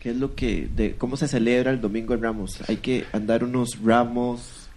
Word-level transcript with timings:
¿Qué 0.00 0.10
es 0.10 0.16
lo 0.16 0.34
que, 0.34 0.68
de 0.74 0.94
cómo 0.96 1.16
se 1.16 1.28
celebra 1.28 1.70
el 1.70 1.80
Domingo 1.80 2.16
de 2.16 2.22
Ramos? 2.22 2.58
Hay 2.68 2.78
que 2.78 3.04
andar 3.12 3.44
unos 3.44 3.78
ramos, 3.84 4.68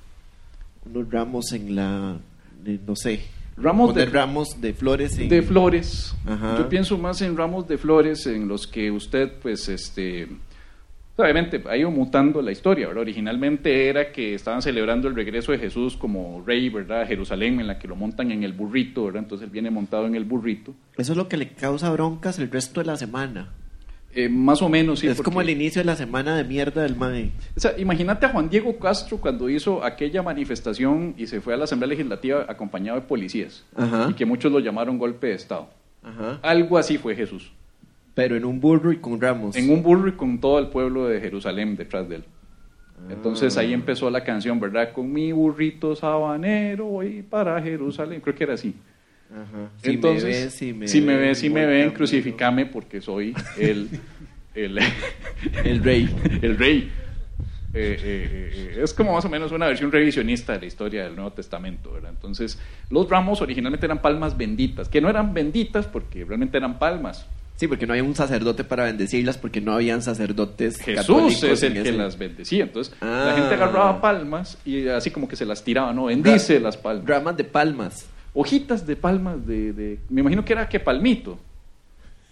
unos 0.86 1.10
ramos 1.10 1.52
en 1.54 1.76
la, 1.76 2.18
de- 2.64 2.80
no 2.85 2.96
sé, 2.96 3.22
Ramos 3.56 3.94
de, 3.94 4.08
ramos 4.08 4.59
de 4.59 4.74
flores 4.74 5.17
en- 5.20 5.30
de 5.30 5.42
flores. 5.44 6.16
Ajá. 6.25 6.58
Yo 6.58 6.67
pienso 6.70 6.98
más 6.98 7.22
en 7.22 7.38
ramos 7.38 7.67
de 7.67 7.78
flores 7.78 8.25
en 8.25 8.48
los 8.48 8.68
que 8.68 8.91
usted, 8.91 9.32
pues, 9.41 9.70
este... 9.70 10.28
Obviamente 11.15 11.61
ha 11.69 11.77
ido 11.77 11.91
mutando 11.91 12.41
la 12.41 12.51
historia, 12.51 12.87
¿verdad? 12.87 13.03
Originalmente 13.03 13.87
era 13.87 14.11
que 14.11 14.33
estaban 14.33 14.63
celebrando 14.63 15.07
el 15.07 15.13
regreso 15.13 15.51
de 15.51 15.59
Jesús 15.59 15.95
como 15.95 16.43
rey, 16.43 16.69
¿verdad? 16.69 17.03
A 17.03 17.05
Jerusalén, 17.05 17.59
en 17.59 17.67
la 17.67 17.77
que 17.77 17.87
lo 17.87 17.95
montan 17.95 18.31
en 18.31 18.43
el 18.43 18.53
burrito, 18.53 19.05
¿verdad? 19.05 19.21
Entonces 19.21 19.45
él 19.45 19.51
viene 19.51 19.69
montado 19.69 20.07
en 20.07 20.15
el 20.15 20.25
burrito. 20.25 20.73
Eso 20.97 21.11
es 21.13 21.17
lo 21.17 21.27
que 21.29 21.37
le 21.37 21.49
causa 21.49 21.91
broncas 21.91 22.39
el 22.39 22.49
resto 22.49 22.79
de 22.81 22.87
la 22.87 22.97
semana. 22.97 23.49
Eh, 24.16 24.30
más 24.30 24.61
o 24.61 24.70
menos, 24.70 25.00
sí. 25.00 25.07
es 25.07 25.16
porque- 25.16 25.25
como 25.29 25.41
el 25.41 25.50
inicio 25.50 25.82
de 25.82 25.86
la 25.86 25.96
semana 25.96 26.38
de 26.38 26.43
mierda 26.43 26.83
del 26.83 26.96
MAE. 26.96 27.32
O 27.56 27.60
sea, 27.60 27.74
imagínate 27.78 28.25
a 28.25 28.29
Juan 28.29 28.50
Diego 28.50 28.78
Castro 28.78 29.18
cuando 29.18 29.50
hizo 29.50 29.83
aquella 29.83 30.21
manifestación 30.21 31.15
y 31.18 31.28
se 31.28 31.42
fue 31.42 31.54
a 31.54 31.57
la 31.57 31.64
Asamblea 31.64 31.89
Legislativa 31.89 32.46
acompañado 32.48 33.00
de 33.00 33.06
policías. 33.08 33.64
Ajá. 33.76 34.08
Y 34.12 34.14
que 34.14 34.26
muchos 34.26 34.52
lo 34.52 34.60
llamaron 34.60 34.98
golpe 34.98 35.28
de 35.28 35.34
Estado. 35.34 35.68
Ajá. 36.04 36.40
Algo 36.44 36.78
así 36.78 36.98
fue 36.98 37.16
Jesús. 37.16 37.52
Pero 38.14 38.36
en 38.36 38.46
un 38.46 38.60
burro 38.62 38.92
y 38.92 38.98
con 38.98 39.20
ramos. 39.20 39.56
En 39.56 39.72
un 39.72 39.82
burro 39.82 40.08
y 40.08 40.12
con 40.12 40.40
todo 40.40 40.59
el 40.59 40.68
pueblo 40.68 41.08
de 41.08 41.20
Jerusalén 41.20 41.76
detrás 41.76 42.08
de 42.08 42.18
él. 42.18 42.23
Entonces 43.09 43.58
ahí 43.58 43.73
empezó 43.73 44.09
la 44.09 44.23
canción, 44.23 44.59
¿verdad? 44.59 44.94
Con 44.94 45.12
mi 45.12 45.32
burrito 45.32 45.95
sabanero 45.95 46.86
voy 46.86 47.22
para 47.23 47.62
Jerusalén. 47.62 48.22
Creo 48.22 48.36
que 48.36 48.44
era 48.44 48.54
así. 48.54 48.76
Ajá. 49.34 49.70
Si 49.82 49.90
Entonces, 49.90 50.23
me 50.23 50.30
ves, 50.30 50.54
si 50.54 50.73
me 50.73 50.88
si 50.88 51.02
me 51.02 51.16
ven, 51.18 51.36
si 51.36 51.50
me 51.50 51.66
ven, 51.66 51.80
camino. 51.82 51.94
crucificame 51.98 52.66
porque 52.68 53.02
soy 53.02 53.34
el, 53.58 53.90
el, 54.54 54.78
El 55.64 55.84
rey. 55.84 56.09
el 56.42 56.58
rey. 56.58 56.92
Eh, 57.76 57.98
eh, 58.04 58.52
eh, 58.78 58.82
es 58.84 58.94
como 58.94 59.14
más 59.14 59.26
o 59.26 59.30
menos 59.30 59.52
una 59.52 59.66
versión 59.66 59.92
revisionista 59.92 60.54
de 60.54 60.59
la 60.59 60.66
historia 60.67 61.04
del 61.06 61.16
Nuevo 61.16 61.31
Testamento, 61.31 61.92
¿verdad? 61.92 62.11
Entonces, 62.11 62.59
los 62.92 63.09
ramos 63.09 63.42
originalmente 63.42 63.88
eran 63.88 64.00
palmas 64.00 64.38
benditas, 64.38 64.88
que 64.89 65.02
no 65.02 65.09
eran 65.09 65.34
benditas 65.34 65.88
porque 65.88 66.23
realmente 66.23 66.58
eran 66.58 66.78
palmas. 66.78 67.26
Sí, 67.56 67.67
porque 67.67 67.88
no 67.88 67.94
había 67.94 68.04
un 68.04 68.16
sacerdote 68.16 68.64
para 68.64 68.84
bendecirlas, 68.84 69.38
porque 69.39 69.61
no 69.61 69.73
habían 69.73 70.02
sacerdotes 70.04 70.78
Jesús 70.78 71.02
católicos 71.08 71.44
es 71.44 71.64
el 71.64 71.81
que 71.81 71.92
las 71.92 72.17
bendecía. 72.17 72.64
Entonces, 72.66 72.94
Ah. 73.02 73.26
la 73.28 73.34
gente 73.36 73.56
agarraba 73.56 74.00
palmas 74.02 74.59
y 74.66 74.88
así 74.88 75.09
como 75.09 75.28
que 75.28 75.36
se 75.36 75.45
las 75.45 75.64
tiraba, 75.64 75.94
¿no? 75.94 76.06
Bendice 76.06 76.59
las 76.59 76.78
palmas. 76.78 77.08
Ramas 77.08 77.38
de 77.38 77.44
palmas. 77.44 78.08
Hojitas 78.34 78.86
de 78.88 78.95
palmas 78.95 79.45
de, 79.45 79.73
de- 79.73 80.00
Me 80.09 80.22
imagino 80.22 80.44
que 80.44 80.53
era 80.53 80.67
que 80.67 80.80
palmito. 80.80 81.38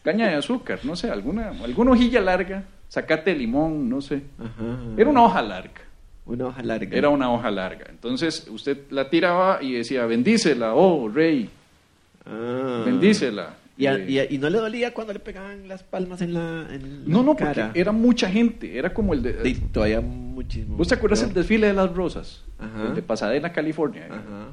Caña 0.04 0.28
de 0.28 0.36
azúcar, 0.36 0.80
no 0.84 0.96
sé, 0.96 1.12
alguna, 1.12 1.50
alguna 1.64 1.92
hojilla 1.92 2.20
larga, 2.22 2.64
zacate 2.90 3.32
de 3.32 3.38
limón, 3.38 3.88
no 3.88 4.02
sé. 4.02 4.24
Ajá. 4.40 4.78
Era 4.98 5.10
una 5.10 5.24
hoja 5.24 5.42
larga. 5.44 5.82
Una 6.26 6.48
hoja 6.48 6.64
larga. 6.64 6.98
Era 6.98 7.10
una 7.10 7.32
hoja 7.32 7.52
larga. 7.52 7.86
Entonces 7.90 8.48
usted 8.50 8.78
la 8.90 9.10
tiraba 9.10 9.62
y 9.62 9.74
decía, 9.74 10.06
bendícela, 10.08 10.74
oh 10.74 11.08
rey, 11.08 11.50
Ah. 12.26 12.84
bendícela. 12.86 13.56
Y, 13.78 13.86
a- 13.88 13.96
Eh, 13.96 14.06
y 14.10 14.20
a- 14.20 14.32
y 14.32 14.38
no 14.38 14.50
le 14.50 14.58
dolía 14.60 14.94
cuando 14.94 15.14
le 15.14 15.20
pegaban 15.20 15.68
las 15.68 15.82
palmas 15.84 16.22
en 16.22 16.34
la, 16.34 16.68
en 16.72 17.04
no, 17.08 17.20
la 17.20 17.24
no, 17.24 17.36
porque 17.36 17.70
era 17.74 17.92
mucha 17.92 18.30
gente. 18.30 18.78
Era 18.78 18.94
como 18.94 19.14
el 19.14 19.22
de... 19.24 19.34
Todavía 19.72 20.02
muchísimo. 20.02 20.78
¿Vos 20.78 20.88
te 20.88 20.96
acuerdas 20.96 21.22
el 21.24 21.34
desfile 21.34 21.68
de 21.68 21.74
las 21.74 21.92
rosas? 21.94 22.44
Ajá. 22.60 22.88
El 22.90 22.96
de 22.96 23.02
Pasadena, 23.02 23.52
California. 23.52 24.06
Ajá. 24.10 24.48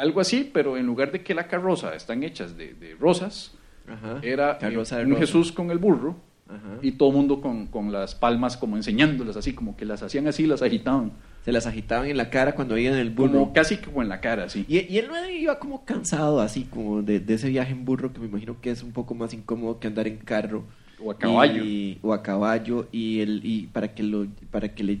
Algo 0.00 0.20
así, 0.20 0.50
pero 0.52 0.76
en 0.76 0.86
lugar 0.86 1.12
de 1.12 1.22
que 1.22 1.34
la 1.34 1.46
carroza 1.46 1.94
están 1.94 2.22
hechas 2.22 2.56
de, 2.56 2.74
de 2.74 2.94
rosas, 2.94 3.52
Ajá. 3.88 4.18
era 4.22 4.54
de 4.54 4.68
un 4.68 4.74
rosa. 4.74 5.04
Jesús 5.18 5.52
con 5.52 5.70
el 5.70 5.78
burro 5.78 6.16
Ajá. 6.48 6.78
y 6.82 6.92
todo 6.92 7.10
el 7.10 7.16
mundo 7.16 7.40
con, 7.40 7.66
con 7.66 7.92
las 7.92 8.14
palmas 8.14 8.56
como 8.56 8.76
enseñándolas 8.76 9.36
así, 9.36 9.52
como 9.52 9.76
que 9.76 9.84
las 9.84 10.02
hacían 10.02 10.26
así, 10.26 10.46
las 10.46 10.62
agitaban. 10.62 11.12
Se 11.44 11.52
las 11.52 11.66
agitaban 11.66 12.06
en 12.06 12.16
la 12.16 12.28
cara 12.30 12.54
cuando 12.54 12.76
iban 12.76 12.94
en 12.94 13.00
el 13.00 13.10
burro. 13.10 13.32
Como 13.32 13.52
casi 13.52 13.78
como 13.78 14.02
en 14.02 14.08
la 14.08 14.20
cara, 14.20 14.44
así. 14.44 14.64
Y, 14.68 14.78
y 14.92 14.98
él 14.98 15.08
no 15.08 15.28
iba 15.30 15.58
como 15.58 15.84
cansado, 15.84 16.40
así 16.40 16.64
como 16.64 17.02
de, 17.02 17.18
de 17.20 17.34
ese 17.34 17.48
viaje 17.48 17.72
en 17.72 17.84
burro, 17.84 18.12
que 18.12 18.20
me 18.20 18.26
imagino 18.26 18.60
que 18.60 18.70
es 18.70 18.82
un 18.82 18.92
poco 18.92 19.14
más 19.14 19.32
incómodo 19.34 19.78
que 19.80 19.86
andar 19.86 20.06
en 20.06 20.18
carro. 20.18 20.64
O 21.02 21.10
a 21.10 21.16
caballo. 21.18 21.64
Y- 21.64 21.98
o 22.02 22.12
a 22.12 22.22
caballo, 22.22 22.88
y, 22.92 23.20
el, 23.20 23.40
y 23.42 23.68
para, 23.68 23.94
que 23.94 24.02
lo, 24.02 24.26
para 24.50 24.74
que 24.74 24.84
le 24.84 25.00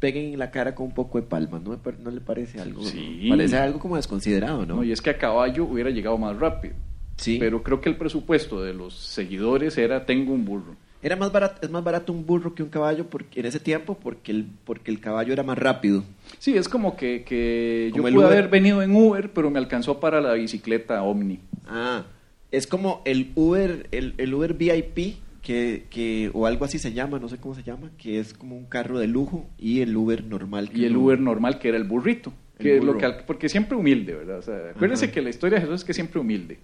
peguen 0.00 0.32
en 0.32 0.38
la 0.38 0.50
cara 0.50 0.74
con 0.74 0.86
un 0.86 0.94
poco 0.94 1.20
de 1.20 1.26
palma, 1.26 1.60
¿no, 1.62 1.78
no 2.02 2.10
le 2.10 2.20
parece 2.20 2.60
algo? 2.60 2.82
Sí. 2.82 3.26
Parece 3.28 3.56
algo 3.58 3.78
como 3.78 3.96
desconsiderado, 3.96 4.66
¿no? 4.66 4.76
¿no? 4.76 4.84
Y 4.84 4.90
es 4.92 5.00
que 5.00 5.10
a 5.10 5.18
caballo 5.18 5.64
hubiera 5.64 5.90
llegado 5.90 6.18
más 6.18 6.36
rápido. 6.38 6.74
sí. 7.16 7.36
Pero 7.38 7.62
creo 7.62 7.80
que 7.80 7.90
el 7.90 7.96
presupuesto 7.96 8.62
de 8.62 8.74
los 8.74 8.94
seguidores 8.94 9.78
era 9.78 10.04
tengo 10.06 10.32
un 10.32 10.44
burro. 10.44 10.74
Era 11.02 11.16
más 11.16 11.32
barato, 11.32 11.60
es 11.62 11.70
más 11.70 11.82
barato 11.82 12.12
un 12.12 12.26
burro 12.26 12.54
que 12.54 12.62
un 12.62 12.68
caballo 12.68 13.06
porque, 13.08 13.40
en 13.40 13.46
ese 13.46 13.58
tiempo 13.58 13.94
porque 14.02 14.32
el, 14.32 14.46
porque 14.64 14.90
el 14.90 15.00
caballo 15.00 15.32
era 15.32 15.42
más 15.42 15.56
rápido. 15.56 16.04
Sí, 16.38 16.56
es 16.56 16.68
como 16.68 16.94
que, 16.96 17.24
que 17.24 17.90
yo 17.94 18.02
Como 18.02 18.14
pude 18.14 18.26
Uber. 18.26 18.32
haber 18.38 18.48
venido 18.50 18.82
en 18.82 18.94
Uber, 18.94 19.32
pero 19.32 19.50
me 19.50 19.58
alcanzó 19.58 19.98
para 19.98 20.20
la 20.20 20.34
bicicleta 20.34 21.02
Omni. 21.02 21.40
Ah, 21.66 22.04
es 22.50 22.66
como 22.66 23.00
el 23.06 23.32
Uber, 23.34 23.88
el, 23.92 24.14
el 24.18 24.34
Uber 24.34 24.52
VIP, 24.54 25.16
que, 25.42 25.84
que, 25.90 26.30
o 26.34 26.46
algo 26.46 26.64
así 26.64 26.78
se 26.78 26.92
llama, 26.92 27.18
no 27.18 27.28
sé 27.28 27.38
cómo 27.38 27.54
se 27.54 27.62
llama, 27.62 27.90
que 27.98 28.18
es 28.18 28.34
como 28.34 28.56
un 28.56 28.66
carro 28.66 28.98
de 28.98 29.06
lujo, 29.06 29.48
y 29.58 29.80
el 29.80 29.96
Uber 29.96 30.24
normal. 30.24 30.70
que 30.70 30.78
Y 30.78 30.84
el 30.84 30.92
no- 30.94 31.00
Uber 31.00 31.20
normal, 31.20 31.58
que 31.58 31.68
era 31.68 31.76
el 31.78 31.84
burrito. 31.84 32.32
El 32.58 32.62
Que 32.64 32.76
es 32.76 32.84
lo 32.84 32.98
que, 32.98 33.08
porque 33.26 33.48
siempre 33.48 33.76
humilde, 33.76 34.14
¿verdad? 34.14 34.38
O 34.38 34.42
sea, 34.42 34.70
acuérdense 34.74 35.06
Ajá. 35.06 35.14
que 35.14 35.22
la 35.22 35.30
historia 35.30 35.56
de 35.56 35.62
Jesús 35.62 35.80
es 35.80 35.84
que 35.84 35.94
siempre 35.94 36.20
humilde. 36.20 36.58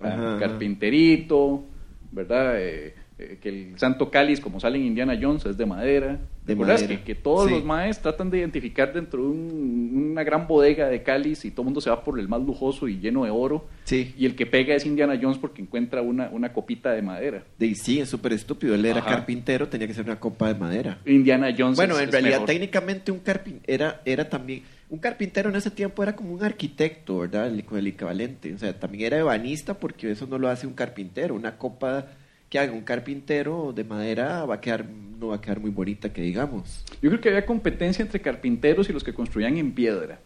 Ajá. 0.00 0.36
Carpinterito, 0.38 1.64
¿verdad? 2.10 2.54
Eh, 2.58 2.94
eh, 3.32 3.38
que 3.40 3.48
el 3.48 3.78
santo 3.78 4.10
cáliz, 4.10 4.40
como 4.40 4.60
sale 4.60 4.78
en 4.78 4.84
Indiana 4.86 5.18
Jones, 5.20 5.46
es 5.46 5.56
de 5.56 5.66
madera. 5.66 6.18
De 6.44 6.54
¿Recuerdas 6.54 6.82
madera. 6.82 6.98
Que, 7.00 7.04
que 7.04 7.14
todos 7.14 7.46
Sí. 7.48 7.54
los 7.54 7.64
maes 7.64 8.00
tratan 8.02 8.28
de 8.30 8.38
identificar 8.38 8.92
dentro 8.92 9.22
de 9.22 9.28
un- 9.28 10.08
una 10.12 10.24
gran 10.24 10.46
bodega 10.48 10.88
de 10.88 11.02
cáliz 11.02 11.44
y 11.44 11.50
todo 11.52 11.62
el 11.62 11.66
mundo 11.66 11.80
se 11.80 11.88
va 11.90 12.02
por 12.02 12.18
el 12.18 12.28
más 12.28 12.42
lujoso 12.42 12.88
y 12.88 12.98
lleno 12.98 13.24
de 13.24 13.30
oro. 13.30 13.64
Sí, 13.84 14.12
Y 14.18 14.26
el 14.26 14.34
que 14.34 14.46
pega 14.46 14.74
es 14.74 14.84
Indiana 14.84 15.18
Jones 15.20 15.38
porque 15.38 15.62
encuentra 15.62 16.02
una, 16.02 16.28
una 16.30 16.52
copita 16.52 16.90
de 16.92 17.02
madera. 17.02 17.44
de, 17.58 17.74
sí, 17.76 18.00
es 18.00 18.08
súper 18.08 18.32
estúpido. 18.32 18.74
Él 18.74 18.84
era 18.84 18.98
Ajá. 19.00 19.10
carpintero, 19.10 19.68
tenía 19.68 19.86
que 19.86 19.94
ser 19.94 20.04
una 20.04 20.18
copa 20.18 20.48
de 20.52 20.58
madera. 20.58 20.98
Indiana 21.06 21.54
Jones 21.56 21.76
Bueno, 21.76 21.94
es- 21.94 22.00
en 22.02 22.04
es 22.08 22.12
realidad 22.12 22.32
mejor. 22.36 22.46
técnicamente 22.48 23.12
un 23.12 23.18
carpintero 23.20 23.64
era, 23.72 24.00
era 24.04 24.28
también, 24.28 24.62
un 24.90 24.98
carpintero 24.98 25.48
en 25.48 25.56
ese 25.56 25.70
tiempo 25.70 26.02
era 26.02 26.14
como 26.16 26.34
un 26.34 26.42
arquitecto, 26.44 27.20
¿verdad? 27.20 27.46
El, 27.46 27.64
el 27.70 27.86
equivalente. 27.86 28.52
O 28.52 28.58
sea, 28.58 28.78
también 28.78 29.04
era 29.06 29.18
ebanista 29.18 29.74
porque 29.74 30.10
eso 30.10 30.26
no 30.26 30.38
lo 30.38 30.48
hace 30.48 30.66
un 30.66 30.74
carpintero. 30.74 31.34
Una 31.34 31.56
copa 31.56 32.06
que 32.52 32.58
haga 32.58 32.72
un 32.74 32.82
carpintero 32.82 33.72
de 33.74 33.82
madera 33.82 34.44
va 34.44 34.56
a 34.56 34.60
quedar, 34.60 34.84
no 35.18 35.28
va 35.28 35.36
a 35.36 35.40
quedar 35.40 35.58
muy 35.58 35.70
bonita, 35.70 36.12
que 36.12 36.20
digamos. 36.20 36.84
Yo 37.00 37.08
creo 37.08 37.18
que 37.18 37.30
había 37.30 37.46
competencia 37.46 38.02
entre 38.02 38.20
carpinteros 38.20 38.90
y 38.90 38.92
los 38.92 39.02
que 39.02 39.14
construían 39.14 39.56
en 39.56 39.72
piedra. 39.72 40.20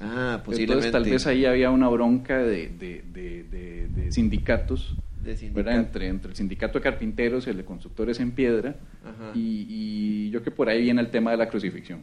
Ah, 0.00 0.42
posiblemente. 0.44 0.62
Entonces 0.88 0.90
tal 0.90 1.04
vez 1.04 1.26
ahí 1.28 1.44
había 1.44 1.70
una 1.70 1.88
bronca 1.90 2.38
de, 2.38 2.70
de- 2.70 3.04
de- 3.12 3.44
de- 3.88 4.10
sindicatos, 4.10 4.96
sindicato. 5.36 5.70
Entre, 5.70 6.08
entre 6.08 6.30
el 6.32 6.36
sindicato 6.36 6.80
de 6.80 6.82
carpinteros 6.82 7.46
y 7.46 7.50
el 7.50 7.58
de 7.58 7.64
constructores 7.64 8.18
en 8.18 8.32
piedra. 8.32 8.74
Ajá. 9.04 9.30
Y, 9.36 9.66
y 9.68 10.30
yo 10.30 10.40
creo 10.40 10.44
que 10.46 10.50
por 10.56 10.68
ahí 10.68 10.82
viene 10.82 11.00
el 11.00 11.08
tema 11.10 11.30
de 11.30 11.36
la 11.36 11.48
crucifixión. 11.48 12.02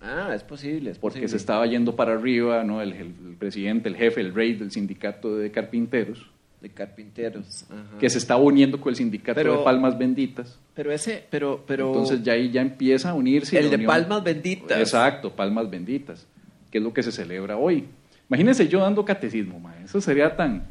Ah, 0.00 0.32
es 0.34 0.42
posible, 0.42 0.90
es 0.90 0.98
Porque 0.98 1.20
posible. 1.20 1.28
se 1.28 1.36
estaba 1.36 1.64
yendo 1.68 1.94
para 1.94 2.14
arriba, 2.14 2.64
¿no? 2.64 2.82
El, 2.82 2.94
el- 2.94 3.14
el 3.28 3.36
presidente, 3.38 3.88
el 3.88 3.94
jefe, 3.94 4.20
el 4.22 4.34
rey 4.34 4.54
del 4.54 4.72
sindicato 4.72 5.36
de 5.36 5.52
carpinteros, 5.52 6.30
De 6.60 6.70
carpinteros. 6.70 7.64
ajá. 7.70 7.98
que 7.98 8.08
se 8.10 8.18
estaba 8.18 8.40
uniendo 8.40 8.80
con 8.80 8.90
el 8.90 8.96
sindicato 8.96 9.34
Pero- 9.36 9.58
de 9.58 9.64
palmas 9.64 9.96
benditas. 9.98 10.58
Pero 10.74 10.90
ese, 10.92 11.24
pero, 11.30 11.62
pero... 11.66 11.88
Entonces 11.88 12.22
ya 12.22 12.32
ahí 12.32 12.50
ya 12.50 12.60
empieza 12.62 13.10
a 13.10 13.14
unirse. 13.14 13.58
El 13.58 13.70
de 13.70 13.76
unión. 13.76 13.88
palmas 13.88 14.24
benditas. 14.24 14.78
Exacto, 14.78 15.30
palmas 15.34 15.70
benditas, 15.70 16.26
que 16.70 16.78
es 16.78 16.84
lo 16.84 16.92
que 16.92 17.02
se 17.02 17.12
celebra 17.12 17.56
hoy. 17.56 17.84
Imagínense 18.28 18.66
yo 18.68 18.80
dando 18.80 19.04
catecismo, 19.04 19.60
ma, 19.60 19.74
eso 19.84 20.00
sería 20.00 20.34
tan... 20.34 20.64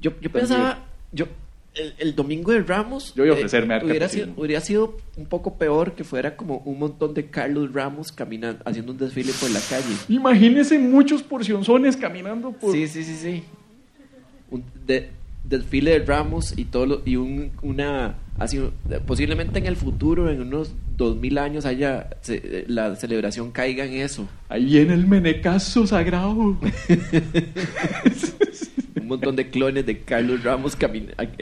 Yo, 0.00 0.12
yo 0.20 0.30
pensaba, 0.30 0.84
yo, 1.12 1.26
el, 1.74 1.94
el 1.98 2.14
domingo 2.16 2.50
de 2.52 2.62
Ramos. 2.62 3.14
Yo 3.14 3.22
voy 3.22 3.30
a 3.30 3.34
ofrecerme 3.34 3.74
a 3.74 3.76
dar 3.78 3.86
hubiera, 3.86 4.06
catecismo. 4.06 4.32
sido, 4.34 4.44
hubiera 4.44 4.60
sido 4.60 4.96
un 5.16 5.26
poco 5.26 5.56
peor 5.56 5.92
que 5.94 6.02
fuera 6.04 6.36
como 6.36 6.58
un 6.58 6.78
montón 6.78 7.14
de 7.14 7.26
Carlos 7.30 7.72
Ramos 7.72 8.10
caminando, 8.12 8.62
haciendo 8.66 8.92
un 8.92 8.98
desfile 8.98 9.32
por 9.40 9.50
la 9.50 9.60
calle. 9.60 9.94
Imagínense 10.08 10.78
muchos 10.78 11.22
porcionzones 11.22 11.96
caminando 11.96 12.52
por... 12.52 12.72
Sí, 12.72 12.88
sí, 12.88 13.04
sí, 13.04 13.14
sí. 13.16 13.44
Un 14.50 14.64
de- 14.86 15.10
desfile 15.48 15.92
de 15.98 16.04
Ramos 16.04 16.54
y 16.56 16.64
todo 16.64 16.86
lo- 16.86 17.02
y 17.04 17.16
un, 17.16 17.50
una 17.62 18.16
así 18.38 18.60
posiblemente 19.06 19.58
en 19.58 19.66
el 19.66 19.76
futuro 19.76 20.30
en 20.30 20.40
unos 20.42 20.72
dos 20.96 21.16
mil 21.16 21.38
años 21.38 21.64
haya 21.66 22.08
se- 22.20 22.64
la 22.68 22.96
celebración 22.96 23.50
caiga 23.52 23.84
en 23.84 23.94
eso 23.94 24.28
Ahí 24.48 24.64
viene 24.64 24.94
el 24.94 25.06
menecazo 25.06 25.86
sagrado. 25.86 26.56
un 29.00 29.08
montón 29.08 29.36
de 29.36 29.48
clones 29.50 29.84
de 29.86 29.98
Carlos 30.00 30.42
Ramos 30.42 30.76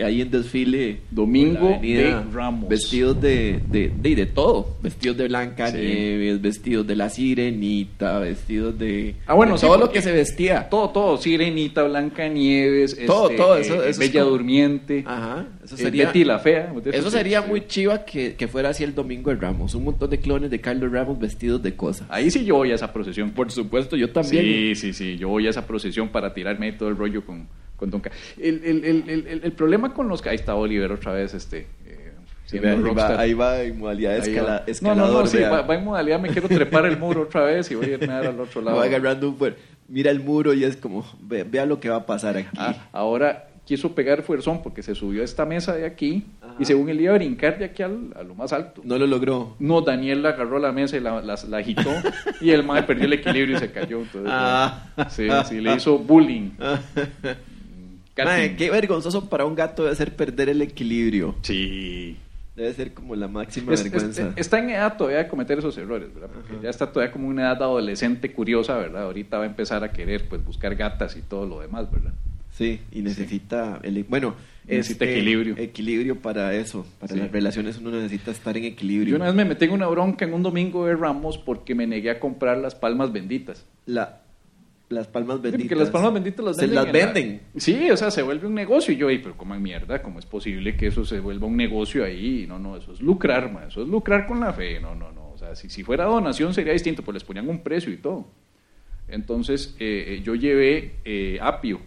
ahí 0.05 0.21
en 0.21 0.31
desfile 0.31 0.99
Domingo 1.11 1.79
de 1.81 2.21
Ramos. 2.33 2.69
vestidos 2.69 3.21
de 3.21 3.61
de, 3.71 3.91
de, 4.01 4.15
de 4.15 4.27
todo 4.27 4.77
vestidos 4.83 5.17
de 5.17 5.29
Blanca 5.29 5.69
Sí. 5.71 5.79
Nieves 5.79 6.41
vestidos 6.43 6.87
de 6.87 6.97
la 6.97 7.09
Sirenita 7.09 8.19
vestidos 8.19 8.79
de 8.79 9.15
Ah, 9.27 9.35
bueno, 9.35 9.57
sí, 9.57 9.67
todo 9.67 9.79
lo 9.79 9.91
que 9.91 10.03
se 10.03 10.13
vestía 10.13 10.69
Todo, 10.69 10.91
todo, 10.91 11.17
Sirenita, 11.17 11.83
Blanca 11.85 12.29
Nieves, 12.29 12.97
Todo, 13.07 13.25
este, 13.31 13.37
todo, 13.37 13.57
eso- 13.57 13.75
eso 13.75 13.85
es 13.85 13.99
Bella 13.99 14.21
como- 14.21 14.33
Durmiente. 14.33 15.05
Ajá. 15.07 15.47
Eso 15.65 15.77
Eh, 15.77 15.79
sería, 15.79 16.07
Betty 16.07 16.25
la 16.25 16.39
fea. 16.39 16.73
eso 16.93 17.11
sería 17.11 17.41
muy 17.43 17.67
chiva 17.67 18.05
que, 18.05 18.35
que 18.35 18.47
fuera 18.49 18.69
así 18.69 18.85
el 18.85 18.95
domingo 18.95 19.31
de 19.31 19.37
Ramos. 19.37 19.75
Un 19.75 19.85
montón 19.85 20.11
de 20.11 20.19
clones 20.19 20.51
de 20.51 20.61
Carlos 20.61 20.93
Ramos 20.93 21.19
vestidos 21.19 21.63
de 21.63 21.75
cosas. 21.75 22.07
Ahí 22.11 22.31
sí 22.31 22.45
yo 22.45 22.57
voy 22.57 22.71
a 22.73 22.75
esa 22.75 22.93
procesión. 22.93 23.31
Por 23.31 23.51
supuesto, 23.51 23.97
yo 23.97 24.11
también. 24.11 24.45
Sí, 24.45 24.75
sí, 24.75 24.93
sí. 24.93 25.17
Yo 25.17 25.29
voy 25.29 25.47
a 25.47 25.51
esa 25.51 25.67
procesión 25.67 26.09
para 26.11 26.35
tirarme 26.35 26.73
todo 26.73 26.91
el 26.91 26.97
rollo 26.97 27.25
con, 27.25 27.49
con 27.77 27.91
Don 27.91 28.01
Ca- 28.01 28.11
el, 28.39 28.63
el, 28.65 28.85
el, 28.85 29.41
el, 29.43 29.53
problema 29.53 29.95
con 29.95 30.07
los... 30.09 30.25
Ahí 30.27 30.35
está 30.37 30.55
Oliver 30.55 30.93
otra 30.93 31.13
vez, 31.13 31.33
este... 31.35 31.67
eh, 31.87 32.01
Sí, 32.47 32.59
ahí, 32.59 32.83
va, 32.95 33.19
ahí 33.21 33.33
va 33.33 33.63
en 33.63 33.79
modalidad 33.79 34.19
escala, 34.19 34.43
va. 34.51 34.59
No, 34.59 34.65
escalador. 34.67 35.13
no, 35.15 35.21
no, 35.23 35.27
sí, 35.27 35.39
va, 35.39 35.63
va 35.63 35.75
en 35.77 35.85
modalidad, 35.85 36.21
me 36.21 36.29
quiero 36.29 36.47
trepar 36.47 36.85
el 36.85 36.99
muro 36.99 37.23
otra 37.23 37.43
vez 37.45 37.71
y 37.71 37.75
voy 37.75 37.87
a 37.87 37.95
irme 37.95 38.13
al 38.13 38.39
otro 38.39 38.61
lado. 38.61 38.77
Va 38.77 38.85
agarrando 38.85 39.31
un 39.31 39.55
Mira 39.89 40.11
el 40.11 40.21
muro 40.21 40.53
y 40.53 40.63
es 40.63 40.77
como, 40.77 41.07
ve- 41.23 41.45
vea 41.45 41.65
lo 41.65 41.81
que 41.81 41.89
va 41.89 41.97
a 41.97 42.07
pasar 42.07 42.37
aquí. 42.37 42.49
Ah, 42.59 42.89
ahora 42.93 43.49
quiso 43.65 43.95
pegar 43.95 44.23
fuerzón 44.23 44.63
porque 44.63 44.83
se 44.83 44.95
subió 44.95 45.23
a 45.23 45.25
esta 45.25 45.47
mesa 45.47 45.75
de 45.75 45.87
aquí 45.87 46.25
Ajá. 46.43 46.55
y 46.59 46.65
según 46.67 46.89
él 46.91 47.01
iba 47.01 47.13
a 47.15 47.17
brincar 47.17 47.59
de 47.59 47.65
aquí 47.65 47.83
al, 47.83 48.13
a 48.15 48.23
lo 48.23 48.35
más 48.35 48.53
alto. 48.53 48.83
No 48.85 48.99
lo 48.99 49.07
logró. 49.07 49.57
No, 49.59 49.81
Daniel 49.81 50.23
la 50.23 50.31
agarró 50.31 50.59
la 50.59 50.71
mesa 50.73 50.97
y 50.97 51.01
la, 51.01 51.23
la, 51.23 51.37
la 51.49 51.57
agitó 51.59 51.91
y 52.41 52.51
el 52.51 52.63
mae 52.63 52.83
perdió 52.83 53.07
el 53.07 53.15
equilibrio 53.15 53.57
y 53.57 53.61
se 53.61 53.71
cayó. 53.73 54.01
Entonces, 54.03 54.31
Ah. 54.33 54.89
sí, 55.09 55.29
sí, 55.49 55.61
le 55.61 55.75
hizo 55.75 55.99
bullying. 55.99 56.51
Catting. 58.15 58.25
Mae, 58.33 58.57
qué 58.57 58.71
vergonzoso 58.71 59.29
para 59.29 59.45
un 59.45 59.55
gato 59.55 59.83
debe 59.85 59.97
ser 59.97 60.15
perder 60.15 60.49
el 60.51 60.63
equilibrio. 60.63 61.35
Sí. 61.43 62.17
Debe 62.55 62.73
ser 62.73 62.93
como 62.95 63.17
la 63.17 63.27
máxima 63.27 63.73
Es- 63.75 63.81
es- 63.85 63.91
vergüenza. 63.91 64.33
está 64.37 64.61
en 64.61 64.71
edad 64.71 64.97
todavía 64.97 65.19
de 65.19 65.29
cometer 65.29 65.59
esos 65.59 65.77
errores, 65.77 66.15
¿verdad? 66.15 66.31
Porque 66.33 66.63
ya 66.63 66.71
está 66.71 66.93
todavía 66.93 67.13
como 67.13 67.27
una 67.27 67.43
edad 67.43 67.61
adolescente 67.65 68.31
curiosa, 68.33 68.77
¿verdad? 68.77 69.03
Ahorita 69.05 69.39
va 69.39 69.43
a 69.45 69.47
empezar 69.47 69.83
a 69.83 69.91
querer 69.91 70.29
pues 70.29 70.45
buscar 70.45 70.77
gatas 70.77 71.17
y 71.17 71.23
todo 71.23 71.47
lo 71.47 71.59
demás, 71.61 71.91
¿verdad? 71.91 72.13
Sí, 72.57 72.81
y 72.93 73.03
necesita, 73.03 73.81
el, 73.83 74.05
bueno, 74.05 74.35
Necesita 74.67 75.05
este, 75.05 75.17
equilibrio. 75.19 75.57
Equilibrio 75.59 76.17
para 76.21 76.55
eso, 76.55 76.87
para 76.99 77.13
Sí. 77.13 77.19
las 77.19 77.31
relaciones 77.31 77.79
uno 77.79 77.91
necesita 77.91 78.31
estar 78.31 78.57
en 78.57 78.65
equilibrio. 78.65 79.11
Yo 79.11 79.17
una 79.17 79.27
vez 79.27 79.35
me 79.35 79.45
metí 79.45 79.67
en 79.67 79.73
una 79.73 79.87
bronca 79.89 80.25
en 80.25 80.33
un 80.33 80.43
domingo 80.43 80.87
de 80.87 80.95
Ramos 80.97 81.37
porque 81.37 81.75
me 81.75 81.87
negué 81.87 82.11
a 82.11 82.19
comprar 82.21 82.57
las 82.59 82.75
palmas 82.75 83.13
benditas. 83.13 83.67
La, 83.87 84.23
las 84.89 85.07
palmas 85.09 85.37
Sí, 85.39 85.43
benditas. 85.43 85.67
Porque 85.67 85.75
las 85.85 85.91
palmas 85.91 86.15
benditas 86.15 86.45
las 86.47 86.57
Se 86.57 86.63
venden. 86.63 86.75
las 86.77 86.87
en 86.87 86.93
la- 86.93 87.07
venden. 87.13 87.41
Sí, 87.57 87.91
o 87.91 87.97
sea, 87.97 88.11
se 88.11 88.23
vuelve 88.23 88.47
un 88.47 88.55
negocio. 88.55 88.95
Y 88.95 88.97
yo, 88.97 89.11
"Ey, 89.11 89.19
pero 89.19 89.37
como 89.37 89.59
mierda, 89.59 90.01
¿cómo 90.01 90.19
es 90.21 90.25
posible 90.27 90.77
que 90.77 90.87
eso 90.87 91.05
se 91.05 91.19
vuelva 91.21 91.47
un 91.47 91.57
negocio 91.57 92.05
ahí? 92.05 92.47
No, 92.49 92.59
no, 92.59 92.77
eso 92.77 92.93
es 92.93 93.01
lucrar, 93.03 93.53
ma, 93.53 93.65
eso 93.69 93.83
es 93.83 93.89
lucrar 93.89 94.27
con 94.27 94.39
la 94.41 94.53
fe. 94.53 94.79
No, 94.81 94.95
no, 94.95 95.11
no. 95.13 95.31
O 95.33 95.37
sea, 95.39 95.57
si, 95.57 95.69
si 95.69 95.83
fuera 95.83 96.05
donación 96.05 96.55
sería 96.55 96.73
distinto, 96.73 97.03
pues 97.03 97.15
les 97.15 97.25
ponían 97.25 97.49
un 97.49 97.63
precio 97.63 97.93
y 97.93 97.97
todo. 97.97 98.29
Entonces, 99.09 99.75
eh, 99.79 100.05
eh, 100.19 100.23
yo 100.25 100.35
llevé 100.35 100.93
eh, 101.05 101.39
apio. 101.43 101.81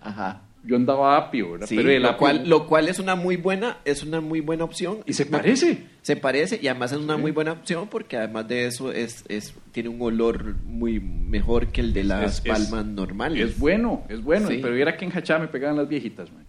Ajá. 0.00 0.42
Yo 0.64 0.76
andaba 0.76 1.16
apio, 1.16 1.52
¿verdad? 1.52 1.66
Sí, 1.66 1.76
pero 1.76 1.90
el 1.90 2.02
lo, 2.02 2.08
apio- 2.10 2.18
cual, 2.18 2.48
lo 2.48 2.66
cual 2.66 2.88
es 2.88 2.98
una 2.98 3.14
muy 3.14 3.36
buena, 3.36 3.78
es 3.84 4.02
una 4.02 4.20
muy 4.20 4.40
buena 4.40 4.64
opción. 4.64 4.98
Y 5.06 5.12
se 5.14 5.24
parece. 5.24 5.84
Se 6.02 6.16
parece 6.16 6.58
y 6.60 6.66
además 6.68 6.92
es 6.92 6.98
una 6.98 7.14
Sí. 7.14 7.22
muy 7.22 7.30
buena 7.30 7.52
opción 7.52 7.88
porque 7.88 8.16
además 8.16 8.48
de 8.48 8.66
eso 8.66 8.92
es, 8.92 9.24
es 9.28 9.54
tiene 9.72 9.88
un 9.88 10.02
olor 10.02 10.56
muy 10.64 11.00
mejor 11.00 11.68
que 11.68 11.80
el 11.80 11.92
de 11.92 12.04
las 12.04 12.40
Es- 12.40 12.44
es- 12.46 12.52
palmas 12.70 12.84
normales. 12.86 13.50
Es 13.52 13.58
bueno, 13.58 14.04
es 14.08 14.22
bueno. 14.22 14.48
Sí. 14.48 14.58
Pero 14.60 14.74
era 14.74 14.96
que 14.96 15.04
en 15.04 15.16
Hachá 15.16 15.38
me 15.38 15.48
pegaban 15.48 15.76
las 15.76 15.88
viejitas, 15.88 16.30
man. 16.32 16.44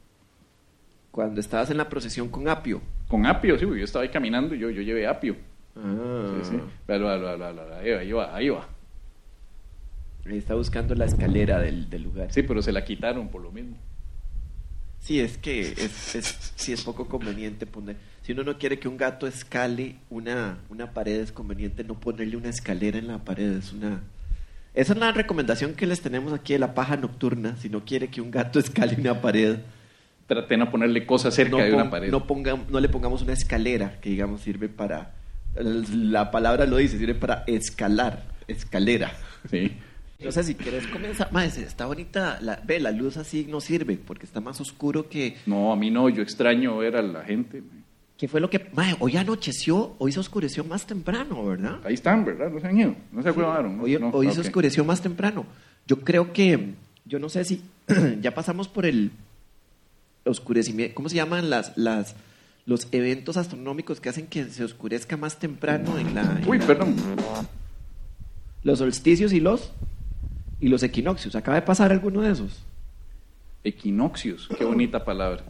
Cuando 1.12 1.40
estabas 1.40 1.70
en 1.72 1.78
la 1.78 1.88
procesión 1.88 2.30
con 2.30 2.48
apio. 2.50 2.82
Con 3.08 3.26
apio, 3.26 3.58
sí, 3.58 3.66
yo 3.66 3.76
estaba 3.84 4.04
ahí 4.04 4.10
caminando 4.10 4.54
y 4.56 4.60
yo, 4.60 4.70
yo 4.70 4.82
llevé 4.82 5.08
apio. 5.08 5.36
Ah. 5.76 6.34
Sí, 6.44 6.52
sí. 6.52 6.60
Ahí 6.88 7.00
va, 7.00 7.14
ahí 7.80 8.12
va, 8.12 8.36
ahí 8.36 8.50
va. 8.50 8.68
Está 10.26 10.54
buscando 10.56 10.94
la 10.96 11.06
escalera 11.06 11.60
del, 11.60 11.90
del 11.90 12.04
lugar. 12.04 12.32
Sí, 12.32 12.44
pero 12.44 12.62
se 12.62 12.72
la 12.72 12.84
quitaron 12.86 13.30
por 13.30 13.42
lo 13.42 13.52
mismo. 13.52 13.78
Sí, 15.00 15.20
es 15.20 15.38
que 15.38 15.62
es, 15.62 16.16
es, 16.16 16.54
sí 16.56 16.74
es 16.74 16.84
poco 16.84 17.08
conveniente 17.08 17.66
poner. 17.66 17.96
Si 18.22 18.34
uno 18.34 18.44
no 18.44 18.58
quiere 18.58 18.80
que 18.80 18.88
un 18.88 18.98
gato 18.98 19.26
escale 19.28 19.96
una, 20.10 20.60
una 20.70 20.92
pared, 20.94 21.20
es 21.22 21.32
conveniente 21.32 21.84
no 21.84 22.00
ponerle 22.00 22.36
una 22.38 22.50
escalera 22.50 23.00
en 23.00 23.08
la 23.08 23.20
pared. 23.20 23.58
Es 23.58 23.72
una. 23.74 24.04
Esa 24.76 24.94
es 24.94 24.98
una 24.98 25.12
recomendación 25.12 25.74
que 25.74 25.88
les 25.88 26.02
tenemos 26.02 26.32
aquí 26.34 26.54
de 26.54 26.60
la 26.60 26.76
paja 26.76 26.96
nocturna. 26.98 27.56
Si 27.58 27.70
no 27.70 27.86
quiere 27.86 28.10
que 28.10 28.22
un 28.22 28.30
gato 28.30 28.60
escale 28.60 28.96
una 29.00 29.22
pared, 29.22 29.58
Traten 30.28 30.62
a 30.62 30.70
ponerle 30.70 31.08
cosas 31.08 31.34
cerca 31.34 31.58
no, 31.58 31.64
de 31.64 31.74
una 31.74 31.90
pared. 31.90 32.12
no, 32.12 32.28
ponga- 32.28 32.64
no 32.70 32.80
le 32.80 32.88
pongamos 32.90 33.24
una 33.24 33.34
escalera 33.34 34.00
que, 34.00 34.12
digamos, 34.12 34.42
sirve 34.42 34.70
para. 34.70 35.16
La 35.56 36.30
palabra 36.30 36.68
lo 36.68 36.78
dice, 36.78 37.00
sirve 37.00 37.16
para 37.16 37.44
escalar. 37.48 38.26
Escalera. 38.48 39.12
Sí. 39.50 39.72
O 40.28 40.32
sea, 40.32 40.44
si 40.44 40.54
quieres 40.56 40.86
comenzar. 40.88 41.32
Más, 41.32 41.58
está 41.58 41.86
bonita. 41.86 42.40
La, 42.42 42.62
ve, 42.66 42.80
la 42.80 42.92
luz 42.92 43.16
así 43.18 43.48
no 43.50 43.62
sirve 43.62 43.98
porque 43.98 44.26
está 44.26 44.42
más 44.42 44.60
oscuro 44.60 45.08
que. 45.08 45.38
No, 45.46 45.72
a 45.72 45.76
mí 45.78 45.90
no, 45.90 46.10
yo 46.10 46.22
extraño 46.22 46.78
ver 46.78 46.98
a 46.98 47.02
la 47.02 47.24
gente. 47.24 47.64
¿Qué 48.18 48.28
fue 48.28 48.42
lo 48.42 48.50
que.? 48.50 48.70
Mae, 48.74 48.98
hoy 49.00 49.16
anocheció, 49.16 49.96
hoy 49.98 50.12
se 50.12 50.20
oscureció 50.20 50.66
más 50.66 50.86
temprano, 50.86 51.46
¿verdad? 51.46 51.80
Ahí 51.86 51.94
están, 51.94 52.26
¿verdad? 52.26 52.52
No 52.52 52.60
se 52.60 52.68
han 52.68 52.78
ido, 52.78 52.96
no 53.14 53.24
se 53.24 53.30
acuerdan. 53.30 53.78
¿no? 53.78 53.84
Hoy, 53.84 53.98
No, 53.98 54.34
se 54.34 54.42
oscureció 54.42 54.84
más 54.84 55.02
temprano. 55.02 55.46
Yo 55.88 56.02
creo 56.02 56.34
que. 56.34 56.74
Yo 57.06 57.18
no 57.18 57.30
sé 57.30 57.46
si. 57.46 57.64
ya 58.22 58.34
pasamos 58.36 58.68
por 58.68 58.86
el 58.86 59.12
oscurecimiento. 60.26 60.96
¿Cómo 60.96 61.08
se 61.08 61.16
llaman 61.16 61.50
las, 61.50 61.78
las, 61.78 62.16
los 62.66 62.90
eventos 62.92 63.38
astronómicos 63.38 64.02
que 64.02 64.10
hacen 64.10 64.28
que 64.28 64.44
se 64.46 64.66
oscurezca 64.66 65.16
más 65.16 65.40
temprano 65.40 65.98
en 65.98 66.14
la. 66.14 66.24
en 66.42 66.48
Uy, 66.50 66.60
la- 66.60 66.68
perdón. 66.68 66.96
Los 68.64 68.80
solsticios 68.80 69.32
y 69.32 69.40
los. 69.40 69.72
Y 70.62 70.68
los 70.70 70.84
equinoccios. 70.84 71.36
¿Acaba 71.36 71.56
de 71.56 71.62
pasar 71.66 71.92
alguno 71.92 72.22
de 72.22 72.32
esos? 72.32 72.60
Equinoccios, 73.64 74.48
qué 74.58 74.64
bonita 74.64 75.04
palabra. 75.04 75.44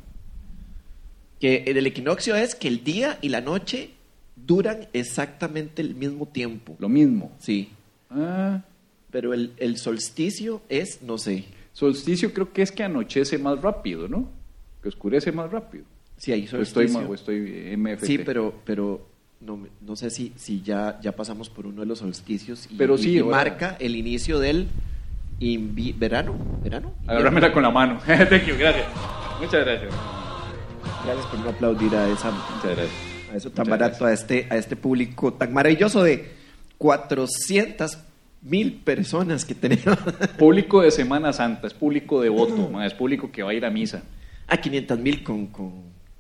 Que 1.40 1.64
el 1.68 1.86
equinoccio 1.88 2.36
es 2.36 2.56
que 2.56 2.68
el 2.68 2.84
día 2.84 3.18
y 3.22 3.30
la 3.30 3.42
noche 3.42 3.92
duran 4.36 4.88
exactamente 4.94 5.82
el 5.82 5.96
mismo 5.96 6.28
tiempo. 6.28 6.76
Lo 6.80 6.90
mismo. 6.90 7.32
Sí. 7.40 7.70
Ah, 8.10 8.62
Pero 9.12 9.34
el, 9.34 9.54
el 9.58 9.78
solsticio 9.78 10.62
es, 10.70 11.02
no 11.04 11.18
sé. 11.18 11.46
solsticio 11.74 12.34
creo 12.34 12.52
que 12.52 12.62
es 12.62 12.72
que 12.72 12.84
anochece 12.84 13.38
más 13.38 13.62
rápido, 13.62 14.08
¿no? 14.08 14.28
Que 14.82 14.90
oscurece 14.90 15.32
más 15.32 15.52
rápido. 15.52 15.84
Sí, 16.18 16.34
estoy, 16.34 16.66
solsticio. 16.66 17.02
ma- 17.02 17.08
o 17.08 17.14
estoy 17.14 17.38
eh, 17.48 17.78
MFT. 17.78 18.06
Sí, 18.06 18.18
pero, 18.18 18.54
pero 18.66 19.08
no, 19.40 19.66
no 19.82 19.96
sé 19.96 20.10
si, 20.10 20.34
si 20.36 20.62
ya, 20.62 21.00
ya 21.02 21.14
pasamos 21.16 21.50
por 21.50 21.66
uno 21.68 21.82
de 21.82 21.88
los 21.88 22.00
solsticios 22.00 22.68
y, 22.70 22.76
Pero 22.76 22.98
sí, 22.98 23.18
y 23.18 23.24
marca 23.24 23.78
el 23.80 23.96
inicio 23.96 24.40
del 24.40 24.68
invi- 25.40 25.98
verano. 25.98 26.36
¿Verano? 26.64 26.94
Agárramela 27.08 27.52
con 27.52 27.64
la 27.64 27.72
mano. 27.72 28.00
Thank 28.06 28.46
you, 28.46 28.56
gracias. 28.58 28.86
Muchas 29.40 29.66
gracias. 29.66 29.94
Gracias 31.06 31.26
por 31.28 31.40
no 31.40 31.50
aplaudir 31.50 31.96
a, 31.96 32.08
esa, 32.10 32.32
Muchas 32.32 32.64
gracias. 32.76 32.92
a 33.32 33.36
eso 33.38 33.50
tan 33.52 33.64
Muchas 33.68 33.80
barato, 33.80 34.06
a 34.06 34.14
este, 34.14 34.48
a 34.50 34.58
este 34.58 34.76
público 34.76 35.34
tan 35.34 35.54
maravilloso 35.54 36.04
de 36.04 36.32
400 36.78 37.98
mil 38.42 38.74
personas 38.82 39.46
que 39.46 39.56
tenemos. 39.56 39.98
Público 40.38 40.82
de 40.82 40.92
Semana 40.92 41.34
Santa, 41.34 41.68
es 41.68 41.74
público 41.74 42.22
devoto, 42.22 42.82
es 42.82 42.94
público 42.94 43.32
que 43.32 43.44
va 43.44 43.52
a 43.52 43.54
ir 43.54 43.66
a 43.66 43.70
misa. 43.70 44.04
a 44.48 44.58
500 44.58 45.00
mil 45.00 45.24
con, 45.24 45.48
con, 45.48 45.72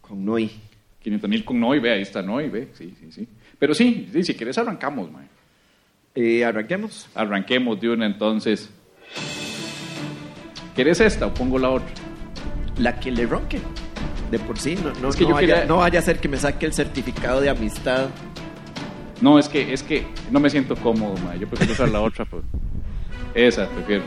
con 0.02 0.26
Noy. 0.26 0.52
500 1.02 1.30
mil 1.30 1.46
con 1.46 1.60
Noy, 1.60 1.80
ve, 1.80 1.94
ahí 1.94 2.02
está 2.02 2.22
Noy, 2.22 2.50
ve, 2.50 2.70
sí, 2.74 2.94
sí, 3.00 3.12
sí. 3.12 3.28
Pero 3.58 3.74
sí, 3.74 4.10
sí 4.12 4.24
si 4.24 4.34
quieres 4.36 4.58
arrancamos, 4.58 5.10
ma. 5.12 5.22
Eh, 6.16 6.44
arranquemos. 6.44 7.08
Arranquemos 7.16 7.80
de 7.80 7.90
una 7.90 8.06
entonces. 8.06 8.70
¿Quieres 10.76 11.00
esta 11.02 11.26
o 11.28 11.34
pongo 11.34 11.60
la 11.60 11.70
otra? 11.70 11.90
La 12.78 13.00
que 13.00 13.12
le 13.12 13.26
ronque. 13.26 13.60
De 14.32 14.40
por 14.40 14.58
sí, 14.60 14.76
no, 14.76 14.92
no, 15.02 15.10
Es 15.10 15.16
que 15.16 15.24
no 15.24 15.30
yo 15.30 15.36
vaya, 15.36 15.48
quería- 15.56 15.66
no 15.66 15.78
vaya 15.78 16.00
a 16.00 16.02
ser 16.04 16.20
que 16.20 16.28
me 16.30 16.38
saque 16.38 16.66
el 16.66 16.74
certificado 16.74 17.42
de 17.42 17.50
amistad. 17.50 18.10
No, 19.22 19.40
es 19.40 19.50
que, 19.50 19.74
es 19.74 19.84
que 19.84 20.06
no 20.32 20.40
me 20.40 20.50
siento 20.50 20.76
cómodo, 20.76 21.16
ma. 21.26 21.36
Yo 21.36 21.48
prefiero 21.48 21.74
usar 21.74 21.90
la 21.90 22.00
otra, 22.02 22.26
pues. 22.26 22.44
Esa, 23.34 23.68
prefiero. 23.70 24.04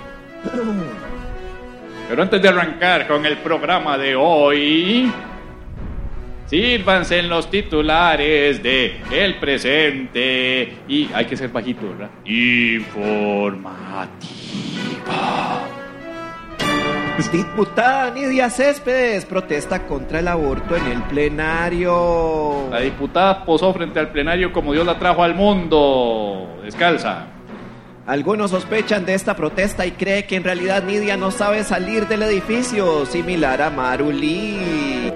Pero 2.09 2.23
antes 2.23 2.41
de 2.41 2.49
arrancar 2.49 3.07
con 3.09 3.27
el 3.27 3.37
programa 3.39 3.99
de 3.99 4.15
hoy, 4.17 5.13
sírvanse 6.47 7.19
en 7.19 7.29
los 7.29 7.51
titulares 7.51 8.63
de 8.63 9.01
El 9.11 9.37
Presente 9.39 10.73
y 10.89 11.11
hay 11.13 11.25
que 11.27 11.37
ser 11.37 11.51
bajito, 11.51 11.89
¿verdad? 11.89 12.11
Informativo. 12.25 14.62
Diputada 17.33 18.11
Nidia 18.11 18.51
Céspedes 18.51 19.25
protesta 19.25 19.87
contra 19.87 20.19
el 20.19 20.29
aborto 20.29 20.77
en 20.77 20.87
el 20.87 21.03
plenario. 21.05 22.69
La 22.71 22.81
diputada 22.81 23.45
posó 23.45 23.73
frente 23.73 24.01
al 24.01 24.11
plenario 24.11 24.53
como 24.53 24.73
Dios 24.73 24.85
la 24.85 24.99
trajo 24.99 25.23
al 25.23 25.35
mundo, 25.35 26.59
descalza. 26.63 27.27
Algunos 28.07 28.51
sospechan 28.51 29.07
de 29.07 29.15
esta 29.15 29.37
protesta 29.37 29.87
y 29.87 29.93
cree 29.93 30.27
que 30.27 30.37
en 30.37 30.45
realidad 30.45 30.83
Nidia 30.83 31.17
no 31.17 31.31
sabe 31.31 31.63
salir 31.65 32.09
del 32.09 32.23
edificio, 32.23 33.07
similar 33.07 33.63
a 33.63 33.71
Marulí. 33.71 35.13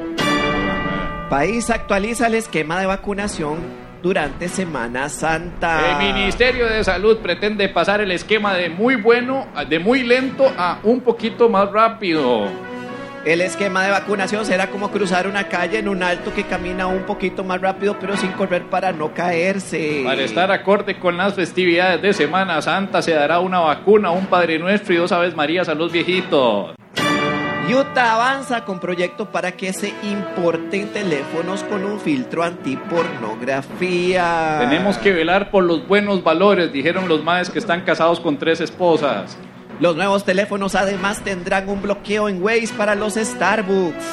País 1.29 1.69
actualiza 1.71 2.29
el 2.29 2.37
esquema 2.37 2.79
de 2.79 2.87
vacunación 2.87 3.86
durante 4.07 4.49
Semana 4.49 5.09
Santa. 5.09 5.99
El 5.99 6.15
Ministerio 6.15 6.69
de 6.69 6.85
Salud 6.85 7.19
pretende 7.19 7.69
pasar 7.69 8.01
el 8.01 8.13
esquema 8.13 8.55
de 8.55 8.69
muy 8.69 8.95
bueno, 8.95 9.49
de 9.69 9.81
muy 9.81 10.05
lento 10.05 10.45
a 10.57 10.79
un 10.85 11.01
poquito 11.01 11.49
más 11.49 11.73
rápido. 11.73 12.47
El 13.25 13.41
esquema 13.41 13.83
de 13.83 13.91
vacunación 13.91 14.47
será 14.47 14.71
como 14.71 14.93
cruzar 14.93 15.27
una 15.27 15.49
calle 15.49 15.81
en 15.81 15.89
un 15.89 16.05
alto 16.05 16.33
que 16.33 16.45
camina 16.45 16.87
un 16.87 17.03
poquito 17.03 17.43
más 17.43 17.61
rápido, 17.61 17.97
pero 17.99 18.17
sin 18.17 18.31
correr 18.31 18.63
para 18.67 18.93
no 18.93 19.13
caerse. 19.13 20.03
Para 20.05 20.23
estar 20.23 20.53
acorde 20.53 21.01
con 21.01 21.17
las 21.17 21.35
festividades 21.35 22.01
de 22.01 22.13
Semana 22.13 22.63
Santa, 22.63 23.03
se 23.03 23.11
dará 23.11 23.41
una 23.41 23.59
vacuna, 23.59 24.13
un 24.13 24.27
Padre 24.27 24.61
Nuestro 24.61 24.95
y 24.95 24.99
dos 24.99 25.11
Aves 25.11 25.35
Marías 25.35 25.69
a 25.69 25.75
los 25.75 25.91
viejitos. 25.91 26.77
Utah 27.69 28.15
avanza 28.15 28.65
con 28.65 28.79
proyecto 28.79 29.27
para 29.27 29.51
que 29.53 29.73
se 29.73 29.93
importen 30.05 30.93
teléfonos 30.93 31.65
con 31.65 31.85
un 31.85 31.99
filtro 31.99 32.45
antipornografía. 32.45 34.59
Tenemos 34.61 34.99
que 34.99 35.13
velar 35.13 35.51
por 35.51 35.65
los 35.65 35.85
buenos 35.89 36.23
valores, 36.23 36.73
dijeron 36.73 37.09
los 37.09 37.25
maes 37.25 37.51
que 37.51 37.59
están 37.59 37.81
casados 37.81 38.21
con 38.21 38.39
tres 38.39 38.61
esposas. 38.61 39.37
Los 39.81 39.97
nuevos 39.97 40.25
teléfonos 40.25 40.77
además 40.77 41.25
tendrán 41.25 41.69
un 41.69 41.83
bloqueo 41.83 42.29
en 42.29 42.41
Waze 42.41 42.73
para 42.77 42.95
los 42.95 43.15
Starbucks. 43.15 44.05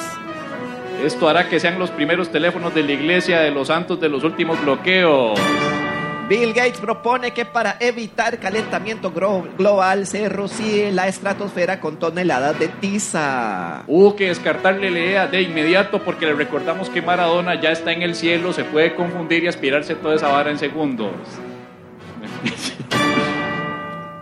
Esto 1.06 1.30
hará 1.30 1.48
que 1.48 1.60
sean 1.60 1.78
los 1.78 1.92
primeros 1.92 2.32
teléfonos 2.32 2.74
de 2.74 2.82
la 2.82 2.94
iglesia 2.94 3.42
de 3.42 3.52
los 3.52 3.68
santos 3.68 4.02
de 4.02 4.10
los 4.10 4.24
últimos 4.24 4.60
bloqueos. 4.64 5.40
Bill 6.34 6.52
Gates 6.52 6.80
propone 6.80 7.30
que 7.30 7.46
para 7.46 7.78
evitar 7.80 8.40
calentamiento 8.40 9.12
global 9.12 10.08
se 10.08 10.28
rocíe 10.30 10.92
la 10.92 11.08
estratosfera 11.08 11.80
con 11.80 11.98
toneladas 11.98 12.58
de 12.58 12.70
tiza. 12.70 13.84
Hubo 13.86 14.16
que 14.16 14.30
descartarle 14.30 14.90
la 14.90 15.00
idea 15.00 15.28
de 15.28 15.44
inmediato 15.44 16.04
porque 16.04 16.26
le 16.26 16.34
recordamos 16.34 16.90
que 16.90 17.04
Maradona 17.04 17.62
ya 17.62 17.70
está 17.70 17.92
en 17.92 18.02
el 18.02 18.16
cielo, 18.16 18.52
se 18.52 18.64
puede 18.64 18.96
confundir 18.96 19.44
y 19.44 19.48
aspirarse 19.48 19.94
toda 19.94 20.16
esa 20.16 20.30
vara 20.30 20.50
en 20.50 20.58
segundos. 20.58 21.12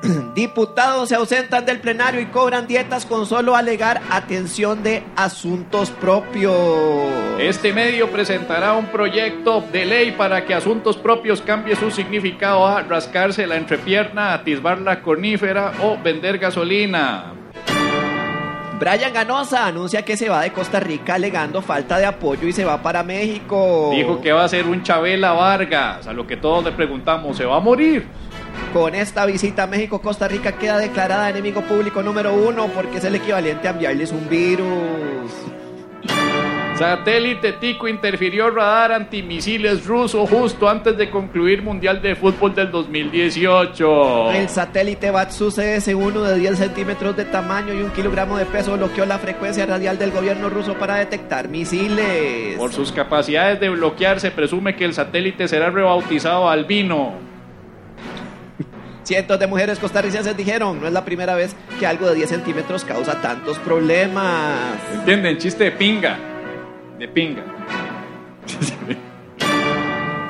Diputados 0.36 1.10
se 1.10 1.15
ausentan 1.15 1.65
del 1.65 1.79
plenario 1.79 2.22
y 2.22 2.25
cobran 2.25 2.67
dietas 2.67 3.05
con 3.05 3.25
solo 3.25 3.55
alegar 3.55 4.01
atención 4.10 4.84
de 4.84 5.03
asuntos 5.15 5.91
propios. 5.91 6.55
Este 7.39 7.74
medio 7.74 8.10
presentará 8.10 8.74
un 8.74 8.88
proyecto 8.88 9.62
de 9.72 9.86
ley 9.86 10.12
para 10.12 10.46
que 10.46 10.53
asuntos 10.53 10.98
propios 10.98 11.41
cambie 11.41 11.75
su 11.75 11.91
significado 11.91 12.65
a 12.65 12.81
rascarse 12.81 13.46
la 13.48 13.58
entrepierna, 13.58 14.34
atisbar 14.34 14.79
la 14.81 15.01
cornífera 15.01 15.74
o 15.81 15.98
vender 16.01 16.38
gasolina. 16.38 17.34
Brian 18.79 19.13
Ganosa 19.13 19.67
anuncia 19.67 20.03
que 20.03 20.17
se 20.17 20.27
va 20.27 20.41
de 20.41 20.51
Costa 20.51 20.79
Rica 20.79 21.13
alegando 21.13 21.62
falta 21.62 22.00
de 22.00 22.05
apoyo 22.08 22.48
y 22.48 22.51
se 22.51 22.65
va 22.65 22.81
para 22.81 23.03
México. 23.03 23.91
Dijo 23.93 24.20
que 24.20 24.31
va 24.31 24.43
a 24.43 24.50
ser 24.50 24.65
un 24.65 24.81
Chabela 24.81 25.34
Vargas, 25.34 26.08
a 26.08 26.13
lo 26.13 26.25
que 26.25 26.36
todos 26.36 26.63
le 26.63 26.72
preguntamos, 26.72 27.38
¿se 27.38 27.46
va 27.46 27.58
a 27.58 27.60
morir? 27.60 28.08
Con 28.73 28.95
esta 28.95 29.25
visita 29.25 29.63
a 29.63 29.67
México, 29.67 30.01
Costa 30.01 30.29
Rica 30.29 30.53
queda 30.53 30.77
declarada 30.77 31.29
enemigo 31.29 31.61
público 31.61 32.01
número 32.01 32.33
uno 32.33 32.67
porque 32.73 32.99
es 32.99 33.03
el 33.03 33.15
equivalente 33.15 33.67
a 33.67 33.71
enviarles 33.71 34.13
un 34.13 34.29
virus. 34.29 35.29
Satélite 36.77 37.51
Tico 37.53 37.87
interfirió 37.89 38.49
radar 38.49 38.93
antimisiles 38.93 39.85
ruso 39.85 40.25
justo 40.25 40.69
antes 40.69 40.97
de 40.97 41.09
concluir 41.09 41.61
Mundial 41.61 42.01
de 42.01 42.15
Fútbol 42.15 42.55
del 42.55 42.71
2018. 42.71 44.31
El 44.31 44.47
satélite 44.47 45.11
Batsu 45.11 45.51
CS-1 45.51 46.23
de 46.23 46.39
10 46.39 46.57
centímetros 46.57 47.17
de 47.17 47.25
tamaño 47.25 47.73
y 47.73 47.81
un 47.81 47.91
kilogramo 47.91 48.37
de 48.37 48.45
peso 48.45 48.77
bloqueó 48.77 49.05
la 49.05 49.19
frecuencia 49.19 49.65
radial 49.65 49.99
del 49.99 50.11
gobierno 50.11 50.49
ruso 50.49 50.75
para 50.75 50.95
detectar 50.95 51.49
misiles. 51.49 52.57
Por 52.57 52.71
sus 52.71 52.93
capacidades 52.93 53.59
de 53.59 53.69
bloquear, 53.69 54.21
se 54.21 54.31
presume 54.31 54.75
que 54.75 54.85
el 54.85 54.93
satélite 54.93 55.49
será 55.49 55.69
rebautizado 55.69 56.49
Albino. 56.49 57.30
Cientos 59.03 59.39
de 59.39 59.48
mujeres 59.48 59.79
costarricenses 59.79 60.38
dijeron, 60.38 60.79
no 60.79 60.88
es 60.88 60.93
la 60.93 61.03
primera 61.03 61.36
vez 61.36 61.55
que 61.79 61.88
algo 61.88 62.08
de 62.08 62.15
10 62.15 62.29
centímetros 62.29 62.86
causa 62.86 63.20
tantos 63.22 63.58
problemas. 63.60 64.58
¿Entienden? 64.93 65.38
Chiste 65.38 65.65
de 65.65 65.72
pinga. 65.72 66.17
De 67.00 67.08
pinga. 67.08 67.43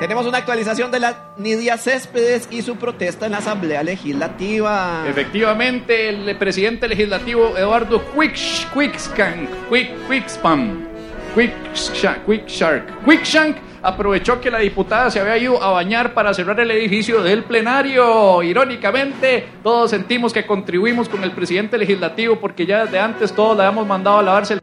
Tenemos 0.00 0.26
una 0.26 0.38
actualización 0.38 0.90
de 0.90 0.98
la 0.98 1.34
Nidia 1.36 1.78
Céspedes 1.78 2.48
y 2.50 2.62
su 2.62 2.74
protesta 2.76 3.26
en 3.26 3.32
la 3.32 3.38
Asamblea 3.38 3.84
Legislativa. 3.84 5.04
Efectivamente, 5.06 6.08
el 6.08 6.36
presidente 6.38 6.88
legislativo 6.88 7.56
Eduardo 7.56 8.02
Quick, 8.12 8.34
Quickskank, 8.74 9.48
Quick, 9.70 10.08
Quickspam, 10.08 10.88
Quickshank, 11.36 12.26
Quickshark, 12.26 13.04
Quickshank 13.04 13.56
aprovechó 13.82 14.40
que 14.40 14.50
la 14.50 14.58
diputada 14.58 15.10
se 15.10 15.20
había 15.20 15.36
ido 15.38 15.62
a 15.62 15.70
bañar 15.70 16.14
para 16.14 16.32
cerrar 16.32 16.58
el 16.60 16.70
edificio 16.70 17.22
del 17.22 17.44
plenario. 17.44 18.42
Irónicamente, 18.42 19.48
todos 19.62 19.90
sentimos 19.90 20.32
que 20.32 20.46
contribuimos 20.46 21.08
con 21.08 21.22
el 21.24 21.32
presidente 21.32 21.76
legislativo 21.78 22.36
porque 22.38 22.64
ya 22.66 22.84
desde 22.84 22.98
antes 23.00 23.32
todos 23.34 23.56
le 23.56 23.64
habíamos 23.64 23.86
mandado 23.86 24.18
a 24.18 24.22
lavarse 24.22 24.54
el... 24.54 24.60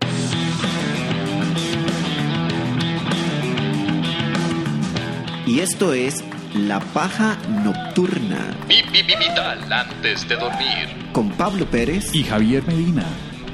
Y 5.45 5.59
esto 5.61 5.93
es 5.93 6.23
La 6.53 6.79
Paja 6.79 7.37
Nocturna 7.63 8.55
Pipi 8.67 9.01
Vital 9.01 9.71
antes 9.71 10.27
de 10.27 10.35
dormir. 10.35 10.87
con 11.11 11.29
Pablo 11.31 11.65
Pérez 11.65 12.13
y 12.13 12.23
Javier 12.23 12.63
Medina. 12.67 13.03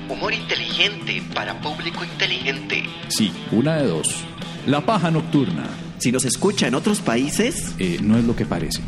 Humor 0.09 0.33
inteligente 0.33 1.23
para 1.33 1.53
público 1.61 2.03
inteligente. 2.03 2.83
Sí, 3.07 3.31
una 3.51 3.77
de 3.77 3.87
dos. 3.87 4.25
La 4.65 4.81
paja 4.81 5.11
nocturna. 5.11 5.63
Si 5.99 6.11
nos 6.11 6.25
escucha 6.25 6.67
en 6.67 6.75
otros 6.75 6.99
países... 6.99 7.75
No 8.01 8.17
es 8.17 8.25
lo 8.25 8.35
que 8.35 8.45
parece. 8.45 8.81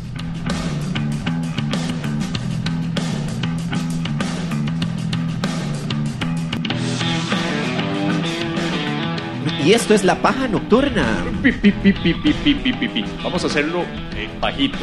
Y 9.64 9.72
esto 9.72 9.94
es 9.94 10.02
La 10.02 10.22
Paja 10.22 10.48
Nocturna. 10.48 11.24
Pi, 11.42 11.52
pi, 11.52 11.70
pi, 11.70 13.04
Vamos 13.22 13.44
a 13.44 13.48
hacerlo 13.48 13.82
eh, 14.16 14.28
bajito. 14.40 14.78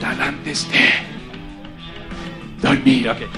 Tal 0.00 0.22
antes 0.22 0.68
de 0.70 0.78
dormir. 2.62 3.10
Okay. 3.10 3.28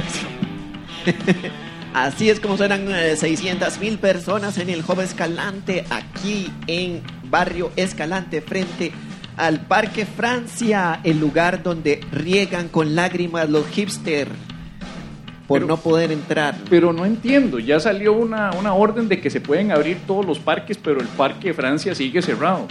Así 1.95 2.31
es 2.31 2.39
como 2.39 2.57
suenan 2.57 2.87
600 3.17 3.79
mil 3.81 3.99
personas 3.99 4.59
en 4.59 4.71
el 4.71 4.83
Joven 4.83 5.07
Escalante, 5.07 5.85
aquí 5.91 6.51
en 6.67 7.03
Barrio 7.25 7.73
Escalante, 7.77 8.41
frente 8.41 8.93
al 9.37 9.61
Parque 9.61 10.05
Francia, 10.07 11.01
el 11.03 11.19
lugar 11.19 11.63
donde 11.63 12.01
riegan 12.13 12.69
con 12.69 12.95
lágrimas 12.95 13.49
los 13.49 13.67
hipster 13.69 14.29
por 15.47 15.61
Pero- 15.61 15.67
no 15.67 15.77
poder 15.79 16.13
entrar. 16.13 16.57
Pero 16.69 16.93
no 16.93 17.07
entiendo, 17.07 17.59
ya 17.59 17.81
salió 17.81 18.13
una, 18.13 18.51
una 18.53 18.75
orden 18.75 19.09
de 19.09 19.21
que 19.21 19.31
se 19.31 19.41
pueden 19.41 19.73
abrir 19.73 19.97
todos 20.07 20.27
los 20.27 20.39
parques, 20.39 20.77
pero 20.77 21.01
el 21.01 21.07
Parque 21.09 21.55
Francia 21.55 21.95
sigue 21.95 22.21
cerrado. 22.21 22.69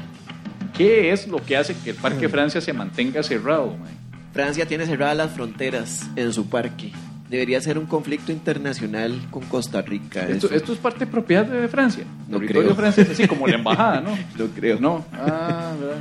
¿Qué 0.77 1.11
es 1.11 1.27
lo 1.27 1.43
que 1.43 1.57
hace 1.57 1.75
que 1.83 1.89
el 1.89 1.95
Parque 1.95 2.29
Francia 2.29 2.61
se 2.61 2.71
mantenga 2.71 3.23
cerrado? 3.23 3.75
man? 3.77 3.89
Francia 4.31 4.67
tiene 4.67 4.85
cerradas 4.85 5.17
las 5.17 5.31
fronteras 5.31 6.07
en 6.15 6.31
su 6.31 6.47
parque. 6.47 6.91
Debería 7.29 7.59
ser 7.59 7.77
un 7.77 7.87
conflicto 7.87 8.31
internacional 8.31 9.19
con 9.31 9.43
Costa 9.45 9.81
Rica. 9.81 10.27
Esto, 10.29 10.49
es 10.53 10.63
parte 10.79 11.05
propiedad 11.05 11.45
de 11.45 11.67
Francia. 11.67 12.05
No 12.29 12.37
Territorio 12.39 12.69
creo. 12.69 12.75
francés, 12.75 13.09
así 13.09 13.27
como 13.27 13.47
la 13.47 13.55
embajada, 13.55 13.99
¿no? 14.01 14.11
No 14.37 14.45
creo. 14.55 14.79
No. 14.79 15.05
Ah, 15.13 15.73
¿verdad? 15.79 15.97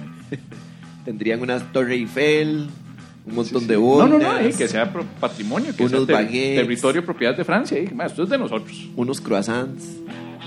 Tendrían 1.04 1.40
una 1.40 1.58
Torre 1.72 1.94
Eiffel, 1.94 2.68
un 3.26 3.34
montón 3.34 3.62
Sí, 3.62 3.68
de 3.68 3.74
sí. 3.74 3.80
bodas. 3.80 4.08
No, 4.10 4.18
no, 4.18 4.32
no, 4.32 4.38
eh, 4.38 4.52
que 4.56 4.68
sea 4.68 4.92
patrimonio, 5.20 5.74
que 5.76 5.84
Unos 5.84 5.98
sea 5.98 6.06
ter- 6.06 6.14
baguettes. 6.16 6.60
territorio 6.62 7.04
propiedad 7.04 7.36
de 7.36 7.44
Francia. 7.44 7.78
eh. 7.78 7.92
Esto 8.04 8.22
es 8.24 8.28
de 8.28 8.38
nosotros. 8.38 8.88
Unos 8.96 9.20
croissants. 9.20 9.84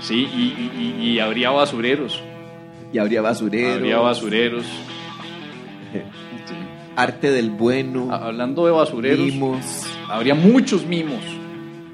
Sí, 0.02 0.26
y, 0.34 0.42
y- 0.42 0.96
y- 1.02 1.10
y 1.12 1.18
habría 1.20 1.50
basureros. 1.50 2.22
Y 2.92 2.98
habría 2.98 3.20
basureros. 3.20 3.76
Habría 3.76 3.98
basureros. 3.98 4.64
Arte 6.96 7.30
del 7.30 7.50
bueno. 7.50 8.08
Hablando 8.12 8.66
de 8.66 8.72
basureros. 8.72 9.32
Habría 10.10 10.34
muchos 10.34 10.84
mimos. 10.86 11.22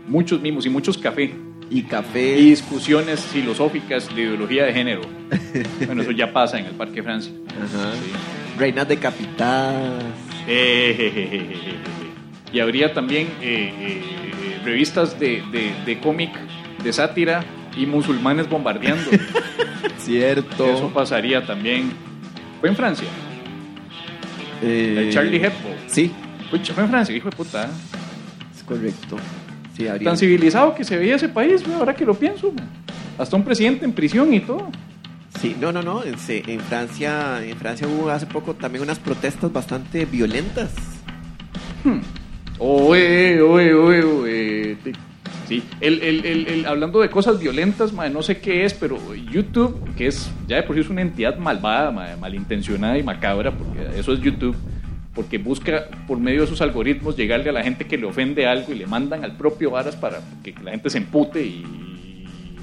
Muchos 0.08 0.40
mimos 0.40 0.66
y 0.66 0.70
muchos 0.70 0.96
café. 0.98 1.34
Y 1.70 1.82
café. 1.82 2.38
Y 2.38 2.50
discusiones 2.50 3.20
filosóficas 3.20 4.14
de 4.14 4.22
ideología 4.22 4.64
de 4.64 4.72
género. 4.72 5.02
Bueno, 5.86 6.02
eso 6.02 6.10
ya 6.12 6.32
pasa 6.32 6.58
en 6.58 6.66
el 6.66 6.72
Parque 6.72 7.02
Francia. 7.02 7.32
Ajá. 7.48 7.92
Sí. 7.94 8.12
Reinas 8.58 8.86
decapitadas. 8.88 10.04
Eh, 10.46 11.50
y 12.52 12.60
habría 12.60 12.92
también 12.94 13.26
eh, 13.42 13.72
eh, 13.78 14.60
revistas 14.64 15.18
de, 15.18 15.42
de- 15.50 15.72
de 15.84 15.98
cómic, 15.98 16.30
de 16.84 16.92
sátira 16.92 17.42
y 17.76 17.86
musulmanes 17.86 18.48
bombardeando. 18.48 19.10
Cierto. 19.98 20.66
Eso 20.66 20.90
pasaría 20.94 21.44
también. 21.44 21.90
Fue 22.60 22.68
en 22.68 22.76
Francia. 22.76 23.08
Eh, 24.62 25.10
Charlie 25.12 25.36
Hebdo. 25.38 25.74
Sí, 25.86 26.12
fue 26.50 26.58
en 26.84 26.88
Francia, 26.90 27.14
hijo 27.16 27.28
de 27.30 27.36
puta. 27.36 27.70
Correcto. 28.66 29.16
Sí. 29.76 29.86
Tan 30.04 30.16
civilizado 30.16 30.74
que 30.74 30.84
se 30.84 30.96
veía 30.96 31.16
ese 31.16 31.28
país, 31.28 31.62
ahora 31.78 31.94
que 31.94 32.04
lo 32.04 32.14
pienso. 32.14 32.52
Hasta 33.18 33.36
un 33.36 33.44
presidente 33.44 33.84
en 33.84 33.92
prisión 33.92 34.32
y 34.34 34.40
todo. 34.40 34.68
Sí, 35.40 35.54
no, 35.60 35.70
no, 35.72 35.82
no. 35.82 36.02
En, 36.02 36.14
en 36.28 36.60
Francia, 36.60 37.44
en 37.44 37.56
Francia 37.58 37.86
hubo 37.86 38.10
hace 38.10 38.26
poco 38.26 38.54
también 38.54 38.82
unas 38.82 38.98
protestas 38.98 39.52
bastante 39.52 40.04
violentas. 40.06 40.74
Hmm. 41.84 42.00
Oye, 42.58 43.40
oye, 43.42 43.74
oye, 43.74 44.02
oye. 44.02 44.76
Te- 44.82 44.92
Sí, 45.46 45.62
el, 45.80 46.02
el, 46.02 46.26
el, 46.48 46.66
hablando 46.66 47.00
de 47.00 47.08
cosas 47.08 47.38
violentas, 47.38 47.92
mae, 47.92 48.10
no 48.10 48.20
sé 48.20 48.38
qué 48.38 48.64
es, 48.64 48.74
pero 48.74 48.98
YouTube, 49.14 49.94
que 49.94 50.08
es 50.08 50.28
ya 50.48 50.56
de 50.56 50.64
por 50.64 50.74
sí 50.74 50.80
es 50.80 50.88
una 50.90 51.02
entidad 51.02 51.38
malvada, 51.38 51.92
mae, 51.92 52.16
malintencionada 52.16 52.98
y 52.98 53.04
macabra, 53.04 53.52
porque 53.52 53.96
eso 53.96 54.12
es 54.12 54.20
YouTube, 54.20 54.56
porque 55.16 55.38
busca 55.38 55.88
por 56.06 56.20
medio 56.20 56.42
de 56.42 56.46
sus 56.46 56.60
algoritmos 56.60 57.16
llegarle 57.16 57.48
a 57.48 57.52
la 57.52 57.62
gente 57.64 57.86
que 57.86 57.96
le 57.96 58.06
ofende 58.06 58.46
algo 58.46 58.72
y 58.72 58.76
le 58.76 58.86
mandan 58.86 59.24
al 59.24 59.34
propio 59.34 59.70
varas 59.70 59.96
para 59.96 60.20
que 60.44 60.54
la 60.62 60.72
gente 60.72 60.90
se 60.90 60.98
empute 60.98 61.42
y 61.42 61.64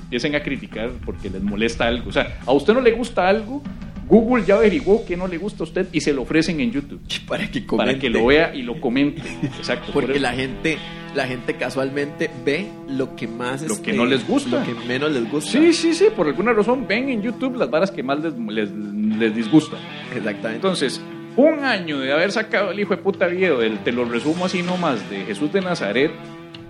empiecen 0.03 0.35
a 0.35 0.43
criticar 0.43 0.91
porque 1.03 1.31
les 1.31 1.41
molesta 1.41 1.87
algo. 1.87 2.09
O 2.09 2.13
sea, 2.13 2.37
a 2.45 2.51
usted 2.53 2.75
no 2.75 2.81
le 2.81 2.91
gusta 2.91 3.27
algo, 3.27 3.63
Google 4.07 4.45
ya 4.45 4.55
averiguó 4.55 5.03
que 5.03 5.17
no 5.17 5.27
le 5.27 5.39
gusta 5.39 5.63
a 5.63 5.65
usted 5.65 5.87
y 5.91 6.01
se 6.01 6.13
lo 6.13 6.21
ofrecen 6.21 6.59
en 6.59 6.71
YouTube 6.71 7.01
Para 7.27 7.49
que 7.49 7.61
para 7.61 7.97
que 7.97 8.09
lo 8.11 8.27
vea 8.27 8.53
y 8.53 8.61
lo 8.61 8.79
comente. 8.79 9.23
Exacto. 9.43 9.91
por 9.91 10.05
Porque 10.05 10.19
la 10.19 10.33
gente, 10.33 10.77
la 11.15 11.25
gente 11.25 11.55
casualmente 11.55 12.29
ve 12.45 12.67
lo 12.87 13.15
que 13.15 13.27
más 13.27 13.63
Lo 13.63 13.73
este, 13.73 13.91
que 13.91 13.97
no 13.97 14.05
les 14.05 14.27
gusta. 14.27 14.59
Lo 14.59 14.63
que 14.63 14.75
menos 14.87 15.11
les 15.11 15.27
gusta. 15.31 15.49
Sí, 15.49 15.73
sí, 15.73 15.95
sí, 15.95 16.05
por 16.15 16.27
alguna 16.27 16.53
razón 16.53 16.85
ven 16.87 17.09
en 17.09 17.23
YouTube 17.23 17.55
las 17.57 17.71
varas 17.71 17.89
que 17.89 18.03
más 18.03 18.19
les, 18.19 18.37
les, 18.37 18.69
les 18.71 19.35
disgustan. 19.35 19.79
Exactamente. 20.15 20.55
Entonces, 20.57 21.01
un 21.35 21.63
año 21.63 21.99
de 21.99 22.11
haber 22.13 22.31
sacado 22.31 22.71
el 22.71 22.79
hijo 22.79 22.95
de 22.95 23.01
puta 23.01 23.27
video 23.27 23.59
del, 23.59 23.79
te 23.79 23.91
lo 23.91 24.05
resumo 24.05 24.45
así 24.45 24.61
nomás, 24.61 25.09
de 25.09 25.25
Jesús 25.25 25.51
de 25.51 25.61
Nazaret, 25.61 26.11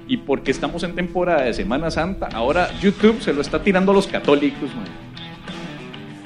y 0.08 0.18
porque 0.18 0.52
estamos 0.52 0.84
en 0.84 0.96
temporada 0.96 1.44
de 1.44 1.54
Semana 1.54 1.90
Santa, 1.92 2.28
ahora 2.34 2.70
YouTube 2.82 3.22
se 3.22 3.34
lo 3.34 3.42
está 3.42 3.62
tirando 3.62 3.92
a 3.92 3.96
los 3.96 4.08
católicos, 4.08 4.70
man. 4.76 4.86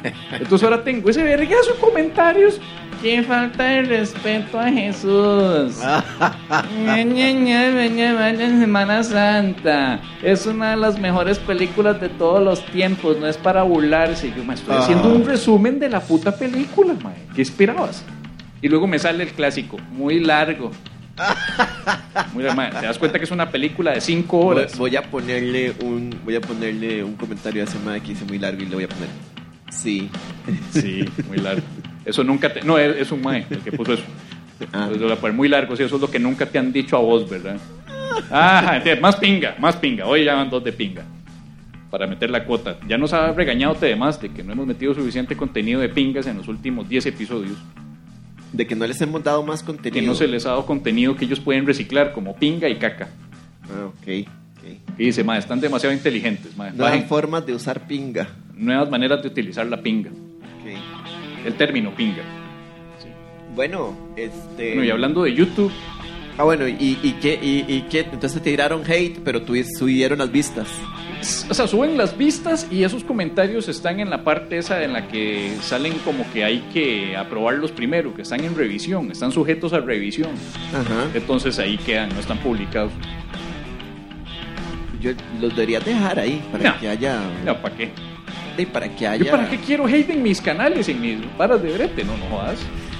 Entonces 0.32 0.64
ahora 0.64 0.84
tengo 0.84 1.10
ese 1.10 1.24
vergazo 1.24 1.74
de 1.74 1.80
comentarios. 1.80 2.60
Qué 3.02 3.22
falta 3.22 3.64
de 3.64 3.84
respeto 3.84 4.60
a 4.60 4.70
Jesús. 4.72 5.80
Vaya 6.86 7.00
en 7.02 8.60
Semana 8.60 9.04
Santa. 9.04 10.00
Es 10.24 10.48
una 10.48 10.72
de 10.72 10.78
las 10.78 10.98
mejores 11.00 11.38
películas 11.38 12.02
de 12.02 12.10
todos 12.10 12.42
los 12.44 12.66
tiempos. 12.72 13.18
No 13.20 13.28
es 13.28 13.38
para 13.38 13.62
burlarse. 13.62 14.34
Yo 14.36 14.44
me 14.44 14.56
estoy 14.56 14.76
Ah. 14.76 14.80
haciendo 14.80 15.10
un 15.14 15.26
resumen 15.26 15.80
de 15.80 15.90
la 15.90 16.00
puta 16.00 16.36
película, 16.36 16.96
mae. 17.04 17.14
¿Qué 17.36 17.44
esperabas? 17.44 18.04
Y 18.68 18.70
luego 18.70 18.86
me 18.86 19.00
sale 19.00 19.24
el 19.24 19.30
clásico, 19.30 19.78
muy 19.92 20.20
largo. 20.20 20.72
Muy 22.34 22.44
largo. 22.44 22.80
Te 22.82 22.86
das 22.86 22.98
cuenta 22.98 23.18
que 23.18 23.24
es 23.24 23.32
una 23.32 23.50
película 23.50 23.92
de 23.92 24.02
cinco 24.02 24.40
voy, 24.40 24.58
horas. 24.58 24.78
voy 24.78 24.94
a 24.98 25.04
ponerle 25.04 25.74
un 25.84 26.14
voy 26.26 26.36
a 26.36 26.42
ponerle 26.42 27.02
un 27.02 27.16
comentario 27.16 27.62
a 27.62 27.64
ese 27.64 27.80
madre 27.80 28.02
que 28.02 28.12
hice 28.12 28.26
muy 28.26 28.38
largo 28.40 28.62
y 28.62 28.66
le 28.66 28.76
voy 28.76 28.84
a 28.84 28.90
poner. 28.90 29.08
Sí. 29.72 30.10
Sí, 30.74 31.06
muy 31.30 31.38
largo. 31.38 31.62
Eso 32.04 32.26
nunca 32.26 32.52
te. 32.54 32.62
No, 32.62 32.78
es, 32.78 32.98
es 32.98 33.12
un 33.14 33.22
mae 33.22 33.46
el 33.50 33.60
que 33.60 33.72
puso 33.72 33.94
eso. 33.94 34.04
Ah. 34.74 34.90
Voy 35.22 35.32
muy 35.32 35.48
largo, 35.48 35.78
sí, 35.78 35.84
eso 35.84 35.96
es 35.96 36.02
lo 36.02 36.12
que 36.12 36.20
nunca 36.20 36.46
te 36.46 36.60
han 36.60 36.74
dicho 36.74 36.98
a 36.98 37.00
vos, 37.00 37.30
¿verdad? 37.30 37.56
Ah, 38.30 38.82
más 39.00 39.16
pinga, 39.16 39.56
más 39.60 39.78
pinga. 39.78 40.06
Hoy 40.06 40.26
ya 40.26 40.36
van 40.36 40.50
dos 40.50 40.62
de 40.62 40.74
pinga. 40.74 41.06
Para 41.90 42.06
meter 42.06 42.30
la 42.30 42.44
cuota. 42.44 42.78
Ya 42.86 42.98
nos 42.98 43.14
ha 43.14 43.32
regañado 43.32 43.76
demás 43.76 44.22
de 44.22 44.28
que 44.28 44.44
no 44.44 44.52
hemos 44.52 44.68
metido 44.68 44.94
suficiente 44.94 45.38
contenido 45.38 45.80
de 45.80 45.88
pingas 45.88 46.28
en 46.28 46.36
los 46.36 46.50
últimos 46.50 46.90
10 46.90 47.06
episodios. 47.06 47.58
De 48.54 48.66
que 48.66 48.76
no 48.76 48.88
les 48.88 49.00
hemos 49.02 49.24
dado 49.24 49.44
más 49.44 49.62
contenido. 49.64 50.02
Que 50.02 50.08
no 50.08 50.16
se 50.16 50.28
les 50.28 50.46
ha 50.46 50.50
dado 50.50 50.66
contenido 50.66 51.16
que 51.16 51.26
ellos 51.26 51.40
pueden 51.40 51.66
reciclar, 51.66 52.14
como 52.14 52.36
pinga 52.36 52.70
y 52.70 52.76
caca. 52.78 53.10
Ah, 53.64 53.86
ok. 53.88 53.94
ok. 54.58 54.98
Y 54.98 55.06
dice, 55.06 55.24
ma, 55.24 55.38
están 55.38 55.60
demasiado 55.60 55.94
inteligentes, 55.94 56.56
ma. 56.58 56.70
Nuevas 56.72 56.92
Bajen 56.92 57.08
formas 57.08 57.46
de 57.46 57.54
usar 57.54 57.88
pinga. 57.88 58.30
nuevas 58.56 58.90
maneras 58.90 59.22
de 59.22 59.28
utilizar 59.28 59.66
la 59.68 59.82
pinga. 59.82 60.10
Ok. 60.10 61.46
El 61.46 61.54
término 61.56 61.94
pinga. 61.96 62.24
Bueno, 63.56 63.98
este. 64.16 64.70
Bueno, 64.76 64.84
y 64.84 64.90
hablando 64.92 65.24
de 65.24 65.34
YouTube, 65.34 65.72
Ah, 66.40 66.44
bueno, 66.44 66.68
¿y, 66.68 67.00
y 67.02 67.14
qué? 67.20 67.34
Y, 67.42 67.66
y 67.68 67.82
qué? 67.90 68.02
Entonces 68.02 68.34
te 68.44 68.52
tiraron 68.52 68.84
hate, 68.88 69.18
pero 69.24 69.42
subieron 69.78 70.20
las 70.20 70.32
vistas. 70.32 70.68
O 71.50 71.54
sea, 71.54 71.68
suben 71.68 71.98
las 71.98 72.18
vistas 72.18 72.68
y 72.72 72.84
esos 72.84 73.04
comentarios 73.04 73.68
están 73.68 74.00
en 74.00 74.10
la 74.10 74.24
parte 74.24 74.58
esa 74.58 74.84
en 74.84 74.94
la 74.94 75.08
que 75.08 75.56
salen 75.62 75.94
como 76.06 76.30
que 76.32 76.44
hay 76.44 76.60
que 76.74 77.18
aprobarlos 77.18 77.72
primero, 77.72 78.14
que 78.14 78.22
están 78.22 78.44
en 78.44 78.56
revisión, 78.56 79.12
están 79.12 79.32
sujetos 79.32 79.74
a 79.74 79.80
revisión. 79.80 80.30
Ajá. 80.74 81.08
Entonces 81.14 81.58
ahí 81.60 81.78
quedan, 81.78 82.10
no 82.10 82.20
están 82.20 82.38
publicados. 82.40 82.92
Yo 85.02 85.12
los 85.42 85.52
debería 85.56 85.80
dejar 85.80 86.20
ahí 86.20 86.42
para 86.52 86.72
No. 86.74 86.80
que 86.80 86.88
haya. 86.90 87.20
No, 87.46 87.58
¿para 87.62 87.76
qué? 87.76 87.90
y 88.58 88.66
para 88.66 88.90
que 88.96 89.08
haya. 89.08 89.26
¿Yo 89.26 89.32
para 89.32 89.48
qué 89.50 89.58
quiero 89.60 89.86
hate 89.86 90.10
en 90.10 90.24
mis 90.24 90.42
canales, 90.42 90.90
en 90.90 91.00
mis 91.00 91.38
varas 91.38 91.62
de 91.62 91.72
brete? 91.74 92.04
No, 92.04 92.18
no 92.18 92.26
jodas. 92.26 92.58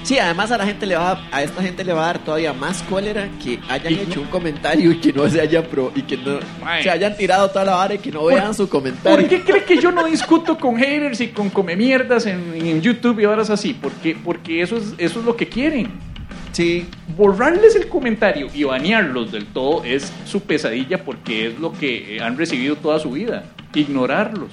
Sí, 0.08 0.18
además 0.20 0.52
a 0.52 0.58
la 0.58 0.66
gente 0.66 0.86
le 0.86 0.96
va 0.96 1.12
a, 1.12 1.28
a 1.34 1.44
esta 1.44 1.62
gente 1.62 1.84
le 1.84 1.92
va 1.92 2.04
a 2.04 2.06
dar 2.08 2.20
todavía 2.20 2.54
más 2.54 2.82
cólera 2.84 3.28
que 3.44 3.60
hayan 3.68 3.92
Y 3.92 3.96
hecho 3.98 4.16
no- 4.16 4.22
un 4.22 4.28
comentario 4.30 4.92
y 4.94 5.00
que 5.02 5.12
no 5.12 5.28
se 5.30 5.42
haya 5.42 5.68
pro 5.68 5.92
y 5.94 6.02
que 6.04 6.16
no 6.16 6.40
se 6.82 6.90
hayan 6.90 7.18
tirado 7.18 7.50
toda 7.50 7.66
la 7.66 7.76
vara 7.76 7.94
y 7.96 7.98
que 7.98 8.10
no 8.12 8.22
¿Por- 8.22 8.34
vean 8.34 8.54
su 8.54 8.70
comentario. 8.70 9.18
¿Por 9.20 9.28
qué 9.28 9.42
cree 9.44 9.66
que 9.66 9.82
yo 9.82 9.92
no 9.92 10.06
discuto 10.06 10.58
con 10.58 10.78
haters 10.78 11.20
y 11.20 11.28
con 11.28 11.50
come 11.50 11.76
mierdas 11.76 12.26
en, 12.26 12.54
en 12.56 12.82
YouTube 12.82 13.20
y 13.20 13.26
varas 13.26 13.50
así? 13.50 13.74
Porque, 13.74 14.16
porque 14.24 14.62
eso, 14.62 14.78
es, 14.78 14.94
eso 14.98 15.20
es 15.20 15.26
lo 15.26 15.36
que 15.36 15.50
quieren. 15.50 15.92
Sí, 16.54 16.86
borrarles 17.18 17.76
el 17.76 17.90
comentario 17.90 18.48
y 18.54 18.64
banearlos 18.64 19.34
del 19.34 19.46
todo 19.48 19.84
es 19.84 20.12
su 20.26 20.40
pesadilla 20.42 21.04
porque 21.04 21.48
es 21.48 21.60
lo 21.60 21.74
que 21.74 22.16
eh, 22.16 22.22
han 22.22 22.38
recibido 22.38 22.78
toda 22.78 22.98
su 23.00 23.12
vida. 23.12 23.44
Ignorarlos. 23.76 24.50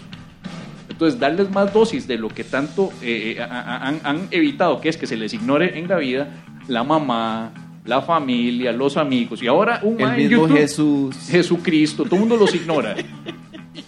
Entonces, 0.95 1.19
darles 1.19 1.51
más 1.51 1.75
dosis 1.75 2.07
de 2.07 2.17
lo 2.17 2.29
que 2.29 2.45
tanto 2.45 2.93
eh, 3.03 3.35
eh, 3.37 3.43
han, 3.43 4.01
han 4.05 4.29
evitado, 4.31 4.81
que 4.81 4.89
es 4.89 4.97
que 4.97 5.09
se 5.09 5.17
les 5.17 5.35
ignore 5.35 5.77
en 5.77 5.89
la 5.89 5.97
vida, 5.97 6.29
la 6.69 6.85
mamá, 6.85 7.53
la 7.85 8.01
familia, 8.01 8.71
los 8.71 8.97
amigos. 8.97 9.43
Y 9.43 9.49
ahora 9.49 9.81
un 9.83 10.01
el 10.01 10.17
mismo 10.17 10.47
YouTube, 10.47 10.57
Jesús. 10.57 11.17
Jesucristo, 11.29 12.05
todo 12.05 12.15
el 12.15 12.21
mundo 12.21 12.37
los 12.37 12.55
ignora. 12.55 12.95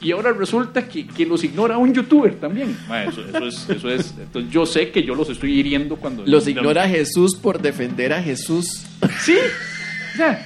Y 0.03 0.11
ahora 0.11 0.33
resulta 0.33 0.89
que, 0.89 1.07
que 1.07 1.25
los 1.25 1.45
ignora 1.45 1.79
un 1.79 1.95
youtuber 1.95 2.35
también. 2.35 2.77
Eso, 3.09 3.25
eso 3.25 3.47
es, 3.47 3.71
eso 3.71 3.89
es. 3.89 4.15
Entonces 4.19 4.51
yo 4.51 4.67
sé 4.67 4.91
que 4.91 5.05
yo 5.05 5.15
los 5.15 5.31
estoy 5.31 5.61
hiriendo 5.61 5.95
cuando... 5.95 6.25
Los 6.27 6.49
ignora 6.49 6.89
Jesús 6.89 7.37
por 7.37 7.63
defender 7.63 8.13
a 8.13 8.21
Jesús. 8.21 8.85
Sí. 9.21 9.37
Sea, 10.17 10.45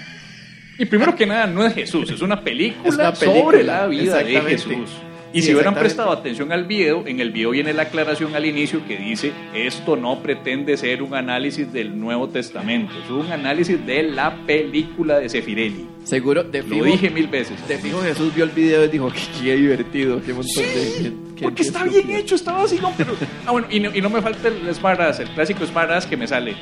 y 0.79 0.85
primero 0.85 1.17
que 1.17 1.25
nada, 1.25 1.47
no 1.47 1.65
es 1.65 1.75
Jesús, 1.75 2.11
es 2.11 2.21
una 2.21 2.43
película, 2.43 2.89
Es 2.89 2.95
una 2.95 3.13
película, 3.13 3.43
sobre 3.45 3.65
la 3.65 3.87
vida 3.87 4.19
de. 4.19 4.41
Jesús. 4.41 4.91
Y 5.33 5.41
Sí, 5.43 5.47
si 5.49 5.55
hubieran 5.55 5.75
prestado 5.75 6.11
atención 6.11 6.51
al 6.51 6.65
video, 6.65 7.07
en 7.07 7.21
el 7.21 7.31
video 7.31 7.51
viene 7.51 7.73
la 7.73 7.83
aclaración 7.83 8.35
al 8.35 8.45
inicio 8.47 8.85
que 8.89 8.97
dice, 8.97 9.31
esto 9.55 9.95
no 9.95 10.21
pretende 10.23 10.77
ser 10.77 11.03
un 11.03 11.15
análisis 11.15 11.73
del 11.73 11.99
Nuevo 12.01 12.29
Testamento, 12.29 12.93
es 13.05 13.09
un 13.11 13.31
análisis 13.31 13.85
de 13.87 14.03
la 14.03 14.35
película 14.45 15.21
de 15.21 15.29
Sefirelli. 15.29 15.87
Seguro, 16.03 16.43
de 16.43 16.65
Lo 16.65 16.85
dije 16.85 17.11
mil 17.11 17.29
veces. 17.29 17.57
de 17.69 17.79
fijo 17.79 18.01
Jesús 18.03 18.35
vio 18.35 18.43
el 18.43 18.51
video 18.51 18.85
y 18.85 18.89
dijo 18.89 19.13
qué 19.41 19.55
divertido, 19.55 20.21
qué 20.21 20.33
montón 20.33 20.65
de 20.65 20.73
qué- 21.03 21.13
qué 21.37 21.43
Porque 21.45 21.63
está 21.63 21.85
estúpido". 21.85 22.03
bien 22.09 22.19
hecho, 22.19 22.35
está 22.35 22.53
vacilón, 22.53 22.93
pero... 22.97 23.15
Ah, 23.47 23.53
bueno, 23.53 23.69
y 23.71 23.79
no, 23.79 23.95
y 23.95 24.01
no 24.01 24.11
me 24.11 24.21
falta 24.21 24.49
el 24.49 24.75
Smartass, 24.75 25.21
el 25.21 25.29
clásico 25.29 25.65
Smartass 25.65 26.07
que 26.07 26.17
me 26.17 26.27
sale. 26.27 26.57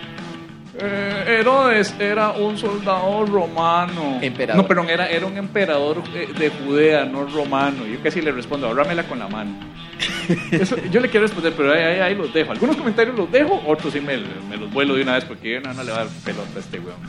Eh, 0.80 1.38
Herodes 1.40 1.94
era 1.98 2.30
un 2.30 2.56
soldado 2.58 3.24
romano. 3.26 4.18
Emperador. 4.20 4.62
No, 4.62 4.68
perdón, 4.68 4.90
era, 4.90 5.08
era 5.08 5.26
un 5.26 5.36
emperador 5.36 6.02
eh, 6.14 6.28
de 6.38 6.50
Judea, 6.50 7.04
no 7.04 7.24
romano. 7.24 7.86
Yo 7.86 8.00
casi 8.02 8.20
le 8.20 8.32
respondo, 8.32 8.66
ahorrámela 8.66 9.04
con 9.04 9.18
la 9.18 9.28
mano. 9.28 9.58
Eso, 10.52 10.76
yo 10.90 11.00
le 11.00 11.08
quiero 11.08 11.26
responder, 11.26 11.52
pero 11.56 11.72
ahí, 11.72 11.82
ahí, 11.82 12.00
ahí 12.00 12.14
los 12.14 12.32
dejo. 12.32 12.52
Algunos 12.52 12.76
comentarios 12.76 13.16
los 13.16 13.30
dejo, 13.30 13.60
otros 13.66 13.92
sí 13.92 14.00
me, 14.00 14.18
me 14.48 14.56
los 14.56 14.72
vuelo 14.72 14.94
de 14.94 15.02
una 15.02 15.14
vez 15.14 15.24
porque 15.24 15.60
no, 15.60 15.72
no 15.72 15.82
le 15.82 15.90
va 15.90 16.00
a 16.00 16.04
dar 16.04 16.12
pelota 16.24 16.50
a 16.56 16.58
este 16.60 16.78
weón. 16.78 17.00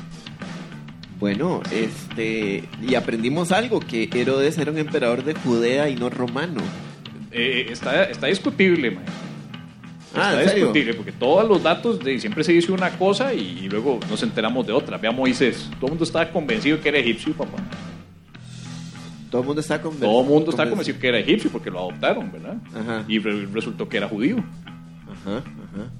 Bueno, 1.19 1.61
este 1.71 2.63
y 2.81 2.95
aprendimos 2.95 3.51
algo 3.51 3.81
que 3.81 4.09
Herodes 4.13 4.57
era 4.57 4.71
un 4.71 4.77
emperador 4.77 5.23
de 5.25 5.33
Judea 5.33 5.89
y 5.89 5.95
no 5.95 6.09
romano. 6.09 6.61
Eh, 7.31 7.67
está, 7.69 8.05
está 8.05 8.27
discutible, 8.27 8.91
man. 8.91 9.03
Ah, 10.15 10.33
Está 10.41 10.55
discutible, 10.55 10.93
porque 10.95 11.11
todos 11.11 11.47
los 11.47 11.61
datos 11.61 11.99
de, 11.99 12.19
siempre 12.19 12.43
se 12.43 12.51
dice 12.51 12.71
una 12.71 12.89
cosa 12.97 13.33
y, 13.33 13.69
luego 13.69 13.99
nos 14.09 14.21
enteramos 14.23 14.65
de 14.65 14.73
otra. 14.73 14.97
Ve 14.97 15.07
a 15.07 15.11
Moisés, 15.11 15.69
todo 15.75 15.85
el 15.87 15.91
mundo 15.91 16.03
estaba 16.03 16.29
convencido 16.31 16.79
que 16.81 16.89
era 16.89 16.97
egipcio, 16.97 17.33
papá. 17.33 17.57
Todo 19.29 19.41
el 19.41 19.47
mundo 19.47 19.61
está 19.61 19.79
convencido. 19.81 20.09
Todo 20.11 20.21
el 20.21 20.27
mundo 20.27 20.49
está 20.49 20.67
convencido 20.67 20.97
que 20.99 21.07
era 21.07 21.19
egipcio 21.19 21.51
porque 21.51 21.69
lo 21.69 21.79
adoptaron, 21.79 22.31
¿verdad? 22.31 22.57
Ajá. 22.75 23.05
Y 23.07 23.19
re- 23.19 23.45
resultó 23.53 23.87
que 23.87 23.97
era 23.97 24.07
judío. 24.09 24.37
Ajá, 25.11 25.37
ajá. 25.37 25.91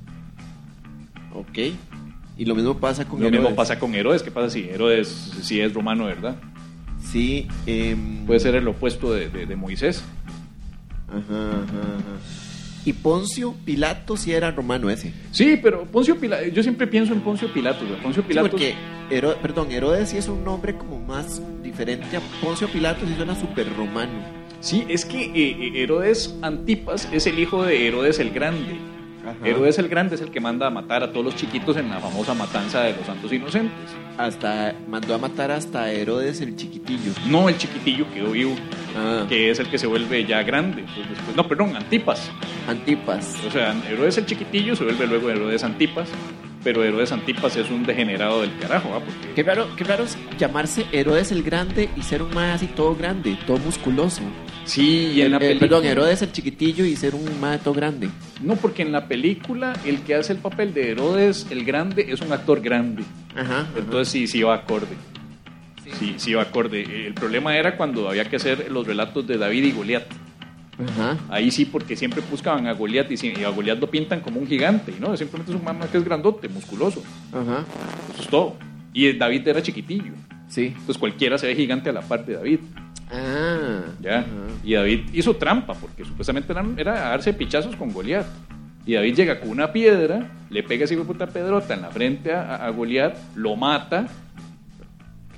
Ok. 1.36 1.58
Y 2.38 2.45
lo 2.45 2.56
mismo 2.56 2.78
pasa 2.80 3.06
con 3.06 3.19
Lo 3.19 3.28
Herodes. 3.28 3.41
mismo 3.43 3.56
pasa 3.56 3.78
con 3.78 3.93
Herodes. 3.93 4.24
¿Qué 4.24 4.32
pasa 4.32 4.50
si 4.50 4.67
Herodes 4.67 5.08
si 5.43 5.62
es 5.62 5.72
romano, 5.74 6.06
verdad? 6.06 6.38
Sí, 7.04 7.48
em, 7.67 8.26
Puede 8.26 8.39
ser 8.39 8.56
el 8.56 8.67
opuesto 8.67 9.13
de, 9.13 9.30
de- 9.30 9.45
de 9.45 9.56
Moisés. 9.56 10.04
Ajá, 11.08 11.19
ajá, 11.19 11.60
ajá. 11.62 12.49
Y 12.86 12.94
Poncio 12.94 13.56
Pilato 13.65 14.15
sí 14.18 14.32
era 14.32 14.52
romano 14.52 14.89
ese. 14.89 15.13
Sí, 15.32 15.60
pero 15.62 15.86
Poncio 15.86 16.18
Pilato, 16.18 16.46
yo 16.48 16.63
siempre 16.63 16.88
pienso 16.88 17.13
en 17.13 17.22
Poncio 17.22 17.52
Pilato. 17.54 17.86
porque, 18.50 18.76
perdón, 19.42 19.72
Herodes 19.72 20.10
sí 20.10 20.18
es 20.18 20.28
un 20.28 20.44
nombre 20.44 20.76
como 20.76 21.00
más 21.00 21.42
diferente 21.62 22.18
a 22.18 22.22
Poncio 22.42 22.68
Pilato, 22.68 23.06
sí 23.06 23.13
suena 23.15 23.36
súper 23.36 23.74
romano. 23.76 24.39
Sí, 24.62 24.86
es 24.89 25.06
que 25.06 25.22
eh, 25.22 25.32
eh, 25.34 25.84
Herodes 25.84 26.36
Antipas 26.42 27.08
es 27.12 27.28
el 27.28 27.39
hijo 27.39 27.63
de 27.63 27.88
Herodes 27.88 28.20
el 28.20 28.32
Grande. 28.32 28.78
Ajá. 29.24 29.48
Herodes 29.48 29.78
el 29.80 29.88
Grande 29.88 30.15
es 30.15 30.22
el 30.22 30.32
que 30.32 30.39
manda 30.39 30.68
a 30.68 30.70
matar 30.70 31.04
a 31.04 31.12
todos 31.12 31.26
los 31.26 31.36
chiquitos 31.36 31.78
en 31.78 31.89
la 31.89 32.00
famosa 32.00 32.34
matanza 32.34 32.82
de 32.82 32.94
los 32.94 33.06
santos 33.06 33.32
inocentes. 33.32 33.89
Hasta 34.19 34.75
mandó 34.89 35.15
a 35.15 35.17
matar 35.17 35.49
hasta 35.49 35.89
Herodes 35.93 36.41
el 36.41 36.58
chiquitillo. 36.58 37.13
No 37.29 37.47
el 37.47 37.58
chiquitillo 37.58 38.05
quedó 38.13 38.32
vivo, 38.32 38.53
Ah, 38.97 39.25
que 39.29 39.49
es 39.49 39.60
el 39.60 39.67
que 39.69 39.77
se 39.77 39.88
vuelve 39.88 40.25
ya 40.25 40.43
grande. 40.43 40.82
Después- 40.82 41.38
no, 41.38 41.47
perdón, 41.47 41.77
Antipas. 41.77 42.29
Antipas. 42.67 43.38
O 43.47 43.49
sea, 43.51 43.73
Herodes 43.89 44.17
el 44.17 44.25
chiquitillo 44.25 44.75
se 44.75 44.84
vuelve 44.84 45.08
luego 45.08 45.29
Herodes 45.29 45.63
Antipas, 45.63 46.10
pero 46.63 46.84
Herodes 46.84 47.12
Antipas 47.12 47.56
es 47.56 47.69
un 47.69 47.86
degenerado 47.86 48.41
del 48.41 48.58
carajo, 48.60 48.89
¿ah? 48.95 49.00
Porque 49.04 49.34
Qué 49.36 49.43
raro, 49.43 49.67
qué 49.76 49.84
raro 49.84 50.04
es 50.04 50.17
llamarse 50.38 50.86
Herodes 50.91 51.32
el 51.32 51.43
Grande 51.43 51.89
y 51.95 52.02
ser 52.04 52.22
un 52.22 52.34
más 52.34 52.56
así 52.56 52.67
todo 52.67 52.95
grande, 52.95 53.38
todo 53.48 53.58
musculoso. 53.60 54.22
sí, 54.65 55.12
y 55.15 55.22
en 55.22 55.32
la 55.32 55.38
Eh, 55.38 55.39
película... 55.39 55.60
perdón, 55.69 55.86
Herodes 55.86 56.22
el 56.22 56.32
chiquitillo 56.32 56.86
y 56.86 56.95
ser 56.95 57.15
un 57.15 57.39
más 57.39 57.62
todo 57.63 57.74
grande. 57.74 58.10
No, 58.43 58.56
porque 58.56 58.82
en 58.82 58.91
la 58.91 59.08
película 59.08 59.74
el 59.86 60.02
que 60.02 60.15
hace 60.15 60.34
el 60.34 60.39
papel 60.39 60.74
de 60.74 60.91
Herodes 60.91 61.48
el 61.50 61.63
Grande 61.65 62.06
es 62.10 62.22
un 62.22 62.32
actor 62.34 62.62
grande. 62.62 63.04
Ajá. 63.36 63.67
Entonces 63.78 64.10
sí, 64.10 64.28
sí 64.28 64.41
va 64.43 64.56
acorde. 64.56 64.95
Sí, 66.00 66.13
sí 66.17 66.34
va 66.34 66.43
acorde. 66.43 67.08
El 67.08 67.13
problema 67.15 67.58
era 67.58 67.76
cuando 67.76 68.08
había 68.10 68.26
que 68.26 68.36
hacer 68.36 68.69
los 68.72 68.86
relatos 68.86 69.26
de 69.26 69.38
David 69.38 69.63
y 69.63 69.72
Goliat. 69.72 70.04
Ajá. 70.88 71.18
Ahí 71.30 71.52
sí, 71.52 71.65
porque 71.65 71.96
siempre 71.96 72.22
buscaban 72.30 72.65
a 72.68 72.74
Goliat 72.74 73.12
y, 73.12 73.44
a 73.44 73.50
Goliat 73.50 73.80
lo 73.80 73.89
pintan 73.89 74.22
como 74.22 74.39
un 74.39 74.48
gigante, 74.48 74.94
¿no? 75.00 75.15
Simplemente 75.18 75.52
es 75.52 75.58
un 75.58 75.63
man 75.63 75.80
que 75.92 75.98
es 75.98 76.04
grandote, 76.06 76.48
musculoso. 76.48 77.04
Ajá. 77.34 77.65
Eso 78.13 78.22
es 78.22 78.28
todo. 78.30 78.56
Y 78.94 79.12
David 79.13 79.48
era 79.48 79.62
chiquitillo. 79.62 80.13
Sí. 80.48 80.68
Entonces 80.68 80.98
cualquiera 80.98 81.38
se 81.38 81.48
ve 81.48 81.56
gigante 81.56 81.89
a 81.89 81.94
la 81.94 82.02
par 82.02 82.26
de 82.26 82.34
David. 82.36 82.60
Ah. 83.12 83.82
¿ya? 84.02 84.20
Ajá. 84.20 84.28
Y 84.63 84.74
David 84.74 85.02
hizo 85.13 85.36
trampa, 85.36 85.74
porque 85.74 86.06
supuestamente 86.06 86.52
eran- 86.52 86.76
era 86.78 86.94
darse 86.94 87.34
pichazos 87.34 87.76
con 87.76 87.92
Goliat. 87.92 88.26
Y 88.86 88.94
David 88.94 89.15
llega 89.15 89.39
con 89.39 89.50
una 89.50 89.72
piedra, 89.72 90.32
le 90.50 90.63
pega 90.63 90.86
esa 90.86 90.96
puta 91.04 91.28
pedrota 91.28 91.74
en 91.76 91.82
la 91.82 91.89
frente 91.89 92.34
a, 92.34 92.56
a 92.56 92.70
Goliat, 92.70 93.15
lo 93.36 93.56
mata. 93.56 94.08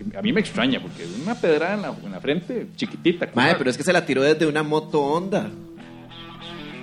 Que 0.09 0.17
a 0.17 0.21
mí 0.21 0.31
me 0.33 0.39
extraña, 0.41 0.79
porque 0.81 1.05
una 1.23 1.35
pedrada 1.35 1.73
en 1.75 1.81
la, 1.81 1.93
en 2.05 2.11
la 2.11 2.19
frente, 2.19 2.67
chiquitita. 2.75 3.27
Madre, 3.35 3.51
una- 3.51 3.57
pero 3.57 3.69
es 3.69 3.77
que 3.77 3.83
se 3.83 3.93
la 3.93 4.05
tiró 4.05 4.21
desde 4.23 4.45
una 4.47 4.63
moto 4.63 5.01
Honda. 5.01 5.49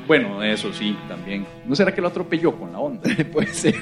Bueno, 0.06 0.42
eso 0.42 0.72
sí, 0.72 0.96
también. 1.06 1.46
¿No 1.66 1.76
será 1.76 1.94
que 1.94 2.00
lo 2.00 2.08
atropelló 2.08 2.54
con 2.58 2.72
la 2.72 2.78
onda? 2.78 3.02
Puede 3.32 3.48
ser. 3.52 3.74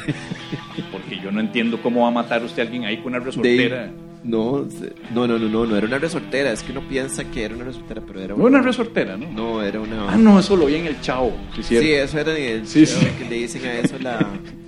Porque 0.91 1.21
yo 1.23 1.31
no 1.31 1.41
entiendo 1.41 1.81
cómo 1.81 2.03
va 2.03 2.09
a 2.09 2.11
matar 2.11 2.43
usted 2.43 2.63
a 2.63 2.65
alguien 2.65 2.85
ahí 2.85 2.97
con 2.99 3.15
una 3.15 3.21
resortera. 3.25 3.85
De- 3.85 3.93
No, 4.25 4.67
no, 5.15 5.27
no, 5.29 5.39
no, 5.39 5.49
no, 5.49 5.67
no 5.67 5.77
era 5.77 5.87
una 5.87 5.99
resortera. 5.99 6.51
Es 6.51 6.65
que 6.65 6.73
uno 6.73 6.81
piensa 6.89 7.23
que 7.31 7.45
era 7.45 7.55
una 7.55 7.67
resortera, 7.67 8.03
pero 8.05 8.21
era 8.21 8.35
No 8.35 8.43
una 8.45 8.61
resortera, 8.61 9.17
¿no? 9.17 9.31
No, 9.31 9.63
era 9.63 9.79
una. 9.79 10.11
Ah, 10.13 10.17
no, 10.17 10.41
eso 10.41 10.57
lo 10.57 10.67
vi 10.67 10.75
en 10.75 10.87
el 10.87 11.01
Chavo. 11.01 11.33
Sí, 11.55 11.63
Sí, 11.63 11.93
eso 11.93 12.19
era 12.19 12.37
en 12.37 12.43
el 12.61 12.67
Sí, 12.67 12.87
sí. 12.87 13.07
que 13.19 13.25
le 13.25 13.37
dicen 13.37 13.65
a 13.65 13.75
eso 13.75 13.97
la, 14.01 14.19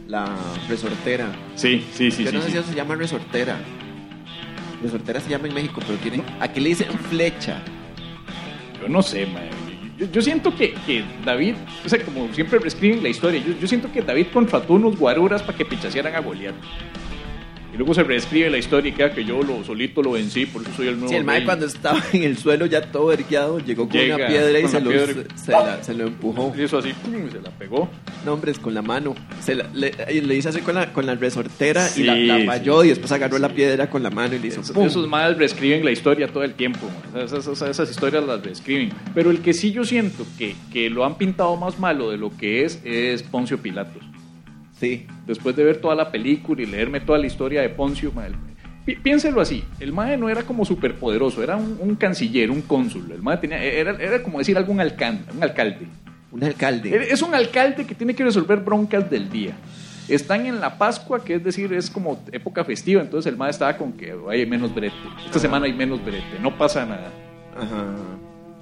la 0.06 0.32
resortera. 0.68 1.26
sí, 1.56 1.84
sí, 1.92 2.12
sí. 2.12 2.22
Yo 2.22 2.30
sí, 2.30 2.36
no 2.36 2.42
sé 2.42 2.50
si 2.52 2.58
eso 2.58 2.68
se 2.68 2.76
llama 2.76 2.94
resortera. 2.94 3.58
Resortera 4.82 5.20
se 5.20 5.30
llama 5.30 5.48
en 5.48 5.54
México, 5.54 5.80
pero 5.86 5.98
tienen. 5.98 6.24
Aquí 6.40 6.60
le 6.60 6.70
dicen 6.70 6.88
flecha. 7.10 7.62
Yo 8.80 8.88
no 8.88 9.02
sé, 9.02 9.26
mae. 9.26 9.50
Yo, 10.12 10.22
siento 10.22 10.54
que, 10.54 10.74
que 10.86 11.04
David, 11.24 11.56
o 11.84 11.88
sea, 11.88 12.04
como 12.04 12.32
siempre 12.32 12.60
reescriben 12.60 13.02
la 13.02 13.08
historia, 13.08 13.42
yo, 13.44 13.52
yo 13.58 13.66
siento 13.66 13.90
que 13.90 14.00
David 14.00 14.28
contrató 14.32 14.74
unos 14.74 14.96
guaruras 14.96 15.42
para 15.42 15.58
que 15.58 15.64
pichasearan 15.64 16.14
a 16.14 16.20
Goliat. 16.20 16.54
Luego 17.78 17.94
se 17.94 18.02
reescribe 18.02 18.50
la 18.50 18.58
historia 18.58 18.90
y 18.90 18.92
queda 18.92 19.12
que 19.14 19.24
yo 19.24 19.40
lo 19.42 19.62
solito 19.64 20.02
lo 20.02 20.10
vencí, 20.12 20.46
por 20.46 20.62
eso 20.62 20.72
soy 20.76 20.88
el 20.88 20.94
nuevo 20.96 21.08
Sí, 21.08 21.14
el 21.14 21.24
mae 21.24 21.44
cuando 21.44 21.64
estaba 21.66 22.02
en 22.12 22.24
el 22.24 22.36
suelo 22.36 22.66
ya 22.66 22.82
todo 22.90 23.12
ergueado, 23.12 23.60
llegó 23.60 23.88
con 23.88 23.98
Llega 23.98 24.16
una 24.16 24.26
piedra 24.26 24.58
y 24.58 24.66
se 24.68 24.80
lo, 24.80 24.90
piedra. 24.90 25.12
se, 25.36 25.44
se 25.44 25.52
la- 25.52 25.82
se 25.84 25.94
lo 25.94 26.06
empujó. 26.08 26.52
Y 26.58 26.62
eso 26.62 26.78
así, 26.78 26.92
pum, 26.92 27.30
se 27.30 27.40
la 27.40 27.50
pegó. 27.50 27.88
No, 28.26 28.32
hombre, 28.34 28.50
es 28.50 28.58
con 28.58 28.74
la 28.74 28.82
mano. 28.82 29.14
Se 29.40 29.54
la- 29.54 29.68
le, 29.72 29.94
y 30.12 30.20
le 30.20 30.34
hizo 30.34 30.48
así 30.48 30.60
con 30.60 30.74
la, 30.74 30.92
con 30.92 31.06
la 31.06 31.14
resortera 31.14 31.86
Sí, 31.86 32.02
y 32.02 32.04
la, 32.04 32.16
la 32.16 32.38
sí, 32.40 32.46
falló 32.46 32.82
y 32.84 32.88
después 32.88 33.12
agarró 33.12 33.38
la 33.38 33.48
piedra 33.50 33.88
con 33.88 34.02
la 34.02 34.10
mano 34.10 34.34
y 34.34 34.40
le 34.40 34.48
hizo 34.48 34.60
Esos, 34.60 34.74
¡pum! 34.74 34.86
esos 34.86 35.06
males 35.08 35.38
reescriben 35.38 35.84
la 35.84 35.92
historia 35.92 36.26
todo 36.26 36.42
el 36.42 36.54
tiempo. 36.54 36.90
mae. 37.14 37.24
Esas, 37.24 37.46
esas- 37.46 37.70
esas 37.70 37.90
historias 37.90 38.24
las 38.24 38.42
reescriben. 38.42 38.90
Pero 39.14 39.30
el 39.30 39.40
que 39.40 39.52
sí 39.54 39.70
yo 39.70 39.84
siento 39.84 40.26
que, 40.36 40.56
que 40.72 40.90
lo 40.90 41.04
han 41.04 41.16
pintado 41.16 41.56
más 41.56 41.78
malo 41.78 42.10
de 42.10 42.16
lo 42.18 42.36
que 42.36 42.64
es, 42.64 42.80
es 42.84 43.22
Poncio 43.22 43.58
Pilatos. 43.58 44.02
Sí. 44.80 45.06
después 45.26 45.56
de 45.56 45.64
ver 45.64 45.78
toda 45.78 45.94
la 45.94 46.10
película 46.10 46.62
y 46.62 46.66
leerme 46.66 47.00
toda 47.00 47.18
la 47.18 47.26
historia 47.26 47.60
de 47.62 47.68
Poncio, 47.68 48.12
mae, 48.12 48.30
pi- 48.86 48.96
piénselo 48.96 49.40
así, 49.40 49.64
el 49.80 49.92
mae 49.92 50.16
no 50.16 50.28
era 50.28 50.42
como 50.44 50.64
superpoderoso, 50.64 51.42
era 51.42 51.56
un, 51.56 51.76
un 51.80 51.96
canciller, 51.96 52.50
un 52.50 52.62
cónsul, 52.62 53.10
el 53.10 53.22
mae 53.22 53.36
tenía, 53.38 53.62
era, 53.62 53.92
era 54.00 54.22
como 54.22 54.38
decir 54.38 54.56
algún 54.56 54.80
alcalde, 54.80 55.24
un 55.34 55.42
alcalde. 55.42 55.86
Un 56.30 56.44
alcalde. 56.44 57.08
Es 57.10 57.22
un 57.22 57.34
alcalde 57.34 57.86
que 57.86 57.94
tiene 57.94 58.14
que 58.14 58.22
resolver 58.22 58.58
broncas 58.60 59.08
del 59.10 59.30
día. 59.30 59.52
Están 60.08 60.44
en 60.46 60.60
la 60.60 60.76
Pascua, 60.78 61.24
que 61.24 61.34
es 61.36 61.44
decir, 61.44 61.72
es 61.72 61.90
como 61.90 62.22
época 62.32 62.64
festiva, 62.64 63.00
entonces 63.02 63.30
el 63.32 63.38
mae 63.38 63.50
estaba 63.50 63.76
con 63.76 63.92
que 63.94 64.14
hay 64.30 64.44
menos 64.46 64.74
brete. 64.74 64.94
Esta 65.24 65.38
semana 65.38 65.64
hay 65.66 65.72
menos 65.72 66.04
brete, 66.04 66.38
no 66.42 66.56
pasa 66.56 66.84
nada. 66.86 67.10
Ajá. 67.56 67.94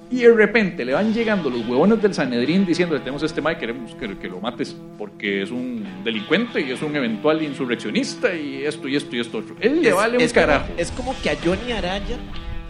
Y 0.09 0.19
de 0.21 0.33
repente 0.33 0.85
le 0.85 0.93
van 0.93 1.13
llegando 1.13 1.49
los 1.49 1.67
huevones 1.67 2.01
del 2.01 2.13
Sanedrín 2.13 2.65
diciendo, 2.65 2.97
tenemos 2.99 3.23
este 3.23 3.41
mae, 3.41 3.57
queremos 3.57 3.93
que, 3.95 4.17
que 4.17 4.29
lo 4.29 4.39
mates 4.39 4.73
porque 4.97 5.41
es 5.41 5.51
un 5.51 5.85
delincuente 6.05 6.61
y 6.61 6.71
es 6.71 6.81
un 6.81 6.95
eventual 6.95 7.41
insurreccionista 7.43 8.33
y 8.33 8.63
esto 8.63 8.87
y 8.87 8.95
esto 8.95 9.15
y 9.15 9.19
esto 9.19 9.39
otro. 9.39 9.55
Él 9.59 9.81
le 9.81 9.91
vale 9.91 10.15
un 10.17 10.23
es 10.23 10.31
como- 10.31 10.45
carajo. 10.45 10.67
es 10.77 10.91
como 10.91 11.13
que 11.21 11.29
a 11.29 11.35
Johnny 11.43 11.73
Araya 11.73 12.17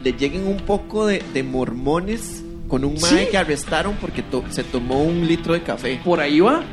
le 0.03 0.13
lleguen 0.13 0.47
un 0.47 0.57
poco 0.57 1.05
de, 1.05 1.21
de 1.33 1.43
mormones 1.43 2.43
con 2.67 2.83
un 2.83 2.97
Sí. 2.97 3.13
mae 3.13 3.29
que 3.29 3.37
arrestaron 3.37 3.95
porque 4.01 4.23
to- 4.23 4.43
se 4.49 4.63
tomó 4.63 5.03
un 5.03 5.27
litro 5.27 5.53
de 5.53 5.61
café. 5.61 5.99
Por 6.03 6.19
ahí 6.19 6.39
va. 6.39 6.63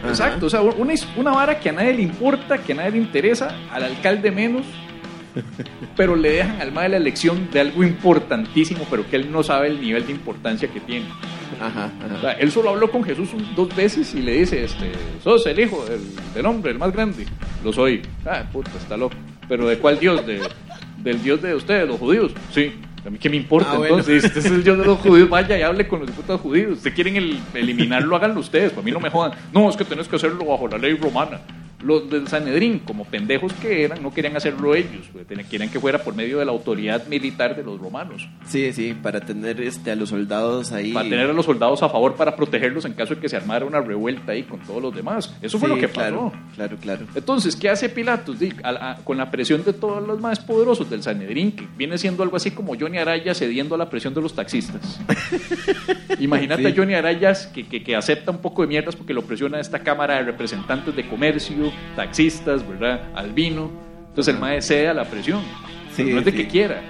Ajá. 0.00 0.08
Exacto, 0.08 0.46
o 0.46 0.50
sea, 0.50 0.62
una, 0.62 0.94
una 1.16 1.32
vara 1.32 1.58
que 1.60 1.68
a 1.68 1.72
nadie 1.72 1.92
le 1.92 2.02
importa, 2.02 2.56
que 2.58 2.72
a 2.72 2.76
nadie 2.76 2.92
le 2.92 2.98
interesa, 2.98 3.54
al 3.70 3.82
alcalde 3.84 4.30
menos, 4.30 4.64
pero 5.96 6.16
le 6.16 6.30
dejan 6.32 6.60
al 6.60 6.72
mae 6.72 6.88
la 6.88 6.96
elección 6.96 7.48
de 7.52 7.60
algo 7.60 7.82
importantísimo, 7.84 8.86
pero 8.90 9.08
que 9.08 9.16
él 9.16 9.30
no 9.32 9.42
sabe 9.42 9.68
el 9.68 9.80
nivel 9.80 10.06
de 10.06 10.12
importancia 10.12 10.68
que 10.68 10.80
tiene. 10.80 11.06
Ajá, 11.60 11.90
O 12.02 12.06
ajá. 12.06 12.20
sea, 12.20 12.32
él 12.32 12.50
solo 12.52 12.70
habló 12.70 12.90
con 12.90 13.02
Jesús 13.04 13.30
dos 13.56 13.74
veces 13.74 14.14
y 14.14 14.20
le 14.22 14.32
dice, 14.40 14.64
este, 14.64 14.92
sos 15.24 15.44
el 15.46 15.58
hijo 15.60 15.84
del, 15.86 16.00
del 16.34 16.46
hombre, 16.46 16.72
el 16.72 16.78
más 16.78 16.92
grande. 16.92 17.26
Lo 17.64 17.72
soy. 17.72 18.02
Ah, 18.26 18.44
puta, 18.52 18.70
está 18.78 18.96
loco. 18.96 19.16
¿Pero 19.48 19.66
de 19.66 19.78
cuál 19.78 19.98
Dios? 19.98 20.24
De, 20.26 20.40
¿Del 20.98 21.22
Dios 21.22 21.40
de 21.42 21.54
ustedes, 21.54 21.88
los 21.88 21.98
judíos? 21.98 22.32
Sí. 22.52 22.72
¿A 23.06 23.10
mí 23.10 23.16
qué 23.18 23.30
me 23.30 23.36
importa 23.36 23.70
Ah, 23.72 23.78
bueno. 23.78 23.98
entonces? 23.98 24.24
Este 24.24 24.40
es 24.40 24.46
el 24.46 24.62
Dios 24.62 24.76
de 24.78 24.84
los 24.84 24.98
judíos. 24.98 25.28
Vaya 25.30 25.56
y 25.58 25.62
hable 25.62 25.88
con 25.88 26.00
los 26.00 26.08
diputados 26.08 26.40
judíos. 26.42 26.80
Si 26.82 26.90
quieren 26.90 27.16
el- 27.16 27.38
eliminarlo, 27.54 28.14
háganlo 28.16 28.40
ustedes. 28.40 28.72
Para 28.72 28.82
mí 28.82 28.90
no 28.90 29.00
me 29.00 29.08
jodan. 29.08 29.32
No, 29.52 29.70
es 29.70 29.76
que 29.76 29.84
tenés 29.84 30.06
que 30.08 30.16
hacerlo 30.16 30.44
bajo 30.44 30.68
la 30.68 30.76
ley 30.78 30.94
romana. 30.96 31.40
Los 31.80 32.10
del 32.10 32.26
Sanedrín, 32.26 32.80
como 32.80 33.04
pendejos 33.04 33.52
que 33.52 33.84
eran, 33.84 34.02
no 34.02 34.12
querían 34.12 34.36
hacerlo 34.36 34.74
ellos. 34.74 35.08
Querían 35.48 35.70
que 35.70 35.78
fuera 35.78 35.98
por 36.02 36.14
medio 36.14 36.38
de 36.40 36.44
la 36.44 36.50
autoridad 36.50 37.06
militar 37.06 37.54
de 37.54 37.62
los 37.62 37.78
romanos. 37.80 38.28
Sí, 38.46 38.72
sí, 38.72 38.94
para 39.00 39.20
tener 39.20 39.60
este, 39.60 39.92
a 39.92 39.94
los 39.96 40.08
soldados 40.08 40.72
ahí. 40.72 40.92
Para 40.92 41.08
tener 41.08 41.30
a 41.30 41.32
los 41.32 41.44
soldados 41.46 41.82
a 41.84 41.88
favor 41.88 42.16
para 42.16 42.34
protegerlos 42.34 42.84
en 42.84 42.94
caso 42.94 43.14
de 43.14 43.20
que 43.20 43.28
se 43.28 43.36
armara 43.36 43.64
una 43.64 43.80
revuelta 43.80 44.32
ahí 44.32 44.42
con 44.42 44.58
todos 44.60 44.82
los 44.82 44.94
demás. 44.94 45.36
Eso 45.40 45.58
fue 45.58 45.68
Sí, 45.68 45.74
lo 45.76 45.80
que 45.80 45.88
pasó. 45.88 46.32
Claro, 46.56 46.76
claro. 46.80 47.06
Entonces, 47.14 47.54
¿qué 47.54 47.68
hace 47.68 47.88
Pilatos? 47.88 48.40
Di, 48.40 48.52
a 48.64 48.72
la- 48.72 48.90
a- 48.90 48.96
con 48.96 49.16
la 49.16 49.30
presión 49.30 49.62
de 49.64 49.72
todos 49.72 50.04
los 50.04 50.20
más 50.20 50.40
poderosos 50.40 50.90
del 50.90 51.02
Sanedrín, 51.04 51.52
que 51.52 51.68
viene 51.76 51.96
siendo 51.96 52.22
algo 52.24 52.36
así 52.36 52.50
como 52.50 52.74
Johnny 52.78 52.98
Araya 52.98 53.34
cediendo 53.34 53.76
a 53.76 53.78
la 53.78 53.88
presión 53.88 54.14
de 54.14 54.20
los 54.20 54.34
taxistas. 54.34 55.00
Imagínate 56.18 56.62
Sí. 56.62 56.68
a 56.68 56.74
Johnny 56.76 56.94
Arayas 56.94 57.46
que, 57.46 57.66
que- 57.66 57.82
que 57.84 57.94
acepta 57.96 58.30
un 58.30 58.38
poco 58.38 58.62
de 58.62 58.68
mierdas 58.68 58.96
porque 58.96 59.14
lo 59.14 59.22
presiona 59.22 59.60
esta 59.60 59.78
Cámara 59.80 60.16
de 60.16 60.22
Representantes 60.24 60.94
de 60.96 61.06
Comercio, 61.08 61.67
taxistas, 61.96 62.66
¿verdad? 62.68 63.02
Albino. 63.14 63.70
Entonces 64.08 64.34
el 64.34 64.40
mae 64.40 64.60
cede 64.62 64.88
a 64.88 64.94
la 64.94 65.04
presión. 65.04 65.42
Sí, 65.92 66.04
no 66.04 66.18
es 66.18 66.24
de 66.24 66.30
sí. 66.32 66.36
que 66.36 66.48
quiera. 66.48 66.80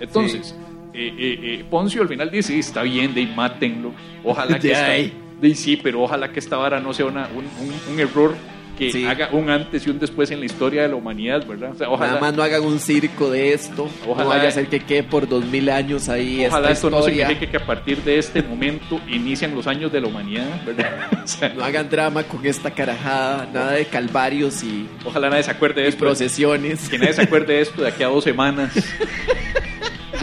Entonces, 0.00 0.54
eh, 0.92 1.12
eh, 1.18 1.38
eh, 1.60 1.64
Poncio 1.70 2.02
al 2.02 2.08
final 2.08 2.30
dice, 2.30 2.52
"Sí, 2.52 2.58
está 2.60 2.82
bien, 2.82 3.14
de 3.14 3.20
ahí, 3.22 3.32
mátenlo. 3.34 3.92
Ojalá 4.22 4.58
que 4.60 4.68
De 4.68 4.72
esta- 4.74 4.86
ahí. 4.86 5.12
de 5.40 5.54
sí, 5.54 5.76
pero 5.82 6.02
ojalá 6.02 6.30
que 6.32 6.38
esta 6.40 6.56
vara 6.56 6.80
no 6.80 6.92
sea 6.92 7.06
una- 7.06 7.28
un, 7.34 7.44
un- 7.44 7.92
un 7.94 8.00
error 8.00 8.34
que 8.78 8.90
Sí. 8.92 9.04
haga 9.06 9.28
un 9.32 9.50
antes 9.50 9.86
y 9.86 9.90
un 9.90 9.98
después 9.98 10.30
en 10.30 10.40
la 10.40 10.46
historia 10.46 10.82
de 10.82 10.88
la 10.88 10.96
humanidad, 10.96 11.46
¿verdad? 11.46 11.70
O 11.72 11.76
sea, 11.76 11.88
ojalá, 11.88 12.08
Nada 12.14 12.20
más 12.20 12.34
no 12.34 12.42
hagan 12.42 12.62
un 12.62 12.78
circo 12.78 13.30
de 13.30 13.52
esto. 13.52 13.88
Ojalá- 14.06 14.24
no 14.24 14.28
vaya 14.30 14.48
a 14.48 14.50
ser 14.50 14.66
que 14.68 14.80
quede 14.80 15.02
por 15.04 15.28
dos 15.28 15.44
mil 15.44 15.68
años 15.70 16.08
ahí. 16.08 16.44
ojalá 16.46 16.68
esta 16.68 16.72
esto 16.72 16.90
no 16.90 16.98
historia. 16.98 17.28
signifique 17.28 17.50
que 17.50 17.56
a 17.56 17.66
partir 17.66 17.98
de 18.02 18.18
este 18.18 18.42
momento 18.42 19.00
inician 19.08 19.54
los 19.54 19.66
años 19.66 19.92
de 19.92 20.00
la 20.00 20.08
humanidad, 20.08 20.64
¿verdad? 20.64 21.08
O 21.24 21.26
sea, 21.26 21.48
No 21.50 21.64
hagan 21.64 21.88
drama 21.88 22.22
con 22.24 22.44
esta 22.46 22.70
carajada. 22.70 23.48
Nada 23.52 23.72
de 23.72 23.86
calvarios 23.86 24.62
y, 24.62 24.86
ojalá 25.04 25.30
nadie 25.30 25.42
se 25.44 25.50
acuerde 25.50 25.80
de 25.82 25.86
y 25.86 25.90
esto. 25.90 26.00
procesiones. 26.00 26.88
Que 26.88 26.98
nadie 26.98 27.12
se 27.14 27.22
acuerde 27.22 27.54
de 27.54 27.60
esto 27.62 27.82
de 27.82 27.88
aquí 27.88 28.02
a 28.02 28.08
dos 28.08 28.24
semanas. 28.24 28.72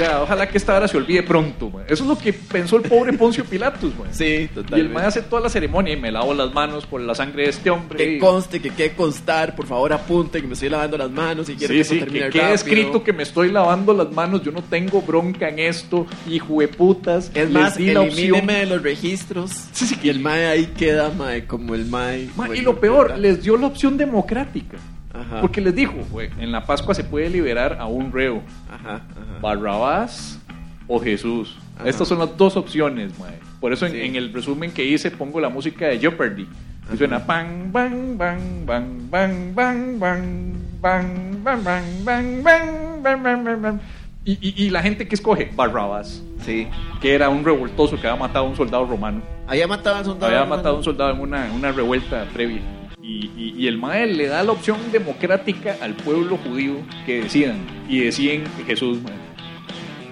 Ya, 0.01 0.21
ojalá 0.23 0.47
que 0.49 0.57
esta 0.57 0.75
hora 0.75 0.87
se 0.87 0.97
olvide 0.97 1.23
pronto. 1.23 1.69
man. 1.69 1.83
Eso 1.87 2.03
es 2.03 2.09
lo 2.09 2.17
que 2.17 2.33
pensó 2.33 2.77
el 2.77 2.83
pobre 2.83 3.13
Poncio 3.13 3.45
Pilatus, 3.45 3.93
mae. 3.97 4.13
Sí, 4.13 4.23
Y 4.25 4.27
el 4.43 4.49
totalmente. 4.49 4.93
mae 4.93 5.05
hace 5.05 5.21
toda 5.21 5.41
la 5.43 5.49
ceremonia 5.49 5.93
y 5.93 5.97
me 5.97 6.11
lavo 6.11 6.33
las 6.33 6.53
manos 6.53 6.85
por 6.85 7.01
la 7.01 7.13
sangre 7.13 7.43
de 7.43 7.49
este 7.49 7.69
hombre. 7.69 7.97
Que 7.97 8.17
conste, 8.19 8.59
que 8.61 8.71
quede 8.71 8.93
constar, 8.93 9.55
por 9.55 9.67
favor 9.67 9.93
apunten 9.93 10.41
que 10.41 10.47
me 10.47 10.53
estoy 10.53 10.69
lavando 10.69 10.97
las 10.97 11.11
manos 11.11 11.49
y 11.49 11.55
quiero 11.55 11.73
Sí, 11.73 11.77
que 11.79 11.83
sí, 11.83 11.99
que 11.99 12.29
quede 12.29 12.53
escrito 12.53 13.03
que 13.03 13.13
me 13.13 13.23
estoy 13.23 13.51
lavando 13.51 13.93
las 13.93 14.11
manos, 14.11 14.41
yo 14.43 14.51
no 14.51 14.63
tengo 14.63 15.01
bronca 15.01 15.49
en 15.49 15.59
esto, 15.59 16.05
hijo 16.27 16.59
de 16.61 16.67
putas. 16.67 17.31
Es 17.35 17.49
más, 17.49 17.77
elimíneme 17.77 18.53
de 18.59 18.65
los 18.65 18.81
registros. 18.81 19.51
Sí, 19.71 19.85
sí, 19.87 19.95
Y 20.01 20.09
el 20.09 20.19
mae 20.19 20.47
ahí 20.47 20.65
queda, 20.77 21.09
mae, 21.09 21.45
como 21.45 21.75
el 21.75 21.85
mae. 21.85 22.27
Ma, 22.35 22.47
como 22.47 22.53
y 22.55 22.61
lo 22.61 22.79
peor, 22.79 23.17
les 23.17 23.43
dio 23.43 23.55
la 23.57 23.67
opción 23.67 23.97
democrática. 23.97 24.77
Ajá. 25.13 25.41
Porque 25.41 25.59
les 25.61 25.75
dijo, 25.75 25.93
en 26.39 26.51
la 26.51 26.65
Pascua 26.65 26.93
se 26.95 27.03
puede 27.03 27.29
liberar 27.29 27.77
a 27.79 27.85
un 27.85 28.11
reo, 28.11 28.41
Ajá. 28.71 29.01
Barrabás 29.41 30.39
o 30.87 30.99
Jesús. 30.99 31.57
Estas 31.85 32.07
son 32.07 32.19
las 32.19 32.37
dos 32.37 32.55
opciones, 32.57 33.17
mae. 33.19 33.39
Por 33.59 33.73
eso 33.73 33.85
en, 33.85 33.91
Sí. 33.93 34.01
en 34.01 34.15
el 34.15 34.31
resumen 34.33 34.71
que 34.71 34.85
hice 34.85 35.11
pongo 35.11 35.39
la 35.39 35.49
música 35.49 35.87
de 35.87 35.99
Jeopardy. 35.99 36.47
Y 36.93 36.97
suena 36.97 37.19
bang, 37.19 37.71
bang, 37.71 38.17
bang, 38.17 38.65
bang, 38.65 39.09
bang, 39.09 39.53
bang, 39.55 39.99
bang, 39.99 40.79
bang, 40.81 41.43
bang, 41.43 41.63
bang, 42.03 42.03
bang, 42.03 42.43
bang, 42.43 43.23
bang, 43.23 43.43
bang, 43.43 43.61
bang. 43.61 43.79
Y, 44.23 44.33
y- 44.41 44.65
y 44.65 44.69
la 44.69 44.81
gente 44.83 45.07
que 45.07 45.15
escoge, 45.15 45.51
Barrabás, 45.55 46.21
Sí. 46.45 46.67
que 47.01 47.13
era 47.15 47.29
un 47.29 47.43
revoltoso 47.43 47.99
que 47.99 48.07
había 48.07 48.19
matado 48.19 48.45
a 48.45 48.49
un 48.49 48.55
soldado 48.55 48.85
romano. 48.85 49.21
Había 49.47 49.67
matado 49.67 49.95
al 49.97 50.05
soldado. 50.05 50.27
Había 50.27 50.39
romano. 50.41 50.55
matado 50.57 50.75
a 50.75 50.77
un 50.77 50.83
soldado 50.83 51.11
en 51.13 51.19
una, 51.21 51.47
en 51.47 51.53
una 51.53 51.71
revuelta 51.71 52.25
previa. 52.33 52.61
Y, 53.03 53.29
y- 53.35 53.53
y 53.57 53.67
el 53.67 53.77
MAE 53.77 54.07
le 54.07 54.27
da 54.27 54.43
la 54.43 54.51
opción 54.51 54.77
democrática 54.91 55.75
al 55.81 55.95
pueblo 55.95 56.37
judío 56.37 56.75
que 57.05 57.23
decidan. 57.23 57.65
Y 57.89 57.99
deciden 58.01 58.43
que 58.57 58.63
Jesús, 58.63 59.01
mae. 59.01 59.13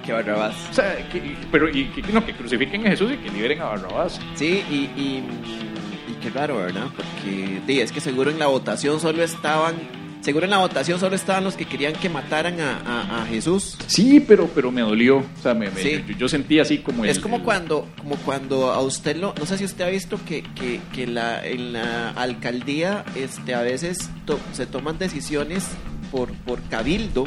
Que 0.06 0.14
Barrabás. 0.14 0.56
O 0.72 0.74
sea, 0.74 1.08
que, 1.10 1.36
pero 1.52 1.70
y, 1.70 1.86
que, 1.86 2.02
no, 2.12 2.26
que 2.26 2.34
crucifiquen 2.34 2.86
a 2.88 2.90
Jesús 2.90 3.12
y 3.14 3.18
que 3.18 3.30
liberen 3.30 3.62
a 3.62 3.66
Barrabás. 3.66 4.20
Sí, 4.36 4.64
y, 4.72 4.76
y, 5.00 5.24
qué 6.22 6.30
raro, 6.32 6.58
¿verdad? 6.58 6.88
Porque 6.96 7.62
di, 7.68 7.80
es 7.80 7.92
que 7.92 8.02
seguro 8.02 8.32
en 8.32 8.40
la 8.40 8.48
votación 8.48 9.00
solo 9.00 9.24
estaban. 9.24 9.76
Seguro 10.30 10.46
en 10.46 10.52
la 10.52 10.60
votación 10.60 11.00
solo 11.00 11.16
estaban 11.16 11.44
los 11.44 11.56
que 11.56 11.66
querían 11.66 11.94
que 11.94 12.08
mataran 12.08 12.60
a, 12.62 12.78
a- 12.78 13.24
a 13.24 13.26
Jesús. 13.26 13.76
Sí, 13.88 14.20
pero, 14.20 14.48
pero 14.54 14.72
me 14.72 14.82
dolió. 14.82 15.18
O 15.18 15.42
sea, 15.42 15.56
me, 15.56 15.72
me- 15.72 15.82
Sí. 15.82 16.04
yo, 16.08 16.16
yo 16.20 16.30
sentí 16.30 16.60
así 16.60 16.78
como 16.78 17.04
el- 17.04 17.10
Es 17.10 17.18
como 17.18 17.38
el- 17.38 17.42
cuando, 17.42 17.88
como 17.98 18.16
cuando 18.18 18.70
a 18.72 18.80
usted 18.82 19.16
lo, 19.18 19.34
no 19.40 19.46
sé 19.48 19.58
si 19.58 19.66
usted 19.66 19.86
ha 19.86 19.90
visto 19.90 20.20
que, 20.28 20.44
que, 20.54 20.80
que 20.94 21.08
la, 21.08 21.44
en 21.44 21.74
la 21.74 22.12
alcaldía, 22.12 23.04
este, 23.16 23.56
a 23.56 23.62
veces 23.64 24.12
to- 24.26 24.40
se 24.54 24.68
toman 24.68 25.00
decisiones 25.00 25.66
por, 26.12 26.32
por 26.46 26.62
cabildo 26.70 27.26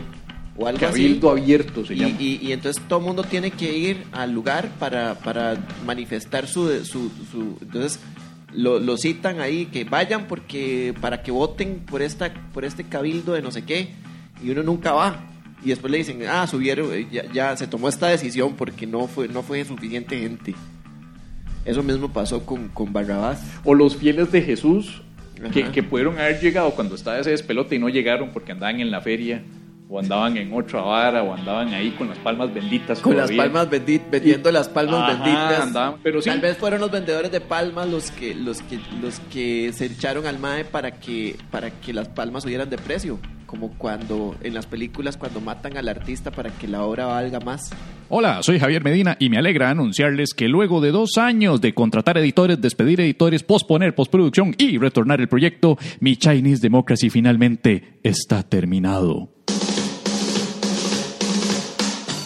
o 0.57 0.69
algo 0.69 0.81
Cabildo 0.81 1.31
abierto 1.31 1.85
se 1.85 1.95
así. 1.95 2.03
llama. 2.03 2.15
Y, 2.21 2.39
y, 2.43 2.47
y 2.49 2.53
entonces 2.53 2.81
todo 2.87 3.01
el 3.01 3.05
mundo 3.07 3.25
tiene 3.25 3.51
que 3.51 3.77
ir 3.77 4.05
al 4.13 4.31
lugar 4.33 4.69
para, 4.79 5.15
para 5.15 5.57
manifestar 5.85 6.47
su, 6.47 6.69
su, 6.85 7.11
su 7.33 7.57
entonces 7.63 7.99
lo, 8.55 8.79
lo 8.79 8.97
citan 8.97 9.41
ahí 9.41 9.67
que 9.67 9.85
vayan 9.85 10.27
porque 10.27 10.95
para 11.01 11.23
que 11.23 11.31
voten 11.31 11.81
por 11.81 12.03
esta, 12.03 12.33
por 12.53 12.65
este 12.65 12.85
cabildo 12.85 13.33
de 13.33 13.43
no 13.43 13.51
sé 13.51 13.65
qué, 13.65 13.89
y 14.43 14.51
uno 14.51 14.63
nunca 14.63 14.93
va. 14.93 15.29
Y 15.65 15.69
después 15.69 15.91
le 15.91 15.99
dicen, 15.99 16.23
ah, 16.29 16.47
subieron, 16.47 16.93
eh, 16.93 17.07
ya, 17.11 17.31
ya 17.33 17.57
se 17.57 17.67
tomó 17.67 17.89
esta 17.89 18.09
decisión 18.09 18.55
porque 18.57 18.87
no 18.87 19.07
fue, 19.07 19.29
no 19.29 19.43
fue 19.43 19.65
suficiente 19.65 20.19
gente. 20.19 20.55
Eso 21.65 21.83
mismo 21.83 22.13
pasó 22.13 22.45
con, 22.45 22.69
con 22.69 22.93
Barrabás. 22.93 23.41
O 23.65 23.75
los 23.75 23.97
fieles 23.97 24.33
de 24.33 24.43
Jesús 24.43 25.03
que, 25.53 25.71
que 25.71 25.83
pudieron 25.83 26.19
haber 26.19 26.41
llegado 26.41 26.73
cuando 26.73 26.97
estaba 26.97 27.19
ese 27.19 27.31
despelote 27.31 27.77
y 27.77 27.79
no 27.79 27.89
llegaron 27.89 28.31
porque 28.31 28.53
andaban 28.53 28.81
en 28.81 28.91
la 28.91 29.01
feria 29.01 29.43
o 29.93 29.99
andaban 29.99 30.39
en 30.39 30.51
otra 30.55 30.81
vara 30.81 31.23
o 31.23 31.35
andaban 31.35 31.75
ahí 31.75 31.91
con 31.91 32.09
las 32.09 32.17
palmas 32.19 32.53
benditas. 32.55 32.99
Con 33.01 33.15
las 33.15 33.31
palmas 33.31 33.69
bendi- 33.69 34.01
vendiendo 34.11 34.51
las 34.51 34.67
palmas 34.71 35.03
Ajá, 35.03 35.13
benditas. 35.23 35.61
andaban, 35.61 36.01
pero 36.03 36.23
sí. 36.23 36.31
Tal 36.31 36.41
vez 36.41 36.57
fueron 36.57 36.81
los 36.81 36.91
vendedores 36.91 37.31
de 37.31 37.43
palmas 37.43 37.89
los 37.91 38.11
que, 38.11 38.35
los 38.35 38.63
que, 38.63 38.81
los 39.03 39.21
que 39.31 39.71
se 39.75 39.85
echaron 39.87 40.25
al 40.27 40.39
MAE 40.39 40.65
para 40.65 40.93
que, 40.93 41.37
para 41.51 41.71
que 41.71 41.93
las 41.93 42.09
palmas 42.09 42.45
subieran 42.45 42.71
de 42.71 42.79
precio. 42.79 43.19
Como 43.45 43.77
cuando 43.77 44.35
en 44.43 44.55
las 44.55 44.65
películas 44.65 45.19
cuando 45.19 45.43
matan 45.43 45.77
al 45.77 45.87
artista 45.87 46.31
para 46.31 46.49
que 46.49 46.67
la 46.67 46.85
obra 46.85 47.05
valga 47.05 47.39
más. 47.41 47.71
Hola, 48.09 48.43
soy 48.43 48.59
Javier 48.59 48.83
Medina 48.83 49.19
y 49.21 49.29
me 49.29 49.37
alegra 49.37 49.69
anunciarles 49.69 50.33
que 50.33 50.49
luego 50.49 50.81
de 50.81 50.91
dos 50.91 51.19
años 51.19 51.61
de 51.61 51.75
contratar 51.75 52.17
editores, 52.17 52.63
despedir 52.63 53.03
editores, 53.03 53.43
posponer 53.43 53.95
postproducción 53.95 54.55
y 54.57 54.79
retornar 54.79 55.21
el 55.21 55.29
proyecto, 55.29 55.77
mi 56.01 56.17
Chinese 56.17 56.63
Democracy 56.63 57.11
finalmente 57.11 57.99
está 58.03 58.43
terminado. 58.43 59.29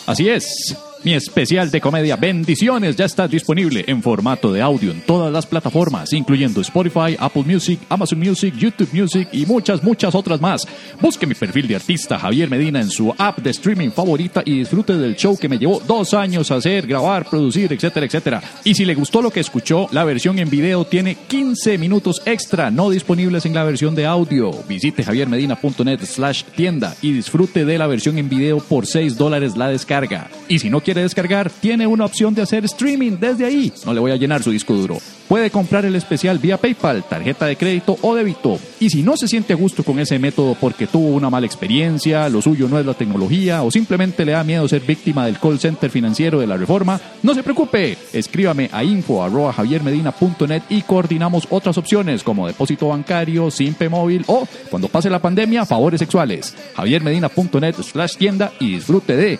Así 0.07 0.29
es. 0.31 0.77
Mi 1.07 1.15
especial 1.15 1.71
de 1.71 1.81
comedia 1.81 2.17
Bendiciones 2.17 2.97
ya 2.97 3.05
está 3.05 3.29
disponible 3.29 3.85
en 3.87 4.03
formato 4.03 4.53
de 4.53 4.61
audio 4.61 4.91
en 4.91 5.03
todas 5.03 5.33
las 5.33 5.47
plataformas, 5.47 6.13
incluyendo 6.13 6.61
Spotify, 6.61 7.17
Apple 7.17 7.45
Music, 7.47 7.79
Amazon 7.89 8.19
Music, 8.19 8.53
YouTube 8.57 8.89
Music 8.93 9.29
y 9.31 9.47
muchas, 9.47 9.85
muchas 9.85 10.17
otras 10.17 10.41
más. 10.41 10.67
Busque 11.01 11.25
mi 11.25 11.35
perfil 11.35 11.69
de 11.69 11.77
artista 11.77 12.19
Javier 12.19 12.51
Medina 12.51 12.81
en 12.81 12.91
su 12.91 13.15
app 13.17 13.39
de 13.39 13.51
streaming 13.51 13.91
favorita 13.91 14.43
y 14.45 14.59
disfrute 14.59 14.99
del 14.99 15.15
show 15.15 15.39
que 15.39 15.49
me 15.49 15.59
llevó 15.59 15.81
dos 15.87 16.13
años 16.13 16.51
hacer, 16.51 16.89
grabar, 16.89 17.31
producir, 17.31 17.73
etcétera, 17.73 18.07
etcétera. 18.07 18.43
Y 18.65 18.75
si 18.75 18.85
le 18.85 18.97
gustó 18.97 19.23
lo 19.23 19.31
que 19.31 19.39
escuchó, 19.39 19.87
la 19.93 20.03
versión 20.03 20.41
en 20.41 20.51
video 20.51 20.87
tiene 20.87 21.15
15 21.15 21.79
minutos 21.79 22.21
extra 22.27 22.73
no 22.73 22.91
disponibles 22.91 23.47
en 23.47 23.55
la 23.55 23.63
versión 23.63 23.95
de 23.95 24.07
audio. 24.07 24.51
Visite 24.69 25.05
javiermedina.net 25.05 26.01
slash 26.05 26.43
tienda 26.57 26.97
y 27.01 27.13
disfrute 27.13 27.65
de 27.65 27.79
la 27.79 27.87
versión 27.87 28.19
en 28.19 28.29
video 28.29 28.59
por 28.59 28.87
6 28.87 29.17
dólares 29.17 29.57
la 29.57 29.69
descarga. 29.69 30.31
Y 30.49 30.59
si 30.59 30.69
no 30.69 30.81
quiere 30.97 31.03
descargar, 31.03 31.51
tiene 31.51 31.87
una 31.87 32.07
opción 32.07 32.35
de 32.35 32.41
hacer 32.41 32.65
streaming 32.65 33.19
desde 33.21 33.45
ahí. 33.45 33.71
No 33.85 33.93
le 33.93 34.01
voy 34.01 34.13
a 34.13 34.17
llenar 34.17 34.43
su 34.43 34.51
disco 34.51 34.73
duro. 34.73 34.97
Puede 35.29 35.51
comprar 35.51 35.85
el 35.85 35.95
especial 35.95 36.39
vía 36.39 36.57
PayPal, 36.57 37.05
tarjeta 37.05 37.45
de 37.45 37.57
crédito 37.57 37.99
o 38.01 38.15
débito. 38.15 38.59
Y 38.81 38.89
si 38.89 39.03
no 39.03 39.15
se 39.19 39.29
siente 39.29 39.53
a 39.53 39.57
gusto 39.57 39.83
con 39.83 39.99
ese 39.99 40.19
método 40.19 40.57
porque 40.59 40.87
tuvo 40.87 41.09
una 41.09 41.29
mala 41.29 41.45
experiencia, 41.45 42.31
lo 42.31 42.41
suyo 42.41 42.67
no 42.67 42.79
es 42.79 42.87
la 42.87 42.95
tecnología 42.95 43.63
o 43.63 43.71
simplemente 43.71 44.25
le 44.25 44.33
da 44.33 44.43
miedo 44.43 44.67
ser 44.69 44.83
víctima 44.83 45.27
del 45.27 45.39
call 45.39 45.59
center 45.59 45.91
financiero 45.91 46.41
de 46.41 46.47
la 46.47 46.57
reforma, 46.57 46.99
no 47.23 47.35
se 47.35 47.43
preocupe. 47.43 47.99
Escríbame 48.15 48.71
a 48.73 48.83
info@javiermedina.net 48.83 50.63
y 50.71 50.81
coordinamos 50.81 51.47
otras 51.51 51.77
opciones 51.77 52.23
como 52.23 52.47
depósito 52.47 52.89
bancario, 52.89 53.51
simpe 53.51 53.91
móvil 53.91 54.25
o 54.29 54.49
cuando 54.71 54.89
pase 54.89 55.11
la 55.11 55.21
pandemia, 55.21 55.67
favores 55.67 55.99
sexuales. 55.99 56.55
javiermedina.net 56.75 57.75
slash 57.83 58.17
tienda 58.17 58.53
y 58.61 58.77
disfrute 58.77 59.17
de 59.17 59.39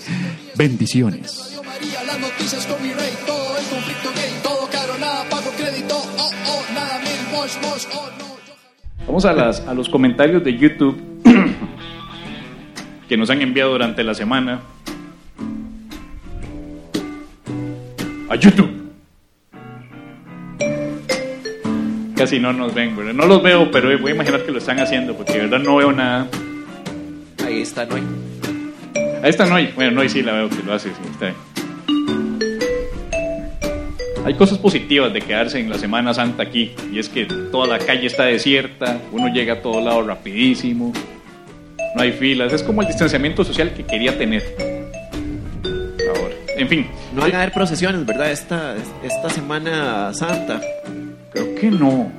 bendiciones. 0.57 1.53
Vamos 9.07 9.25
a, 9.25 9.33
las, 9.33 9.61
a 9.61 9.75
los 9.75 9.89
comentarios 9.89 10.43
de 10.43 10.57
YouTube 10.57 10.97
que 13.09 13.17
nos 13.17 13.31
han 13.31 13.41
enviado 13.41 13.73
durante 13.73 14.03
la 14.03 14.15
semana. 14.15 14.61
A 18.29 18.35
YouTube. 18.35 18.71
Casi 22.17 22.41
no 22.41 22.53
nos 22.53 22.75
ven, 22.75 22.97
¿verdad? 22.97 23.13
No 23.13 23.27
los 23.27 23.43
veo, 23.43 23.71
pero 23.71 23.97
voy 23.99 24.11
a 24.11 24.15
imaginar 24.15 24.45
que 24.45 24.51
lo 24.51 24.59
están 24.59 24.81
haciendo 24.81 25.15
porque 25.15 25.35
de 25.35 25.41
verdad 25.41 25.61
no 25.61 25.77
veo 25.77 25.93
nada. 25.93 26.27
Ahí 27.47 27.61
está, 27.61 27.85
¿no? 27.85 27.97
Ahí 29.27 29.31
está 29.31 29.45
Noy. 29.45 29.73
Bueno, 29.75 29.91
Noy 29.91 30.09
sí 30.09 30.23
la 30.23 30.35
veo 30.35 30.49
que 30.49 30.63
lo 30.63 30.73
hace, 30.73 30.91
sí, 30.91 31.01
está 31.11 31.27
bien. 31.27 31.37
Hay 34.25 34.35
cosas 34.35 34.57
positivas 34.59 35.13
de 35.13 35.21
quedarse 35.21 35.59
en 35.59 35.69
la 35.69 35.79
Semana 35.79 36.15
Santa 36.15 36.45
aquí, 36.45 36.77
y 36.93 37.01
es 37.01 37.09
que 37.09 37.25
toda 37.25 37.67
la 37.67 37.85
calle 37.85 38.07
está 38.07 38.27
desierta, 38.27 39.01
uno 39.11 39.27
llega 39.35 39.55
a 39.55 39.63
todo 39.63 39.81
lado 39.81 40.03
rapidísimo, 40.03 40.93
no 41.97 42.03
hay 42.03 42.13
filas, 42.13 42.53
es 42.53 42.63
como 42.63 42.83
el 42.83 42.87
distanciamiento 42.87 43.43
social 43.43 43.75
que 43.75 43.83
quería 43.83 44.17
tener. 44.17 44.45
Ahora, 45.65 46.35
en 46.57 46.69
fin, 46.69 46.87
No 47.13 47.23
van 47.23 47.35
a 47.35 47.39
haber 47.39 47.53
procesiones, 47.53 48.07
¿verdad? 48.07 48.31
Esta, 48.31 48.77
esta 49.03 49.29
Semana 49.29 50.15
Santa. 50.15 50.61
creo 51.33 51.53
que 51.57 51.69
no. 51.69 52.13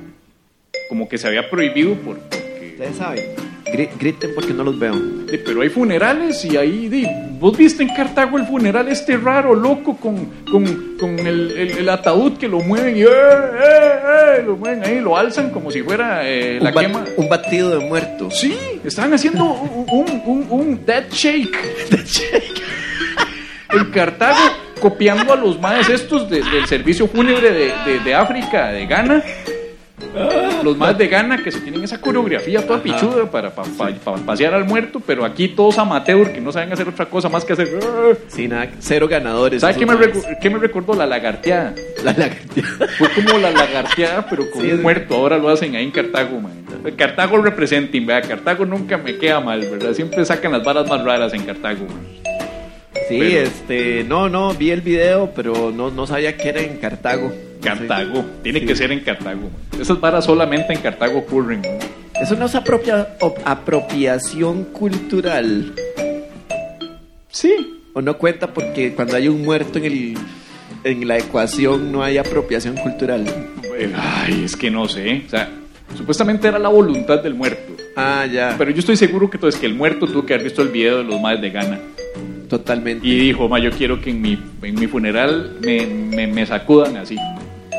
Como 0.90 1.08
que 1.08 1.16
se 1.16 1.26
había 1.26 1.48
prohibido 1.48 1.94
por, 1.94 2.18
porque... 2.18 2.72
Ustedes 2.74 2.96
saben. 2.98 3.47
Gri- 3.72 3.90
griten 3.98 4.30
porque 4.34 4.52
no 4.54 4.64
los 4.64 4.78
veo. 4.78 4.94
Sí, 5.28 5.38
pero 5.44 5.60
hay 5.62 5.68
funerales 5.68 6.44
y 6.44 6.56
ahí, 6.56 6.88
di, 6.88 7.06
vos 7.38 7.56
viste 7.56 7.82
en 7.82 7.90
Cartago 7.94 8.38
el 8.38 8.46
funeral 8.46 8.88
este 8.88 9.16
raro, 9.16 9.54
loco, 9.54 9.96
con, 9.96 10.26
con, 10.50 10.96
con 10.98 11.18
el, 11.18 11.50
el- 11.56 11.78
el 11.78 11.88
ataúd 11.88 12.38
que 12.38 12.48
lo 12.48 12.60
mueven 12.60 12.96
y 12.96 13.02
eh, 13.02 13.06
eh, 13.06 14.38
eh, 14.38 14.42
lo 14.46 14.56
mueven 14.56 14.84
ahí, 14.84 15.00
lo 15.00 15.16
alzan 15.16 15.50
como 15.50 15.70
si 15.70 15.82
fuera 15.82 16.20
eh, 16.28 16.58
la 16.60 16.72
quema. 16.72 17.04
un 17.16 17.28
batido 17.28 17.78
de 17.78 17.84
muertos. 17.86 18.38
Sí, 18.38 18.56
estaban 18.84 19.12
haciendo 19.14 19.44
un, 19.44 19.86
un, 19.90 20.22
un, 20.24 20.46
un 20.50 20.80
dead 20.86 21.04
shake. 21.10 21.56
en 23.70 23.84
Cartago, 23.90 24.38
copiando 24.80 25.32
a 25.32 25.36
los 25.36 25.60
maes 25.60 25.88
estos 25.88 26.28
de- 26.30 26.42
del 26.42 26.66
servicio 26.66 27.06
fúnebre 27.08 27.50
de, 27.52 27.72
de- 27.86 28.00
de 28.04 28.14
África, 28.14 28.68
de 28.68 28.86
Ghana. 28.86 29.22
Los 30.64 30.76
más 30.76 30.96
de 30.98 31.06
gana 31.08 31.42
que 31.42 31.50
se 31.52 31.60
tienen 31.60 31.84
esa 31.84 32.00
coreografía 32.00 32.66
toda 32.66 32.82
pichuda 32.82 33.30
para, 33.30 33.50
pa- 33.50 33.62
pa- 33.76 33.90
pa- 33.92 34.16
pasear 34.16 34.54
al 34.54 34.64
muerto, 34.64 35.00
pero 35.04 35.24
aquí 35.24 35.48
todos 35.48 35.78
amateur 35.78 36.32
que 36.32 36.40
no 36.40 36.50
saben 36.52 36.72
hacer 36.72 36.88
otra 36.88 37.06
cosa 37.06 37.28
más 37.28 37.44
que 37.44 37.52
hacer. 37.52 37.68
Sí, 38.28 38.48
nada, 38.48 38.68
cero 38.80 39.06
ganadores. 39.08 39.60
¿Sabes 39.60 39.76
qué 39.76 39.86
me, 39.86 39.96
qué 40.40 40.50
me 40.50 40.58
recordó? 40.58 40.94
La 40.94 41.06
lagarteada. 41.06 41.74
La 42.04 42.12
lagartija. 42.12 42.86
Fue 42.98 43.08
como 43.10 43.38
la 43.38 43.50
lagarteada, 43.50 44.26
pero 44.28 44.50
con 44.50 44.62
Sí, 44.62 44.72
un 44.72 44.82
muerto. 44.82 45.14
Ahora 45.14 45.38
lo 45.38 45.48
hacen 45.48 45.76
ahí 45.76 45.84
en 45.84 45.90
Cartago, 45.90 46.40
man. 46.40 46.52
Cartago 46.96 47.38
representing, 47.38 48.06
vea. 48.06 48.20
Cartago 48.22 48.64
nunca 48.64 48.98
me 48.98 49.16
queda 49.16 49.40
mal, 49.40 49.60
¿verdad? 49.60 49.92
Siempre 49.94 50.24
sacan 50.24 50.52
las 50.52 50.64
varas 50.64 50.88
más 50.88 51.04
raras 51.04 51.32
en 51.34 51.42
Cartago, 51.44 51.84
man. 51.86 52.06
Sí, 53.08 53.18
Pero- 53.20 53.40
este, 53.40 54.04
no, 54.04 54.28
no, 54.28 54.52
vi 54.54 54.70
el 54.70 54.80
video, 54.82 55.30
pero 55.34 55.70
no, 55.74 55.90
no 55.90 56.06
sabía 56.06 56.36
que 56.36 56.48
era 56.48 56.60
en 56.60 56.76
Cartago. 56.78 57.32
Cartago. 57.60 58.24
Tiene 58.42 58.60
Sí. 58.60 58.66
que 58.66 58.76
ser 58.76 58.92
en 58.92 59.00
Cartago. 59.00 59.50
Esas 59.80 60.00
varas 60.00 60.24
solamente 60.24 60.72
en 60.72 60.80
Cartago 60.80 61.18
ocurren. 61.18 61.62
Eso 62.20 62.34
no 62.36 62.46
es 62.46 62.54
apropia- 62.54 63.08
op- 63.20 63.38
apropiación 63.44 64.64
cultural. 64.64 65.72
Sí. 67.30 67.52
O 67.94 68.02
no 68.02 68.16
cuenta 68.18 68.52
porque 68.52 68.92
cuando 68.94 69.16
hay 69.16 69.28
un 69.28 69.42
muerto 69.44 69.78
en 69.78 69.84
el 69.84 70.18
en 70.84 71.08
la 71.08 71.18
ecuación 71.18 71.90
no 71.90 72.02
hay 72.02 72.18
apropiación 72.18 72.76
cultural. 72.76 73.24
Eh, 73.76 73.92
Ay, 73.96 74.42
es 74.44 74.56
que 74.56 74.70
no 74.70 74.88
sé. 74.88 75.22
O 75.26 75.30
sea, 75.30 75.48
supuestamente 75.96 76.46
era 76.48 76.58
la 76.58 76.68
voluntad 76.68 77.22
del 77.22 77.34
muerto. 77.34 77.74
Ah, 77.96 78.26
ya. 78.30 78.54
Pero 78.56 78.70
yo 78.70 78.78
estoy 78.78 78.96
seguro 78.96 79.28
que, 79.28 79.36
entonces, 79.38 79.60
que 79.60 79.66
el 79.66 79.74
muerto 79.74 80.06
tuvo 80.06 80.24
que 80.24 80.34
haber 80.34 80.44
visto 80.44 80.62
el 80.62 80.68
video 80.68 80.98
de 80.98 81.04
los 81.04 81.20
más 81.20 81.40
de 81.40 81.50
gana. 81.50 81.80
Totalmente. 82.48 83.06
Y 83.06 83.16
dijo, 83.18 83.48
ma, 83.48 83.58
yo 83.58 83.70
quiero 83.72 84.00
que 84.00 84.10
en 84.10 84.22
mi, 84.22 84.38
en 84.62 84.74
mi 84.76 84.86
funeral 84.86 85.56
me, 85.60 85.84
me, 85.86 86.26
me 86.28 86.46
sacudan 86.46 86.96
así. 86.96 87.16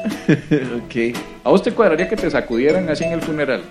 ok. 0.85 1.15
¿A 1.43 1.49
vos 1.49 1.61
te 1.63 1.71
cuadraría 1.71 2.07
que 2.09 2.15
te 2.15 2.29
sacudieran 2.29 2.89
así 2.89 3.03
en 3.03 3.13
el 3.13 3.21
funeral? 3.21 3.61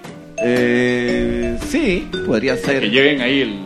Eh, 0.44 1.56
sí, 1.68 2.08
podría 2.26 2.56
ser. 2.56 2.80
Que 2.80 2.90
lleven 2.90 3.20
ahí 3.20 3.40
el, 3.42 3.58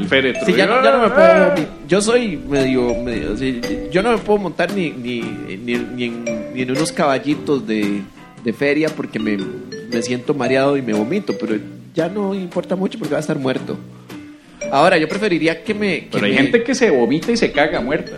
el 0.00 0.06
féretro. 0.08 0.46
Sí, 0.46 0.52
ya, 0.54 0.66
no- 0.66 0.82
ya 0.82 0.92
no 0.92 0.98
me 1.00 1.06
¡ah! 1.14 1.54
puedo. 1.54 1.68
Yo 1.88 2.00
soy 2.00 2.36
medio. 2.36 2.94
medio 3.02 3.36
sí, 3.36 3.60
yo 3.92 4.02
no 4.02 4.12
me 4.12 4.18
puedo 4.18 4.38
montar 4.38 4.72
ni, 4.72 4.90
ni, 4.90 5.20
ni, 5.20 5.74
ni 5.76 6.04
en, 6.04 6.24
ni 6.54 6.62
en 6.62 6.70
unos 6.70 6.90
caballitos 6.92 7.66
de, 7.66 8.00
de 8.44 8.52
feria 8.52 8.88
porque 8.88 9.18
me, 9.18 9.36
me 9.36 10.02
siento 10.02 10.34
mareado 10.34 10.76
y 10.76 10.82
me 10.82 10.92
vomito, 10.94 11.34
pero 11.38 11.56
ya 11.94 12.08
no 12.08 12.34
importa 12.34 12.76
mucho 12.76 12.98
porque 12.98 13.12
va 13.12 13.18
a 13.18 13.20
estar 13.20 13.38
muerto. 13.38 13.76
Ahora, 14.72 14.96
yo 14.98 15.08
preferiría 15.08 15.62
que 15.62 15.74
me. 15.74 16.00
que 16.04 16.08
Pero 16.12 16.26
hay 16.26 16.32
me- 16.32 16.38
gente 16.38 16.62
que 16.64 16.74
se 16.74 16.90
vomita 16.90 17.30
y 17.30 17.36
se 17.36 17.52
caga 17.52 17.80
muerta. 17.80 18.16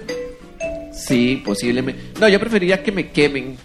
Sí, 0.92 1.42
posiblemente. 1.44 2.00
No, 2.20 2.28
yo 2.28 2.40
preferiría 2.40 2.82
que 2.82 2.90
me 2.90 3.08
quemen. 3.10 3.56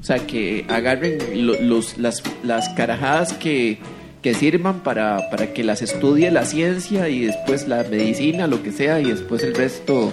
O 0.00 0.04
sea, 0.04 0.18
que 0.26 0.64
agarren 0.68 1.18
lo- 1.46 1.60
los, 1.60 1.98
las, 1.98 2.22
las 2.42 2.68
carajadas 2.70 3.32
que, 3.34 3.78
que 4.22 4.34
sirvan 4.34 4.80
para, 4.80 5.28
para 5.30 5.52
que 5.52 5.62
las 5.62 5.82
estudie 5.82 6.30
la 6.30 6.44
ciencia 6.46 7.08
y 7.08 7.26
después 7.26 7.68
la 7.68 7.84
medicina, 7.84 8.46
lo 8.46 8.62
que 8.62 8.72
sea, 8.72 9.00
y 9.00 9.04
después 9.10 9.42
el 9.42 9.54
resto. 9.54 10.12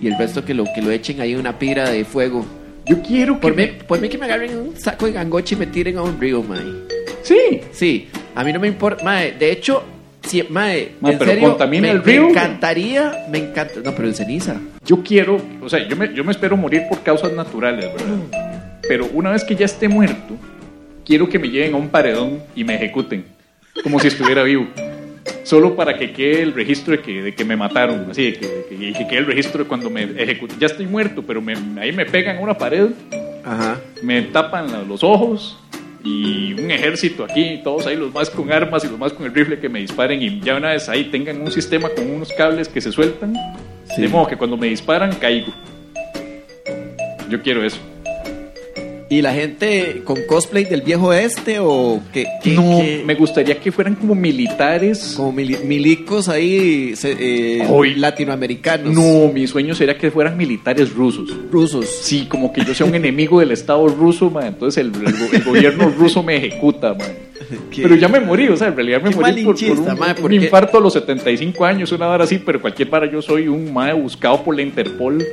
Y 0.00 0.06
el 0.06 0.16
resto 0.16 0.44
que 0.44 0.54
lo, 0.54 0.64
que 0.74 0.80
lo 0.82 0.92
echen 0.92 1.20
ahí 1.20 1.34
una 1.34 1.58
pira 1.58 1.90
de 1.90 2.04
fuego. 2.04 2.46
Yo 2.86 3.02
quiero 3.02 3.34
que 3.34 3.40
Por 3.40 3.56
mí, 3.56 3.66
por 3.86 4.00
mí 4.00 4.08
que 4.08 4.16
me 4.16 4.26
agarren 4.26 4.56
un 4.56 4.76
saco 4.78 5.06
de 5.06 5.12
gangoche 5.12 5.56
y 5.56 5.58
me 5.58 5.66
tiren 5.66 5.98
a 5.98 6.02
un 6.02 6.20
río, 6.20 6.42
mae. 6.42 6.60
Sí. 7.22 7.60
Sí, 7.72 8.08
a 8.34 8.44
mí 8.44 8.52
no 8.52 8.60
me 8.60 8.68
importa, 8.68 9.02
mae. 9.04 9.32
De 9.32 9.50
hecho, 9.50 9.82
si, 10.22 10.42
mae, 10.44 10.92
Mae, 11.00 11.12
en 11.14 11.18
pero 11.18 11.30
serio, 11.32 11.48
contamina 11.50 11.82
me, 11.88 11.90
el 11.90 12.04
río. 12.04 12.22
me 12.22 12.28
encantaría, 12.30 13.26
me 13.30 13.38
encanta. 13.38 13.74
No, 13.84 13.92
pero 13.94 14.06
en 14.08 14.14
ceniza. 14.14 14.54
Yo 14.86 15.02
quiero, 15.02 15.40
o 15.60 15.68
sea, 15.68 15.86
yo 15.86 15.96
me, 15.96 16.14
yo 16.14 16.22
me 16.24 16.30
espero 16.32 16.56
morir 16.56 16.82
por 16.88 17.02
causas 17.02 17.32
naturales, 17.32 17.86
¿verdad? 17.92 18.57
Pero 18.88 19.06
una 19.12 19.30
vez 19.32 19.44
que 19.44 19.54
ya 19.54 19.66
esté 19.66 19.88
muerto, 19.88 20.34
quiero 21.04 21.28
que 21.28 21.38
me 21.38 21.48
lleven 21.50 21.74
a 21.74 21.76
un 21.76 21.88
paredón 21.90 22.42
y 22.56 22.64
me 22.64 22.74
ejecuten, 22.74 23.24
como 23.82 24.00
si 24.00 24.08
estuviera 24.08 24.42
vivo. 24.42 24.66
Solo 25.44 25.76
para 25.76 25.96
que 25.96 26.12
quede 26.12 26.42
el 26.42 26.52
registro 26.54 26.92
de 26.96 27.02
que, 27.02 27.22
de 27.22 27.34
que 27.34 27.44
me 27.44 27.56
mataron, 27.56 28.06
así, 28.10 28.32
de 28.32 28.38
que, 28.38 28.46
de 28.46 28.64
que- 28.68 28.92
que 28.98 29.06
quede 29.06 29.18
el 29.18 29.26
registro 29.26 29.62
de 29.62 29.68
cuando 29.68 29.88
me 29.90 30.02
ejecutan. 30.02 30.58
Ya 30.58 30.66
estoy 30.66 30.86
muerto, 30.86 31.22
pero 31.26 31.40
me- 31.40 31.56
ahí 31.80 31.92
me 31.92 32.04
pegan 32.06 32.36
a 32.38 32.40
una 32.40 32.56
pared, 32.56 32.88
Ajá. 33.44 33.78
me 34.02 34.22
tapan 34.22 34.70
la- 34.72 34.82
los 34.82 35.02
ojos 35.04 35.58
y 36.04 36.52
un 36.54 36.70
ejército 36.70 37.24
aquí, 37.24 37.60
todos 37.64 37.86
ahí, 37.86 37.96
los 37.96 38.12
más 38.12 38.30
con 38.30 38.50
armas 38.52 38.84
y 38.84 38.88
los 38.88 38.98
más 38.98 39.12
con 39.12 39.26
el 39.26 39.34
rifle 39.34 39.58
que 39.58 39.68
me 39.68 39.80
disparen 39.80 40.20
y 40.22 40.40
ya 40.40 40.56
una 40.56 40.70
vez 40.70 40.88
ahí 40.88 41.04
tengan 41.04 41.40
un 41.40 41.50
sistema 41.50 41.88
con 41.90 42.10
unos 42.10 42.32
cables 42.32 42.68
que 42.68 42.80
se 42.80 42.92
sueltan, 42.92 43.34
Sí. 43.94 44.02
de 44.02 44.08
modo 44.08 44.26
que 44.28 44.36
cuando 44.36 44.56
me 44.56 44.66
disparan 44.68 45.12
caigo. 45.14 45.52
Yo 47.28 47.42
quiero 47.42 47.64
eso. 47.64 47.78
¿Y 49.10 49.22
la 49.22 49.32
gente 49.32 50.02
con 50.04 50.18
cosplay 50.28 50.64
del 50.64 50.82
viejo 50.82 51.14
este 51.14 51.58
o 51.60 52.02
que, 52.12 52.26
que- 52.42 52.52
No, 52.54 52.82
me 53.06 53.14
gustaría 53.14 53.58
que 53.58 53.72
fueran 53.72 53.94
como 53.94 54.14
militares. 54.14 55.14
como 55.16 55.32
mili- 55.32 55.62
milicos 55.64 56.28
ahí 56.28 56.92
eh, 57.02 57.94
latinoamericanos? 57.96 58.92
No, 58.94 59.32
mi 59.32 59.46
sueño 59.46 59.74
sería 59.74 59.96
que 59.96 60.10
fueran 60.10 60.36
militares 60.36 60.92
rusos. 60.94 61.30
Rusos. 61.50 61.86
Sí, 61.86 62.26
como 62.28 62.52
que 62.52 62.62
yo 62.64 62.74
sea 62.74 62.86
un 62.86 62.94
enemigo 62.94 63.40
del 63.40 63.52
Estado 63.52 63.88
ruso, 63.88 64.30
man. 64.30 64.46
Entonces 64.48 64.84
el, 64.84 64.92
el 64.94 65.12
go- 65.12 65.28
el 65.32 65.42
gobierno 65.44 65.88
ruso 65.96 66.22
me 66.22 66.36
ejecuta, 66.36 66.92
man. 66.92 67.08
Qué- 67.70 67.80
Pero 67.82 67.94
ya 67.96 68.08
me 68.08 68.20
morí, 68.20 68.48
o 68.48 68.56
sea, 68.58 68.68
en 68.68 68.76
realidad 68.76 69.00
me 69.02 69.08
Qué 69.08 69.16
morí 69.16 69.42
por, 69.42 69.54
por 69.56 69.78
un, 69.78 70.24
un 70.24 70.32
infarto 70.34 70.76
a 70.76 70.80
los 70.82 70.92
75 70.92 71.64
años, 71.64 71.92
una 71.92 72.08
hora 72.08 72.24
así, 72.24 72.38
pero 72.44 72.60
cualquier 72.60 72.90
para 72.90 73.10
yo 73.10 73.22
soy 73.22 73.48
un 73.48 73.72
mae 73.72 73.94
buscado 73.94 74.42
por 74.44 74.54
la 74.54 74.60
Interpol, 74.60 75.24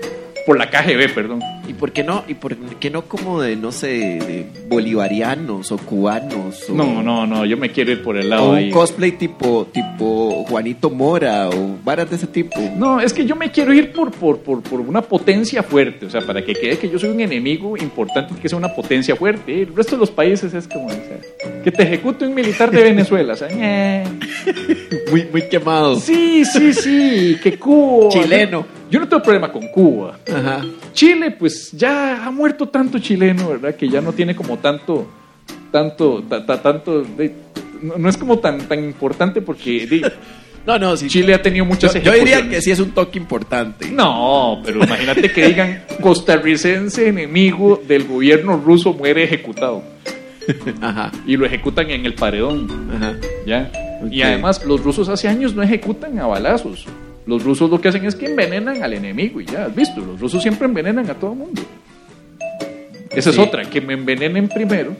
por 0.45 0.57
la 0.57 0.69
KGB, 0.69 1.13
perdón. 1.13 1.39
¿Y 1.67 1.73
por 1.73 1.91
qué 1.91 2.03
no? 2.03 2.23
¿Y 2.27 2.35
por 2.35 2.55
qué 2.55 2.91
no 2.91 3.03
como 3.05 3.41
de, 3.41 3.55
no 3.55 3.71
sé, 3.71 3.87
de 3.87 4.45
bolivarianos 4.67 5.71
o 5.71 5.77
cubanos? 5.77 6.69
O, 6.69 6.73
No, 6.73 7.01
no, 7.01 7.25
no, 7.25 7.45
yo 7.45 7.57
me 7.57 7.71
quiero 7.71 7.91
ir 7.91 8.03
por 8.03 8.17
el 8.17 8.27
O 8.27 8.29
lado 8.29 8.49
un 8.51 8.55
ahí. 8.57 8.69
cosplay 8.69 9.13
tipo, 9.13 9.67
tipo 9.73 10.43
Juanito 10.47 10.89
Mora 10.91 11.49
o 11.49 11.75
varas 11.83 12.09
de 12.09 12.17
ese 12.17 12.27
tipo. 12.27 12.59
No, 12.77 12.99
es 13.01 13.11
que 13.13 13.25
yo 13.25 13.35
me 13.35 13.49
quiero 13.51 13.73
ir 13.73 13.91
por, 13.91 14.11
por, 14.11 14.39
por, 14.39 14.61
por 14.61 14.79
una 14.81 15.01
potencia 15.01 15.63
fuerte, 15.63 16.05
o 16.05 16.09
sea, 16.11 16.21
para 16.21 16.43
que 16.45 16.53
quede 16.53 16.77
que 16.77 16.89
yo 16.89 16.99
soy 16.99 17.09
un 17.09 17.21
enemigo 17.21 17.75
importante 17.77 18.35
y 18.37 18.39
que 18.39 18.47
sea 18.47 18.57
una 18.59 18.69
potencia 18.75 19.15
fuerte. 19.15 19.63
El 19.63 19.75
resto 19.75 19.95
de 19.95 20.01
los 20.01 20.11
países 20.11 20.53
es 20.53 20.67
como, 20.67 20.85
o 20.85 20.91
sea, 20.91 21.61
que 21.63 21.71
te 21.71 21.81
ejecute 21.83 22.27
un 22.27 22.35
militar 22.35 22.69
de 22.69 22.83
Venezuela, 22.83 23.33
o 23.33 23.37
sea, 23.37 23.47
ñe. 23.49 24.03
Muy, 25.11 25.23
muy 25.31 25.43
quemado. 25.49 25.99
sí, 25.99 26.43
sí, 26.45 26.73
sí, 26.73 27.37
que 27.41 27.57
Cuba. 27.57 28.09
Chileno. 28.09 28.65
Yo 28.89 28.99
no 28.99 29.07
tengo 29.07 29.23
problema 29.23 29.51
con 29.51 29.67
Cuba. 29.69 30.17
Ajá. 30.31 30.63
Chile, 30.93 31.31
pues 31.31 31.71
ya 31.71 32.25
ha 32.25 32.31
muerto 32.31 32.67
tanto 32.69 32.99
chileno, 32.99 33.49
¿verdad? 33.49 33.75
Que 33.75 33.89
ya 33.89 33.99
no 34.01 34.13
tiene 34.13 34.35
como 34.35 34.57
tanto, 34.59 35.07
tanto, 35.71 36.23
ta- 36.29 36.45
ta- 36.45 36.61
tanto, 36.61 37.01
de- 37.03 37.33
no, 37.81 37.97
no 37.97 38.09
es 38.09 38.17
como 38.17 38.39
tan, 38.39 38.59
tan 38.67 38.83
importante 38.83 39.41
porque 39.41 39.85
de, 39.87 40.11
No, 40.65 40.79
no, 40.79 40.97
sí. 40.97 41.07
Chile 41.07 41.35
ha 41.35 41.41
tenido 41.41 41.63
Yo, 41.65 41.69
muchas 41.69 41.93
yo 41.93 41.99
diría 41.99 42.15
ejecuciones. 42.39 42.55
que 42.55 42.61
sí 42.61 42.71
es 42.71 42.79
un 42.79 42.89
toque 42.91 43.19
importante. 43.19 43.91
No, 43.91 44.61
pero 44.65 44.83
imagínate 44.83 45.31
que 45.31 45.47
digan 45.47 45.83
costarricense 46.01 47.07
enemigo 47.07 47.79
del 47.87 48.05
gobierno 48.07 48.57
ruso 48.57 48.91
muere 48.93 49.23
ejecutado 49.23 49.83
Ajá, 50.81 51.11
y 51.27 51.37
lo 51.37 51.45
ejecutan 51.45 51.89
en 51.91 52.05
el 52.05 52.13
paredón, 52.15 52.67
ajá. 52.95 53.13
¿ya? 53.45 53.71
Y 54.09 54.21
además 54.23 54.63
los 54.65 54.83
rusos 54.83 55.07
hace 55.09 55.27
años 55.27 55.53
no 55.55 55.61
ejecutan 55.63 56.17
a 56.19 56.25
balazos. 56.27 56.85
Los 57.25 57.43
rusos 57.43 57.69
lo 57.69 57.81
que 57.81 57.87
hacen 57.87 58.05
es 58.05 58.15
que 58.15 58.27
envenenan 58.27 58.83
al 58.83 58.93
enemigo 58.93 59.41
y 59.41 59.45
ya, 59.45 59.65
has 59.65 59.75
visto, 59.75 59.99
los 60.01 60.19
rusos 60.19 60.41
siempre 60.41 60.67
envenenan 60.67 61.09
a 61.09 61.13
todo 61.15 61.31
el 61.31 61.37
mundo. 61.39 61.61
Esa 63.11 63.29
es 63.29 63.35
Sí. 63.35 63.41
otra, 63.41 63.63
que 63.69 63.81
me 63.81 63.93
envenenen 63.93 64.47
primero, 64.49 64.95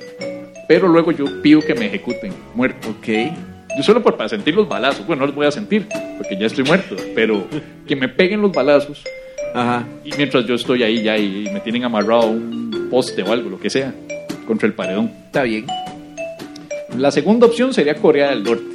pero 0.68 0.88
luego 0.88 1.12
yo 1.12 1.26
pido 1.42 1.62
que 1.62 1.76
me 1.76 1.86
ejecuten, 1.88 2.34
muerto. 2.56 2.90
Ok. 2.90 3.08
Yo 3.78 3.84
solo 3.84 4.02
por 4.02 4.16
para 4.16 4.30
sentir 4.30 4.56
los 4.56 4.68
balazos, 4.70 5.06
bueno, 5.06 5.22
no 5.22 5.26
los 5.28 5.36
voy 5.36 5.46
a 5.46 5.52
sentir, 5.52 5.86
porque 6.18 6.38
ya 6.40 6.46
estoy 6.48 6.64
muerto, 6.64 6.96
pero 7.14 7.46
que 7.86 7.96
me 7.96 8.08
peguen 8.08 8.42
los 8.42 8.54
balazos 8.54 9.04
Ajá. 9.54 9.86
y 10.04 10.12
mientras 10.16 10.46
yo 10.46 10.56
estoy 10.56 10.82
ahí 10.82 11.04
ya 11.04 11.18
y, 11.18 11.46
y 11.48 11.52
me 11.52 11.60
tienen 11.60 11.84
amarrado 11.84 12.22
a 12.22 12.26
un 12.28 12.88
poste 12.90 13.22
o 13.22 13.32
algo, 13.34 13.50
lo 13.50 13.60
que 13.60 13.70
sea, 13.70 13.94
contra 14.48 14.66
el 14.68 14.74
paredón. 14.74 15.12
Está 15.26 15.44
bien. 15.44 15.66
La 16.98 17.12
segunda 17.12 17.48
opción 17.48 17.74
sería 17.74 17.96
Corea 17.96 18.30
del 18.30 18.44
Norte. 18.44 18.75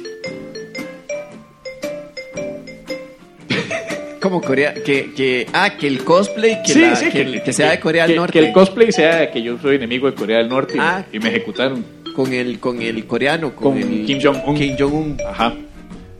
Como 4.21 4.39
Corea, 4.41 4.73
que, 4.75 5.13
que, 5.13 5.47
ah, 5.51 5.71
que 5.79 5.87
el 5.87 6.03
cosplay, 6.03 6.61
que, 6.63 6.73
Sí, 6.73 6.81
la- 6.81 6.95
sí, 6.95 7.09
que, 7.09 7.41
que 7.43 7.53
sea 7.53 7.71
de 7.71 7.79
Corea 7.79 8.05
del 8.05 8.17
Norte. 8.17 8.33
Que 8.39 8.45
el 8.47 8.53
cosplay 8.53 8.91
sea 8.91 9.31
que 9.31 9.41
yo 9.41 9.57
soy 9.57 9.77
enemigo 9.77 10.05
de 10.09 10.13
Corea 10.15 10.37
del 10.37 10.47
Norte 10.49 10.75
y- 10.77 10.79
Ah. 10.79 11.03
y, 11.11 11.19
me 11.19 11.29
ejecutaron. 11.29 11.83
con 12.15 12.31
el, 12.33 12.59
con 12.59 12.81
el 12.81 13.05
coreano, 13.07 13.55
con, 13.55 13.73
Con 13.73 13.77
el 13.81 14.05
Kim 14.05 14.19
Jong-un. 14.21 14.55
Kim 14.55 14.75
Jong-un. 14.77 15.17
Ajá. 15.27 15.53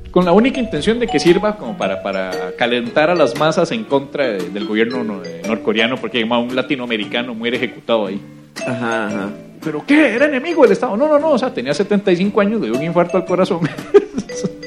Con 0.10 0.24
la 0.26 0.32
única 0.32 0.60
intención 0.60 1.00
de 1.00 1.08
que 1.08 1.20
sirva 1.20 1.58
como 1.58 1.78
para, 1.78 2.02
para 2.02 2.32
calentar 2.58 3.10
a 3.10 3.16
las 3.16 3.38
masas 3.38 3.72
en 3.72 3.84
contra 3.84 4.26
de- 4.28 4.50
del 4.50 4.66
gobierno 4.66 5.04
no- 5.04 5.22
eh, 5.24 5.42
norcoreano, 5.48 5.98
porque 5.98 6.26
ma, 6.26 6.40
un 6.40 6.56
latinoamericano 6.56 7.34
muere 7.36 7.58
ejecutado 7.58 8.08
ahí. 8.08 8.20
Ajá, 8.66 9.08
ajá. 9.08 9.30
¿Pero 9.64 9.84
qué? 9.86 10.16
¿Era 10.16 10.26
enemigo 10.26 10.64
del 10.64 10.72
Estado? 10.72 10.98
No, 10.98 11.08
no, 11.08 11.20
no, 11.20 11.32
o 11.32 11.38
sea, 11.38 11.54
tenía 11.54 11.74
75 11.74 12.42
años, 12.42 12.60
le 12.62 12.68
dio 12.70 12.78
un 12.80 12.84
infarto 12.84 13.18
al 13.18 13.26
corazón. 13.26 13.60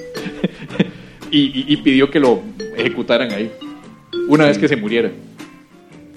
y, 1.37 1.47
y- 1.61 1.65
y 1.69 1.77
pidió 1.79 2.11
que 2.11 2.21
lo 2.21 2.43
ejecutaran 2.77 3.33
ahí, 3.33 3.51
una 4.29 4.47
vez 4.47 4.59
que 4.59 4.69
se 4.69 4.77
muriera. 4.77 5.11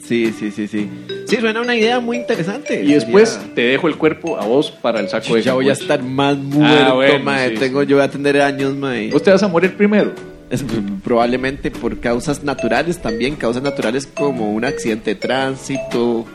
Sí, 0.04 0.32
sí, 0.38 0.52
sí, 0.52 0.68
sí. 0.68 0.90
Sí, 1.26 1.36
suena 1.38 1.60
una 1.60 1.76
idea 1.76 2.00
muy 2.00 2.16
interesante. 2.18 2.82
Y 2.82 2.94
después 2.94 3.30
Sería- 3.30 3.56
te 3.56 3.62
dejo 3.62 3.88
el 3.90 3.98
cuerpo 3.98 4.38
a 4.40 4.46
vos 4.46 4.72
para 4.72 5.02
el 5.02 5.10
saco 5.10 5.36
de 5.36 5.42
ya 5.42 5.54
voy 5.54 5.70
a 5.70 5.74
estar 5.74 6.02
más 6.02 6.38
muerto, 6.38 6.96
bueno, 6.96 7.20
mae. 7.26 7.50
sí, 7.50 7.56
Tengo, 7.58 7.82
sí. 7.82 7.88
yo 7.88 7.98
voy 7.98 8.06
a 8.06 8.10
tener 8.10 8.40
años, 8.42 8.74
mae. 8.76 9.10
Vos 9.12 9.22
te 9.24 9.32
vas 9.32 9.44
a 9.44 9.48
morir 9.50 9.74
primero. 9.76 10.14
Es 10.50 10.64
probablemente 11.04 11.72
por 11.72 12.00
causas 12.00 12.42
naturales 12.42 13.02
también, 13.02 13.36
causas 13.36 13.62
naturales 13.64 14.08
como 14.08 14.54
un 14.54 14.64
accidente 14.64 15.10
de 15.14 15.16
tránsito, 15.20 16.26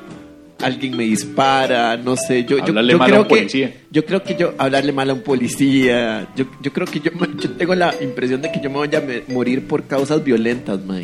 alguien 0.63 0.97
me 0.97 1.05
dispara, 1.05 1.97
no 1.97 2.17
sé, 2.17 2.45
yo, 2.45 2.59
yo, 2.59 2.65
Hablarle 2.65 2.93
yo 2.93 2.99
mal 2.99 3.07
a 3.07 3.11
creo 3.11 3.23
un 3.23 3.29
que 3.29 3.35
policía. 3.37 3.75
yo 3.91 4.05
creo 4.05 4.23
que 4.23 4.37
yo 4.37 4.55
hablarle 4.59 4.93
mal 4.93 5.11
a 5.11 5.15
un 5.15 5.23
policía, 5.23 6.29
yo, 6.37 6.45
yo 6.63 6.73
creo 6.73 6.87
que 6.87 7.01
yo, 7.01 7.11
yo 7.41 7.51
tengo 7.51 7.75
la 7.75 7.95
impresión 8.01 8.41
de 8.43 8.51
que 8.53 8.61
yo 8.61 8.71
me 8.71 8.77
voy 8.77 8.95
a 8.95 9.01
me- 9.01 9.23
morir 9.29 9.67
por 9.67 9.85
causas 9.85 10.23
violentas, 10.25 10.85
mae. 10.85 11.03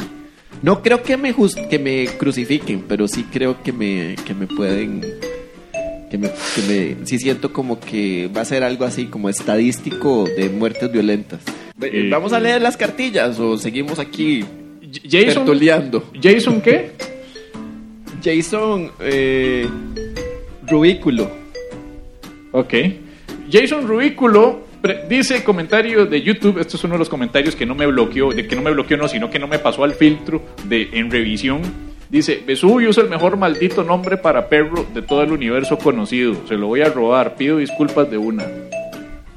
No 0.62 0.82
creo 0.82 1.02
que 1.02 1.16
me 1.16 1.32
jus- 1.34 1.54
que 1.68 1.78
me 1.78 2.06
crucifiquen, 2.06 2.84
pero 2.88 3.06
sí 3.09 3.24
creo 3.32 3.62
que 3.62 3.72
me 3.72 4.16
que 4.24 4.34
me 4.34 4.46
pueden 4.46 5.02
que 6.11 6.16
me, 6.18 6.28
que 6.54 6.62
me 6.96 7.06
sí 7.06 7.18
siento 7.18 7.52
como 7.52 7.78
que 7.78 8.28
va 8.34 8.40
a 8.40 8.44
ser 8.44 8.64
algo 8.64 8.84
así 8.84 9.06
como 9.06 9.28
estadístico 9.28 10.24
de 10.36 10.48
muertes 10.48 10.90
violentas. 10.90 11.40
Eh, 11.80 12.09
Vamos 12.11 12.32
a 12.32 12.40
leer 12.40 12.61
las 12.62 12.76
cartillas 12.76 13.38
o 13.38 13.56
seguimos 13.59 13.98
aquí 13.98 14.44
Jason, 15.04 15.44
tertuleando. 15.44 16.11
¿Jason 16.20 16.61
qué? 16.61 16.92
Jason 18.22 18.90
eh, 19.00 19.68
Rubículo. 20.66 21.30
Ok. 22.52 22.74
Jason 23.50 23.86
Rubículo 23.86 24.66
dice 25.08 25.42
comentario 25.42 26.06
de 26.06 26.22
YouTube, 26.22 26.58
esto 26.58 26.76
es 26.76 26.84
uno 26.84 26.94
de 26.94 26.98
los 26.98 27.08
comentarios 27.08 27.56
que 27.56 27.66
no 27.66 27.74
me 27.74 27.86
bloqueó, 27.86 28.30
de 28.30 28.46
que 28.46 28.56
no 28.56 28.62
me 28.62 28.70
bloqueó 28.70 28.96
no, 28.96 29.08
sino 29.08 29.30
que 29.30 29.38
no 29.38 29.48
me 29.48 29.58
pasó 29.58 29.84
al 29.84 29.94
filtro 29.94 30.42
de 30.64 30.88
en 30.92 31.10
revisión. 31.10 31.62
Dice, 32.08 32.42
Vesubio 32.46 32.90
es 32.90 32.98
el 32.98 33.10
mejor 33.10 33.36
maldito 33.36 33.84
nombre 33.84 34.16
para 34.16 34.48
perro 34.48 34.86
de 34.94 35.02
todo 35.02 35.22
el 35.22 35.32
universo 35.32 35.76
conocido. 35.76 36.34
Se 36.46 36.54
lo 36.54 36.68
voy 36.68 36.80
a 36.80 36.88
robar, 36.88 37.36
pido 37.36 37.58
disculpas 37.58 38.10
de 38.10 38.16
una. 38.16 38.46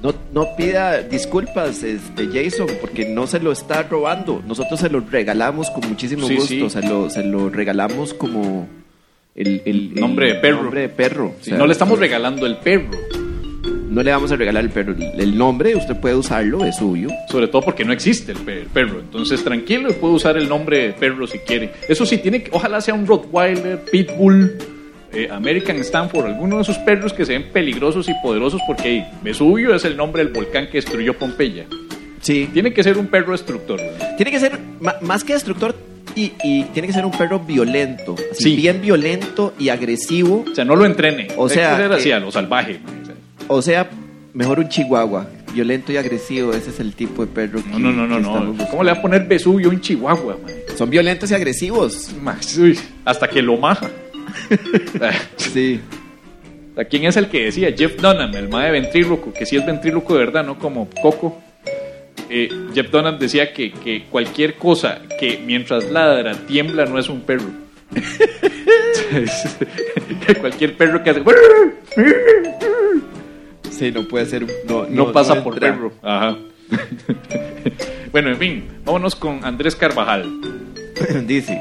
No, 0.02 0.14
no 0.34 0.56
pida 0.56 1.04
disculpas, 1.04 1.84
este 1.84 2.28
Jason, 2.34 2.68
porque 2.82 3.06
no 3.08 3.28
se 3.28 3.40
lo 3.40 3.52
está 3.52 3.84
robando. 3.84 4.42
Nosotros 4.48 4.80
se 4.80 4.90
lo 4.90 5.00
regalamos 5.02 5.70
con 5.70 5.88
muchísimo 5.88 6.28
Sí, 6.28 6.36
gusto. 6.36 6.50
sí. 6.50 6.70
Se, 6.70 6.82
lo, 6.88 7.10
se 7.10 7.24
lo 7.24 7.50
regalamos 7.50 8.14
como 8.16 8.68
el, 9.36 9.62
el- 9.66 9.92
el 9.94 9.96
Nombre 9.96 10.28
de 10.34 10.36
perro. 10.36 10.64
nombre 10.64 10.82
de 10.82 10.90
perro. 10.90 11.26
O 11.28 11.36
Si 11.44 11.52
sea, 11.52 11.58
no 11.60 11.68
le 11.68 11.74
estamos 11.74 12.00
regalando 12.00 12.46
el 12.48 12.58
perro, 12.58 12.90
no 13.90 14.02
le 14.02 14.10
vamos 14.12 14.32
a 14.32 14.36
regalar 14.38 14.64
el 14.64 14.70
perro. 14.72 14.96
El, 14.98 15.38
nombre, 15.38 15.76
usted 15.76 15.96
puede 15.98 16.16
usarlo, 16.16 16.66
es 16.66 16.78
suyo. 16.78 17.10
sobre 17.30 17.48
todo 17.48 17.62
porque 17.62 17.86
no 17.86 17.94
existe 17.94 18.32
el 18.32 18.40
pe- 18.40 18.66
perro. 18.74 19.02
Entonces, 19.02 19.44
tranquilo, 19.44 19.94
puede 19.94 20.16
usar 20.16 20.36
el 20.38 20.50
nombre 20.50 20.88
de 20.88 20.94
perro 20.94 21.28
si 21.28 21.38
quiere. 21.40 21.74
Eso 21.88 22.06
sí, 22.08 22.18
tiene 22.18 22.42
que, 22.42 22.50
ojalá 22.54 22.82
sea 22.82 22.94
un 22.96 23.06
Rottweiler, 23.06 23.82
Pitbull, 23.92 24.58
eh, 25.14 25.28
American 25.32 25.78
Stanford, 25.78 26.26
alguno 26.28 26.58
de 26.58 26.62
esos 26.64 26.78
perros 26.80 27.14
que 27.14 27.26
se 27.26 27.34
ven 27.34 27.52
peligrosos 27.52 28.08
y 28.10 28.14
poderosos 28.24 28.62
porque 28.66 28.84
hey, 28.86 29.08
Vesubio 29.24 29.76
es 29.76 29.84
el 29.86 29.98
nombre 29.98 30.24
del 30.24 30.34
volcán 30.34 30.68
que 30.68 30.74
destruyó 30.78 31.14
Pompeya. 31.18 31.66
Sí. 32.22 32.50
Tiene 32.54 32.72
que 32.74 32.84
ser 32.84 32.98
un 32.98 33.08
perro 33.08 33.32
destructor. 33.32 33.80
¿verdad? 33.80 34.16
Tiene 34.16 34.32
que 34.32 34.40
ser 34.40 34.60
más 35.02 35.24
que 35.24 35.34
destructor 35.34 35.76
y, 36.16 36.34
y 36.44 36.64
tiene 36.66 36.88
que 36.88 36.94
ser 36.94 37.06
un 37.06 37.12
perro 37.12 37.40
violento. 37.40 38.16
Así, 38.32 38.44
Sí. 38.44 38.56
Bien 38.56 38.82
violento 38.82 39.54
y 39.58 39.70
agresivo. 39.70 40.46
O 40.52 40.56
sea, 40.56 40.66
no 40.66 40.76
lo 40.76 40.86
entrene. 40.86 41.28
O 41.38 41.50
sea, 41.50 41.72
que 41.72 41.84
ser 41.84 41.92
así, 41.94 42.10
eh, 42.10 42.14
a 42.14 42.20
lo 42.20 42.32
salvaje. 42.32 42.80
O 43.48 43.62
sea, 43.62 43.90
mejor 44.34 44.60
un 44.60 44.70
chihuahua. 44.70 45.28
Violento 45.54 45.92
y 45.92 45.98
agresivo. 45.98 46.54
Ese 46.54 46.70
es 46.70 46.80
el 46.80 46.94
tipo 46.94 47.26
de 47.26 47.32
perro 47.32 47.62
que 47.62 47.70
No, 47.72 47.80
no, 47.80 47.92
no, 47.92 48.08
no, 48.08 48.20
no. 48.20 48.68
¿Cómo 48.70 48.84
le 48.84 48.92
va 48.94 49.00
a 49.00 49.02
poner 49.02 49.26
Vesubio 49.26 49.68
a 49.68 49.72
un 49.72 49.82
chihuahua, 49.82 50.38
man? 50.42 50.52
Son 50.78 50.90
violentos 50.90 51.30
y 51.32 51.34
agresivos. 51.34 52.12
Max, 52.22 52.58
uy, 52.58 52.80
hasta 53.04 53.28
que 53.28 53.42
lo 53.42 53.58
maja. 53.58 53.90
Sí. 55.38 55.80
¿A 56.78 56.86
quién 56.86 57.06
es 57.06 57.18
el 57.18 57.28
que 57.28 57.46
decía? 57.46 57.74
Jeff 57.76 57.98
Dunham, 57.98 58.34
el 58.36 58.48
mae 58.48 58.68
de 58.68 58.80
ventríloco, 58.80 59.34
que 59.34 59.46
sí 59.46 59.58
es 59.58 59.66
ventríloco 59.66 60.14
de 60.14 60.20
verdad, 60.20 60.46
no 60.46 60.58
como 60.58 60.90
Coco. 61.02 61.38
Eh, 62.30 62.50
Jeff 62.74 62.90
Dunham 62.90 63.20
decía 63.20 63.52
que, 63.52 63.72
que 63.72 64.06
cualquier 64.10 64.56
cosa 64.56 65.02
que 65.20 65.42
mientras 65.46 65.92
ladra 65.92 66.34
tiembla 66.48 66.86
no 66.86 66.98
es 66.98 67.10
un 67.10 67.22
perro. 67.22 67.50
cualquier 70.40 70.78
perro 70.78 71.04
que 71.04 71.10
hace 71.10 71.22
Sí, 73.70 73.92
no 73.92 74.08
puede 74.08 74.26
ser. 74.26 74.48
No, 74.68 74.86
no, 74.90 75.12
pasa 75.12 75.44
por 75.44 75.56
entra. 75.56 75.74
perro. 75.74 75.92
Ajá. 76.02 76.38
bueno, 78.12 78.30
en 78.30 78.38
fin, 78.38 78.64
vámonos 78.86 79.16
con 79.16 79.44
Andrés 79.44 79.76
Carvajal. 79.76 80.26
Dice: 81.26 81.60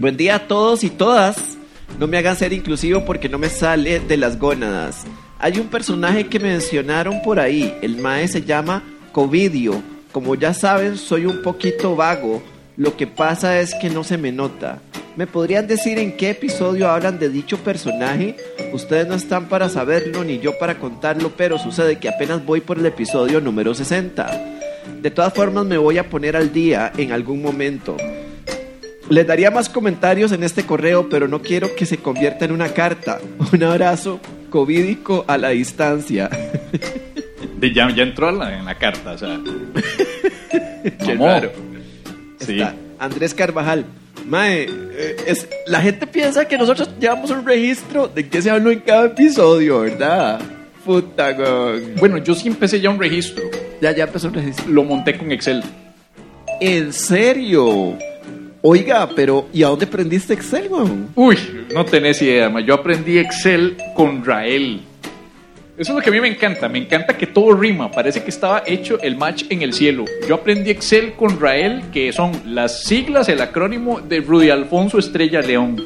Buen 0.00 0.16
día 0.16 0.36
a 0.36 0.48
todos 0.48 0.82
y 0.82 0.88
todas. 0.88 1.58
No 1.98 2.06
me 2.06 2.16
hagan 2.16 2.34
ser 2.34 2.54
inclusivo 2.54 3.04
porque 3.04 3.28
no 3.28 3.36
me 3.36 3.50
sale 3.50 4.00
de 4.00 4.16
las 4.16 4.38
gónadas. 4.38 5.04
Hay 5.38 5.58
un 5.58 5.66
personaje 5.66 6.26
que 6.26 6.40
mencionaron 6.40 7.20
por 7.20 7.38
ahí. 7.38 7.76
El 7.82 7.98
mae 7.98 8.26
se 8.26 8.40
llama 8.40 8.82
Covidio. 9.12 9.82
Como 10.10 10.36
ya 10.36 10.54
saben, 10.54 10.96
soy 10.96 11.26
un 11.26 11.42
poquito 11.42 11.96
vago. 11.96 12.42
Lo 12.78 12.96
que 12.96 13.06
pasa 13.06 13.60
es 13.60 13.74
que 13.74 13.90
no 13.90 14.02
se 14.02 14.16
me 14.16 14.32
nota. 14.32 14.80
¿Me 15.16 15.26
podrían 15.26 15.66
decir 15.66 15.98
en 15.98 16.16
qué 16.16 16.30
episodio 16.30 16.88
hablan 16.88 17.18
de 17.18 17.28
dicho 17.28 17.58
personaje? 17.58 18.36
Ustedes 18.72 19.06
no 19.06 19.16
están 19.16 19.50
para 19.50 19.68
saberlo 19.68 20.24
ni 20.24 20.38
yo 20.38 20.58
para 20.58 20.78
contarlo, 20.78 21.32
pero 21.36 21.58
sucede 21.58 21.98
que 21.98 22.08
apenas 22.08 22.42
voy 22.46 22.62
por 22.62 22.78
el 22.78 22.86
episodio 22.86 23.38
número 23.42 23.74
60. 23.74 24.60
De 25.02 25.10
todas 25.10 25.34
formas 25.34 25.66
me 25.66 25.76
voy 25.76 25.98
a 25.98 26.08
poner 26.08 26.38
al 26.38 26.54
día 26.54 26.90
en 26.96 27.12
algún 27.12 27.42
momento. 27.42 27.98
Les 29.10 29.26
daría 29.26 29.50
más 29.50 29.68
comentarios 29.68 30.30
en 30.30 30.44
este 30.44 30.64
correo, 30.64 31.08
pero 31.08 31.26
no 31.26 31.42
quiero 31.42 31.74
que 31.74 31.84
se 31.84 31.98
convierta 31.98 32.44
en 32.44 32.52
una 32.52 32.68
carta. 32.68 33.18
Un 33.52 33.62
abrazo 33.64 34.20
covídico 34.50 35.24
a 35.26 35.36
la 35.36 35.48
distancia. 35.50 36.30
Ya, 37.60 37.90
ya 37.90 38.02
entró 38.04 38.30
en 38.30 38.64
la 38.64 38.74
carta, 38.78 39.12
o 39.12 39.18
sea. 39.18 39.40
Qué 41.04 41.14
raro. 41.14 41.50
Sí. 42.38 42.54
Está 42.54 42.74
Andrés 43.00 43.34
Carvajal. 43.34 43.84
Mae, 44.26 44.68
eh, 44.70 45.16
es, 45.26 45.48
la 45.66 45.80
gente 45.80 46.06
piensa 46.06 46.46
que 46.46 46.56
nosotros 46.56 46.88
llevamos 47.00 47.30
un 47.30 47.44
registro 47.44 48.06
de 48.06 48.28
qué 48.28 48.40
se 48.40 48.50
habló 48.50 48.70
en 48.70 48.80
cada 48.80 49.06
episodio, 49.06 49.80
¿verdad? 49.80 50.40
Puta, 50.84 51.32
güey. 51.32 51.94
Bueno, 51.96 52.18
yo 52.18 52.34
sí 52.34 52.46
empecé 52.46 52.80
ya 52.80 52.90
un 52.90 52.98
registro. 53.00 53.42
Ya, 53.80 53.90
ya 53.92 54.04
empezó 54.04 54.28
el 54.28 54.34
registro. 54.34 54.68
Lo 54.68 54.84
monté 54.84 55.18
con 55.18 55.32
Excel. 55.32 55.64
¿En 56.60 56.92
serio? 56.92 57.98
Oiga, 58.62 59.08
pero 59.16 59.48
¿y 59.52 59.62
a 59.62 59.68
dónde 59.68 59.86
aprendiste 59.86 60.34
Excel, 60.34 60.68
güey? 60.68 60.86
Uy, 61.14 61.38
no 61.74 61.82
tenés 61.84 62.20
idea, 62.20 62.50
ma. 62.50 62.60
yo 62.60 62.74
aprendí 62.74 63.16
Excel 63.18 63.76
con 63.94 64.22
Rael. 64.24 64.82
Eso 65.78 65.92
es 65.92 65.96
lo 65.96 66.02
que 66.02 66.10
a 66.10 66.12
mí 66.12 66.20
me 66.20 66.28
encanta, 66.28 66.68
me 66.68 66.78
encanta 66.78 67.16
que 67.16 67.26
todo 67.26 67.54
rima, 67.54 67.90
parece 67.90 68.22
que 68.22 68.28
estaba 68.28 68.62
hecho 68.66 69.00
el 69.00 69.16
match 69.16 69.44
en 69.48 69.62
el 69.62 69.72
cielo. 69.72 70.04
Yo 70.28 70.34
aprendí 70.34 70.68
Excel 70.68 71.14
con 71.14 71.40
Rael, 71.40 71.84
que 71.90 72.12
son 72.12 72.32
las 72.44 72.82
siglas, 72.82 73.30
el 73.30 73.40
acrónimo 73.40 74.02
de 74.02 74.20
Rudy 74.20 74.50
Alfonso 74.50 74.98
Estrella 74.98 75.40
León. 75.40 75.82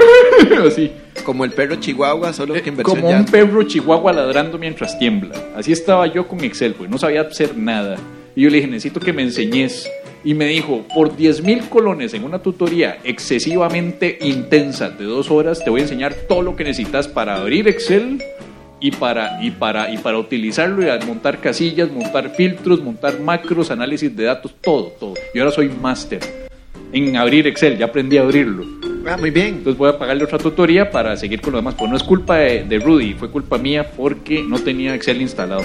así. 0.67 0.91
Como 1.25 1.45
el 1.45 1.53
perro 1.53 1.77
chihuahua, 1.77 2.33
solo 2.33 2.55
que 2.55 2.61
en 2.61 2.75
Eh, 2.75 2.77
versión 2.79 3.01
Como 3.01 3.09
un 3.17 3.25
perro 3.25 3.63
chihuahua 3.63 4.13
ladrando 4.13 4.59
mientras 4.59 4.99
tiembla. 4.99 5.35
Así 5.57 5.71
estaba 5.71 6.07
yo 6.13 6.27
con 6.27 6.43
Excel, 6.43 6.75
pues 6.75 6.91
no 6.91 6.99
sabía 6.99 7.21
hacer 7.21 7.57
nada. 7.57 7.97
Y 8.35 8.43
yo 8.43 8.51
le 8.51 8.57
dije, 8.57 8.67
necesito 8.69 8.99
que 8.99 9.13
me 9.13 9.23
enseñes. 9.23 9.89
Y 10.25 10.33
me 10.35 10.47
dijo, 10.47 10.85
por 10.95 11.15
10 11.15 11.43
mil 11.43 11.61
colones 11.69 12.15
en 12.15 12.25
una 12.25 12.39
tutoría 12.41 12.99
excesivamente 13.05 14.19
intensa 14.23 14.89
de 14.89 15.05
dos 15.05 15.31
horas, 15.31 15.63
te 15.63 15.69
voy 15.71 15.81
a 15.81 15.85
enseñar 15.85 16.15
todo 16.15 16.41
lo 16.41 16.57
que 16.57 16.65
necesitas 16.65 17.07
para 17.07 17.37
abrir 17.37 17.69
Excel 17.69 18.23
y 18.85 18.91
para, 18.91 19.43
y 19.43 19.51
para, 19.51 19.91
y 19.91 19.97
para 19.97 20.19
utilizarlo 20.19 20.85
y 20.85 20.91
a 20.91 20.99
montar 21.07 21.41
casillas, 21.41 21.91
montar 21.91 22.29
filtros, 22.29 22.83
montar 22.83 23.19
macros, 23.19 23.71
análisis 23.71 24.15
de 24.15 24.25
datos, 24.25 24.55
todo, 24.61 24.93
todo. 25.01 25.15
Y 25.33 25.39
ahora 25.39 25.53
soy 25.53 25.71
máster 25.71 26.21
en 26.93 27.17
abrir 27.17 27.47
Excel, 27.47 27.79
ya 27.79 27.87
aprendí 27.87 28.19
a 28.19 28.21
abrirlo. 28.21 28.63
Ah, 29.07 29.17
muy 29.17 29.31
bien. 29.31 29.55
Entonces 29.55 29.79
voy 29.79 29.89
a 29.89 29.97
pagarle 29.97 30.25
otra 30.25 30.37
tutoría 30.37 30.91
para 30.91 31.17
seguir 31.17 31.41
con 31.41 31.53
lo 31.53 31.61
demás. 31.61 31.77
Pues 31.79 31.91
no 31.91 31.97
es 31.97 32.03
culpa 32.03 32.37
de, 32.37 32.65
de 32.65 32.79
Rudy, 32.79 33.15
fue 33.15 33.31
culpa 33.31 33.57
mía 33.57 33.91
porque 33.97 34.43
no 34.47 34.59
tenía 34.59 34.95
Excel 34.95 35.23
instalado. 35.23 35.63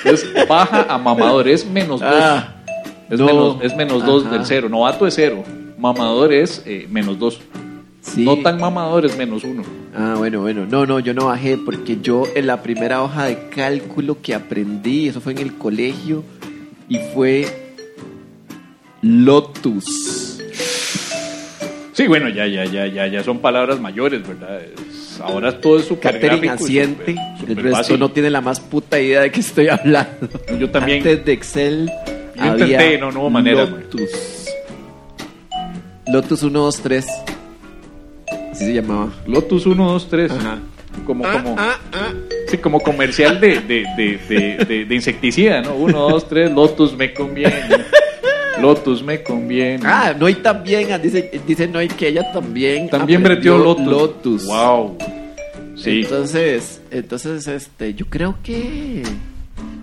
Entonces 0.03 0.29
baja 0.47 0.85
a 0.87 0.97
mamador, 0.97 1.45
es 1.47 1.65
menos 1.65 1.99
dos. 1.99 2.09
Ah, 2.09 2.55
es, 3.09 3.19
no. 3.19 3.25
menos, 3.25 3.57
es 3.61 3.75
menos 3.75 4.05
dos 4.05 4.31
del 4.31 4.45
cero. 4.45 4.69
Novato 4.69 5.05
es 5.07 5.13
cero. 5.15 5.43
Mamador 5.77 6.31
es 6.31 6.63
eh, 6.65 6.87
menos 6.89 7.19
dos. 7.19 7.41
Sí. 8.13 8.23
No 8.23 8.37
tan 8.41 8.59
mamador 8.59 9.05
es 9.05 9.17
menos 9.17 9.43
uno. 9.43 9.63
Ah, 9.95 10.15
bueno, 10.17 10.41
bueno. 10.41 10.65
No, 10.69 10.85
no, 10.85 10.99
yo 10.99 11.13
no 11.13 11.25
bajé 11.27 11.57
porque 11.57 11.97
yo 12.01 12.23
en 12.35 12.47
la 12.47 12.61
primera 12.61 13.01
hoja 13.01 13.25
de 13.25 13.49
cálculo 13.49 14.21
que 14.21 14.33
aprendí, 14.35 15.07
eso 15.07 15.21
fue 15.21 15.31
en 15.33 15.39
el 15.39 15.55
colegio, 15.55 16.23
y 16.89 16.99
fue 17.13 17.47
Lotus. 19.01 20.41
Sí, 21.93 22.07
bueno, 22.07 22.27
ya, 22.29 22.45
ya, 22.45 22.65
ya, 22.65 22.87
ya, 22.87 23.07
ya 23.07 23.23
son 23.23 23.39
palabras 23.39 23.79
mayores, 23.79 24.27
¿verdad? 24.27 24.61
Es- 24.61 25.21
ahora 25.21 25.61
todo 25.61 25.79
es 25.79 25.85
súper 25.85 26.19
y 26.43 26.47
asiente. 26.47 27.15
el 27.47 27.55
resto 27.55 27.77
fácil. 27.77 27.99
no 27.99 28.09
tiene 28.09 28.29
la 28.29 28.41
más 28.41 28.59
puta 28.59 28.99
idea 28.99 29.21
de 29.21 29.31
qué 29.31 29.39
estoy 29.39 29.69
hablando. 29.69 30.27
Yo 30.59 30.69
también. 30.69 30.97
Antes 30.99 31.23
de 31.25 31.31
Excel. 31.31 31.89
Yo 32.35 32.45
intenté, 32.47 32.75
había 32.75 32.97
no, 32.97 33.11
no 33.13 33.21
hubo 33.21 33.29
manera. 33.29 33.65
Lotus. 33.65 34.09
Lotus 36.07 36.43
1, 36.43 36.59
2, 36.59 36.81
3. 36.81 37.05
Así 38.55 38.65
se 38.65 38.73
llamaba. 38.73 39.09
Lotus 39.27 39.65
1, 39.65 39.91
2, 39.91 40.07
3. 40.09 40.31
Ajá. 40.31 40.59
Como, 41.05 41.25
Ah, 41.25 41.33
como, 41.43 41.55
ah, 41.59 41.77
ah. 41.91 42.13
sí, 42.47 42.57
como 42.57 42.79
comercial 42.79 43.39
de, 43.41 43.59
de, 43.59 43.85
de, 44.29 44.85
de, 44.85 44.95
insecticida, 44.95 45.61
¿no? 45.61 45.75
1, 45.75 46.09
2, 46.09 46.29
3, 46.29 46.51
Lotus 46.51 46.95
me 46.95 47.13
conviene. 47.13 47.53
Lotus 48.61 49.03
me 49.03 49.21
conviene. 49.21 49.81
Ah, 49.85 50.13
Noy 50.17 50.35
también, 50.35 50.93
ah, 50.93 50.97
dice, 50.97 51.29
dice 51.45 51.67
Noy 51.67 51.89
que 51.89 52.07
ella 52.07 52.31
también. 52.31 52.89
También 52.89 53.21
breteó 53.21 53.57
Lotus. 53.57 53.85
Lotus. 53.85 54.45
Wow. 54.45 54.97
Sí. 55.75 56.03
Entonces, 56.03 56.81
entonces, 56.91 57.45
este, 57.47 57.93
yo 57.93 58.05
creo 58.05 58.37
que. 58.41 59.03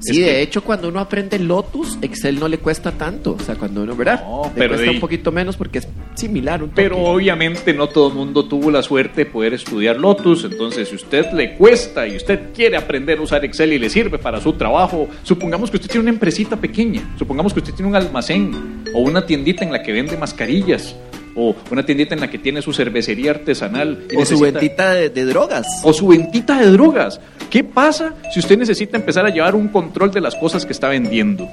Sí, 0.03 0.15
que- 0.17 0.21
de 0.33 0.43
hecho, 0.43 0.63
cuando 0.65 0.89
uno 0.89 1.01
aprende 1.01 1.39
Lotus, 1.39 1.99
Excel 2.03 2.39
no 2.39 2.49
le 2.49 2.59
cuesta 2.59 2.93
tanto. 2.93 3.37
O 3.39 3.43
sea, 3.43 3.55
cuando 3.55 3.83
uno, 3.83 3.95
¿verdad? 3.97 4.23
No, 4.25 4.43
le 4.47 4.51
pero 4.55 4.69
cuesta 4.71 4.85
de- 4.87 4.91
un 4.97 5.01
poquito 5.01 5.31
menos 5.33 5.57
porque 5.57 5.79
es 5.79 5.89
similar. 6.15 6.63
Un 6.63 6.71
Pero 6.71 6.99
obviamente 6.99 7.73
no 7.73 7.89
todo 7.89 8.09
el 8.09 8.15
mundo 8.15 8.45
tuvo 8.47 8.71
la 8.71 8.83
suerte 8.83 9.25
de 9.25 9.31
poder 9.31 9.55
estudiar 9.55 9.97
Lotus, 9.99 10.45
entonces 10.45 10.89
si 10.89 10.97
usted 10.97 11.33
le 11.33 11.55
cuesta 11.55 12.07
y 12.07 12.17
usted 12.17 12.53
quiere 12.55 12.77
aprender 12.77 13.19
a 13.19 13.23
usar 13.23 13.45
Excel 13.45 13.73
y 13.73 13.79
le 13.79 13.89
sirve 13.89 14.19
para 14.19 14.41
su 14.41 14.53
trabajo, 14.55 15.09
supongamos 15.23 15.71
que 15.71 15.77
usted 15.77 15.89
tiene 15.89 16.03
una 16.03 16.11
empresita 16.11 16.57
pequeña, 16.57 17.15
supongamos 17.19 17.53
que 17.53 17.61
usted 17.61 17.73
tiene 17.75 17.89
un 17.89 17.97
almacén 17.97 18.83
o 18.95 19.01
una 19.01 19.25
tiendita 19.25 19.65
en 19.65 19.73
la 19.73 19.83
que 19.83 19.93
vende 19.93 20.17
mascarillas 20.17 20.95
o 21.35 21.55
una 21.71 21.85
tiendita 21.85 22.15
en 22.15 22.21
la 22.21 22.31
que 22.31 22.39
tiene 22.39 22.63
su 22.63 22.73
cervecería 22.73 23.33
artesanal 23.33 24.05
y 24.11 24.17
o 24.17 24.25
su 24.25 24.39
ventita 24.41 24.95
de, 24.95 25.11
de 25.11 25.25
drogas. 25.25 25.67
o 25.83 25.93
su 25.93 26.09
ventita 26.09 26.61
de 26.61 26.71
drogas. 26.71 27.21
¿Qué 27.51 27.65
pasa 27.65 28.15
si 28.33 28.41
usted 28.41 28.59
necesita 28.59 28.97
empezar 28.97 29.27
a 29.27 29.31
llevar 29.31 29.55
un 29.55 29.69
control 29.69 30.11
de 30.11 30.21
las 30.21 30.35
cosas 30.37 30.65
que 30.67 30.73
está 30.73 30.89
vendiendo? 30.89 31.49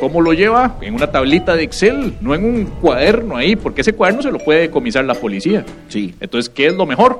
¿Cómo 0.00 0.20
lo 0.20 0.32
lleva? 0.32 0.76
En 0.82 0.94
una 0.94 1.10
tablita 1.10 1.56
de 1.56 1.62
Excel, 1.62 2.14
no 2.20 2.34
en 2.34 2.44
un 2.44 2.64
cuaderno 2.66 3.36
ahí, 3.36 3.56
porque 3.56 3.80
ese 3.80 3.94
cuaderno 3.94 4.22
se 4.22 4.30
lo 4.30 4.38
puede 4.38 4.60
decomisar 4.62 5.04
la 5.04 5.14
policía. 5.14 5.64
Sí. 5.88 6.14
Entonces, 6.20 6.50
¿qué 6.50 6.66
es 6.66 6.74
lo 6.74 6.84
mejor? 6.84 7.18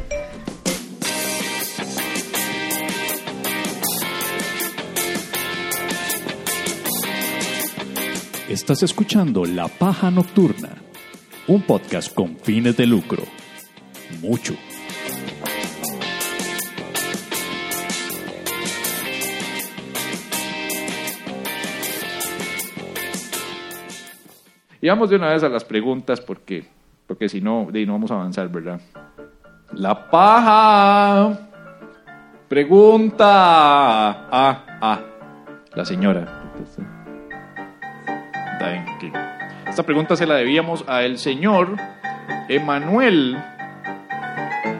Estás 8.56 8.82
escuchando 8.82 9.44
La 9.44 9.68
Paja 9.68 10.10
Nocturna, 10.10 10.70
un 11.46 11.60
podcast 11.60 12.14
con 12.14 12.38
fines 12.38 12.74
de 12.74 12.86
lucro. 12.86 13.22
Mucho. 14.22 14.54
Y 24.80 24.88
vamos 24.88 25.10
de 25.10 25.16
una 25.16 25.28
vez 25.28 25.42
a 25.42 25.50
las 25.50 25.66
preguntas 25.66 26.22
porque, 26.22 26.66
porque 27.06 27.28
si 27.28 27.42
no, 27.42 27.68
de 27.70 27.84
no 27.84 27.92
vamos 27.92 28.10
a 28.10 28.14
avanzar, 28.14 28.48
¿verdad? 28.48 28.80
La 29.74 30.08
paja. 30.10 31.50
Pregunta. 32.48 33.26
Ah, 33.28 34.78
ah. 34.80 35.00
La 35.74 35.84
señora. 35.84 36.54
Esta 39.68 39.82
pregunta 39.82 40.16
se 40.16 40.26
la 40.26 40.36
debíamos 40.36 40.84
a 40.88 41.02
el 41.02 41.18
señor 41.18 41.76
Emanuel, 42.48 43.36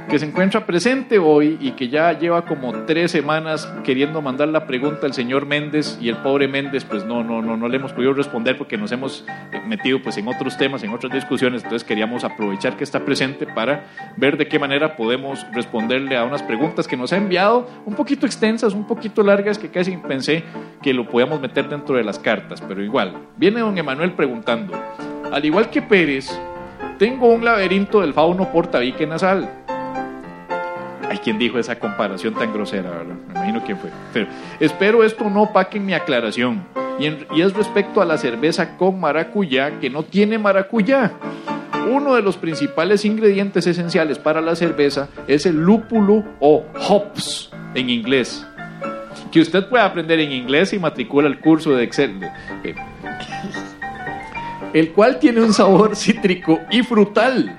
que 0.09 0.19
se 0.19 0.27
encuentra 0.27 0.65
presente 0.67 1.19
hoy 1.19 1.59
y 1.61 1.73
que 1.73 1.89
ya 1.89 2.17
lleva 2.17 2.45
como 2.45 2.73
tres 2.85 3.11
semanas 3.11 3.67
queriendo 3.85 4.23
mandar 4.23 4.49
la 4.49 4.67
pregunta 4.67 5.07
al 5.07 5.15
señor 5.15 5.47
Méndez 5.47 5.99
y 6.01 6.09
el 6.09 6.17
pobre 6.19 6.47
Méndez 6.47 6.85
pues 6.85 7.05
no, 7.05 7.25
no, 7.25 7.43
no, 7.43 7.57
no 7.57 7.69
le 7.69 7.77
hemos 7.77 7.93
podido 7.93 8.13
responder 8.13 8.57
porque 8.57 8.77
nos 8.77 8.93
hemos 8.93 9.25
eh, 9.53 9.61
metido 9.67 10.01
pues 10.03 10.17
en 10.19 10.29
otros 10.29 10.57
temas, 10.57 10.83
en 10.85 10.91
otras 10.91 11.13
discusiones, 11.13 11.65
entonces 11.65 11.87
queríamos 11.87 12.23
aprovechar 12.23 12.77
que 12.77 12.85
está 12.85 13.05
presente 13.05 13.47
para 13.47 13.87
ver 14.17 14.37
de 14.37 14.47
qué 14.47 14.59
manera 14.59 14.97
podemos 14.97 15.45
responderle 15.53 16.17
a 16.17 16.25
unas 16.25 16.43
preguntas 16.43 16.87
que 16.87 16.97
nos 16.97 17.13
ha 17.13 17.17
enviado 17.17 17.69
un 17.85 17.95
poquito 17.95 18.27
extensas, 18.27 18.75
un 18.75 18.87
poquito 18.87 19.23
largas 19.23 19.59
que 19.59 19.71
casi 19.71 19.97
pensé 19.97 20.45
que 20.83 20.95
lo 20.95 21.09
podíamos 21.09 21.41
meter 21.41 21.69
dentro 21.69 21.97
de 21.97 22.05
las 22.05 22.19
cartas, 22.19 22.61
pero 22.61 22.83
igual. 22.83 23.15
Viene 23.37 23.61
don 23.61 23.77
Emanuel 23.77 24.13
preguntando, 24.13 24.73
al 25.33 25.45
igual 25.45 25.69
que 25.71 25.83
Pérez, 25.83 26.31
tengo 26.99 27.27
un 27.27 27.45
laberinto 27.45 28.01
del 28.01 28.15
fauno 28.15 28.51
portabique 28.53 29.07
nasal. 29.07 29.66
Hay 31.11 31.19
quien 31.19 31.39
dijo 31.39 31.59
esa 31.59 31.79
comparación 31.79 32.35
tan 32.35 32.53
grosera, 32.53 32.91
¿verdad? 32.91 33.15
Me 33.29 33.35
imagino 33.35 33.63
quién 33.65 33.79
fue. 33.79 33.91
Pero 34.13 34.27
espero 34.61 35.05
esto 35.05 35.29
no 35.31 35.43
opaque 35.43 35.79
mi 35.79 35.95
aclaración. 35.95 36.65
Y, 36.99 37.07
en- 37.07 37.27
y 37.35 37.43
es 37.43 37.53
respecto 37.53 38.01
a 38.01 38.05
la 38.05 38.17
cerveza 38.19 38.77
con 38.77 38.99
maracuyá 38.99 39.79
que 39.79 39.89
no 39.91 40.03
tiene 40.03 40.39
maracuyá. 40.39 41.13
Uno 41.89 42.15
de 42.15 42.23
los 42.23 42.37
principales 42.37 43.05
ingredientes 43.05 43.67
esenciales 43.67 44.19
para 44.19 44.41
la 44.41 44.57
cerveza 44.57 45.09
es 45.29 45.47
el 45.47 45.57
lúpulo 45.57 46.25
o 46.41 46.65
hops 46.89 47.51
en 47.75 47.91
inglés. 47.91 48.45
Que 49.31 49.41
usted 49.41 49.69
puede 49.69 49.85
aprender 49.85 50.19
en 50.19 50.33
inglés 50.33 50.73
y 50.73 50.79
matricula 50.79 51.29
el 51.29 51.39
curso 51.39 51.73
de 51.73 51.85
Excel. 51.85 52.19
El 54.73 54.93
cual 54.93 55.19
tiene 55.19 55.41
un 55.43 55.53
sabor 55.53 55.95
cítrico 55.97 56.61
y 56.71 56.83
frutal, 56.83 57.57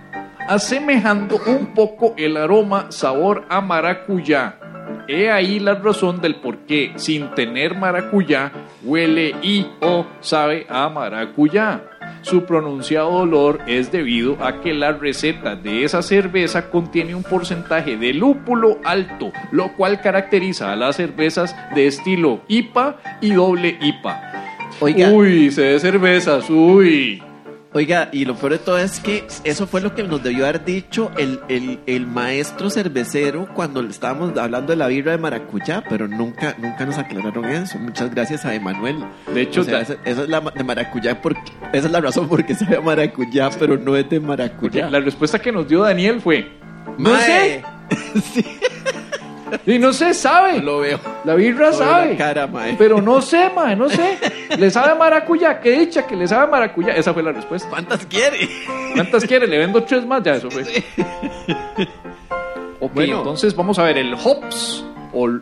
asemejando 0.47 1.39
un 1.45 1.73
poco 1.73 2.13
el 2.17 2.37
aroma 2.37 2.87
sabor 2.89 3.45
a 3.49 3.61
maracuyá. 3.61 4.59
He 5.07 5.31
ahí 5.31 5.59
la 5.59 5.75
razón 5.75 6.21
del 6.21 6.35
por 6.35 6.59
qué, 6.65 6.93
sin 6.95 7.29
tener 7.35 7.75
maracuyá, 7.75 8.51
huele 8.83 9.35
y 9.41 9.65
o 9.81 10.05
sabe 10.19 10.65
a 10.69 10.89
maracuyá. 10.89 11.81
Su 12.21 12.45
pronunciado 12.45 13.09
olor 13.09 13.59
es 13.67 13.91
debido 13.91 14.37
a 14.43 14.59
que 14.61 14.73
la 14.73 14.91
receta 14.91 15.55
de 15.55 15.83
esa 15.83 16.01
cerveza 16.01 16.69
contiene 16.69 17.15
un 17.15 17.23
porcentaje 17.23 17.95
de 17.95 18.13
lúpulo 18.13 18.79
alto, 18.83 19.31
lo 19.51 19.73
cual 19.75 20.01
caracteriza 20.01 20.73
a 20.73 20.75
las 20.75 20.97
cervezas 20.97 21.55
de 21.73 21.87
estilo 21.87 22.41
IPA 22.47 22.97
y 23.21 23.31
doble 23.31 23.77
IPA. 23.79 24.21
Oiga, 24.79 25.09
Uy, 25.09 25.51
se 25.51 25.61
de 25.61 25.79
cervezas, 25.79 26.49
uy. 26.49 27.23
Oiga, 27.73 28.09
y 28.11 28.25
lo 28.25 28.35
peor 28.35 28.53
de 28.53 28.59
todo 28.59 28.77
es 28.77 28.99
que 28.99 29.27
eso 29.43 29.67
fue 29.67 29.81
lo 29.81 29.93
que 29.93 30.03
nos 30.03 30.23
debió 30.23 30.45
haber 30.45 30.63
dicho 30.63 31.11
el, 31.17 31.39
el, 31.49 31.79
el 31.85 32.07
maestro 32.07 32.69
cervecero 32.69 33.47
cuando 33.53 33.81
estábamos 33.81 34.37
hablando 34.37 34.71
de 34.71 34.77
la 34.77 34.87
birra 34.87 35.11
de 35.11 35.17
maracuyá, 35.17 35.83
pero 35.87 36.07
nunca, 36.07 36.55
nunca 36.57 36.85
nos 36.85 36.97
aclararon 36.97 37.45
eso. 37.45 37.77
Muchas 37.77 38.09
gracias 38.09 38.45
a 38.45 38.55
Emanuel. 38.55 39.03
De 39.33 39.41
hecho, 39.41 39.61
O 39.61 39.63
sea, 39.63 39.81
esa, 39.81 39.95
esa 40.05 40.23
es 40.23 40.29
la 40.29 40.39
de 40.39 40.63
maracuyá, 40.63 41.21
porque, 41.21 41.41
esa 41.73 41.87
es 41.87 41.91
la 41.91 42.01
razón 42.01 42.27
por 42.27 42.45
qué 42.45 42.55
sabe 42.55 42.77
a 42.77 42.81
maracuyá, 42.81 43.49
pero 43.59 43.77
no 43.77 43.95
es 43.95 44.09
de 44.09 44.19
maracuyá. 44.19 44.89
La 44.89 44.99
respuesta 44.99 45.37
que 45.39 45.51
nos 45.51 45.67
dio 45.67 45.81
Daniel 45.83 46.21
fue: 46.21 46.49
No 46.97 47.15
sé. 47.17 47.63
Y 49.65 49.79
no 49.79 49.93
se 49.93 50.13
sabe. 50.13 50.59
Lo 50.61 50.79
veo. 50.79 50.99
La 51.23 51.35
birra 51.35 51.69
Lo 51.71 51.77
veo 51.77 51.87
sabe. 51.87 52.11
la 52.11 52.17
cara, 52.17 52.47
mae. 52.47 52.75
Pero 52.77 53.01
no 53.01 53.21
sé, 53.21 53.49
mae, 53.55 53.75
no 53.75 53.89
sé. 53.89 54.17
Le 54.57 54.69
sabe 54.71 54.95
maracuyá. 54.97 55.59
Qué 55.59 55.71
dicha 55.71 56.05
que 56.05 56.15
le 56.15 56.27
sabe 56.27 56.49
maracuyá. 56.51 56.93
Esa 56.95 57.13
fue 57.13 57.23
la 57.23 57.31
respuesta. 57.31 57.69
¿Cuántas 57.69 58.05
quiere? 58.05 58.49
¿Cuántas 58.93 59.23
quiere? 59.25 59.47
Le 59.47 59.57
vendo 59.57 59.83
tres 59.83 60.05
más, 60.05 60.23
ya 60.23 60.35
eso 60.35 60.49
fue. 60.51 60.63
Ok, 62.79 62.93
Bueno. 62.93 63.17
entonces 63.17 63.55
vamos 63.55 63.79
a 63.79 63.83
ver, 63.83 63.97
el 63.97 64.13
hops 64.13 64.85
o 65.11 65.25
el, 65.25 65.41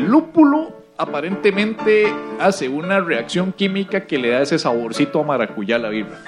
lúpulo 0.00 0.74
aparentemente 0.98 2.12
hace 2.38 2.68
una 2.68 3.00
reacción 3.00 3.52
química 3.52 4.02
que 4.06 4.18
le 4.18 4.28
da 4.28 4.42
ese 4.42 4.58
saborcito 4.58 5.20
a 5.20 5.22
maracuyá 5.22 5.76
a 5.76 5.78
la 5.78 5.88
birra. 5.88 6.18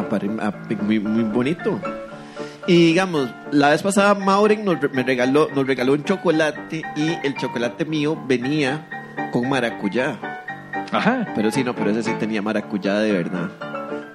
Apare- 0.00 0.40
ap- 0.42 0.68
muy, 0.82 0.98
muy 0.98 1.22
bonito. 1.22 1.78
Y 2.68 2.86
digamos, 2.86 3.30
la 3.52 3.70
vez 3.70 3.82
pasada 3.82 4.14
Mauren 4.14 4.64
nos, 4.64 4.76
me 4.92 5.02
regaló, 5.04 5.48
nos 5.54 5.66
regaló 5.66 5.92
un 5.92 6.02
chocolate 6.04 6.82
y 6.96 7.26
el 7.26 7.36
chocolate 7.36 7.84
mío 7.84 8.20
venía 8.26 8.88
con 9.32 9.48
maracuyá. 9.48 10.18
Ajá. 10.90 11.26
Pero 11.36 11.50
sí, 11.50 11.62
no, 11.62 11.74
pero 11.74 11.90
ese 11.90 12.02
sí 12.02 12.12
tenía 12.18 12.42
maracuyá 12.42 12.98
de 12.98 13.12
verdad. 13.12 13.50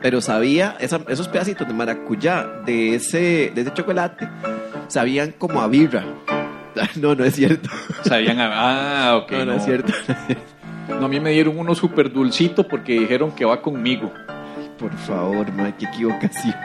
Pero 0.01 0.19
sabía, 0.19 0.75
esa- 0.79 1.01
esos 1.07 1.27
pedacitos 1.29 1.67
de 1.67 1.73
maracuyá 1.73 2.45
de 2.65 2.95
ese, 2.95 3.51
de 3.55 3.61
ese 3.61 3.73
chocolate, 3.73 4.27
sabían 4.87 5.31
como 5.37 5.61
a 5.61 5.67
birra. 5.67 6.03
No, 6.95 7.13
no 7.15 7.25
es 7.25 7.35
cierto. 7.35 7.69
Sabían 8.03 8.39
a- 8.39 9.09
Ah, 9.11 9.17
ok. 9.17 9.31
no, 9.39 9.45
no 9.45 9.53
es 9.55 9.63
cierto. 9.65 9.93
No, 10.89 11.05
a 11.05 11.07
mí 11.09 11.19
me 11.19 11.31
dieron 11.31 11.59
uno 11.59 11.75
súper 11.75 12.11
dulcito 12.11 12.67
porque 12.67 12.93
dijeron 12.99 13.31
que 13.33 13.43
va 13.45 13.61
conmigo. 13.61 14.11
Por 14.79 14.91
favor, 14.97 15.51
ma, 15.51 15.75
qué 15.77 15.85
equivocación. 15.85 16.55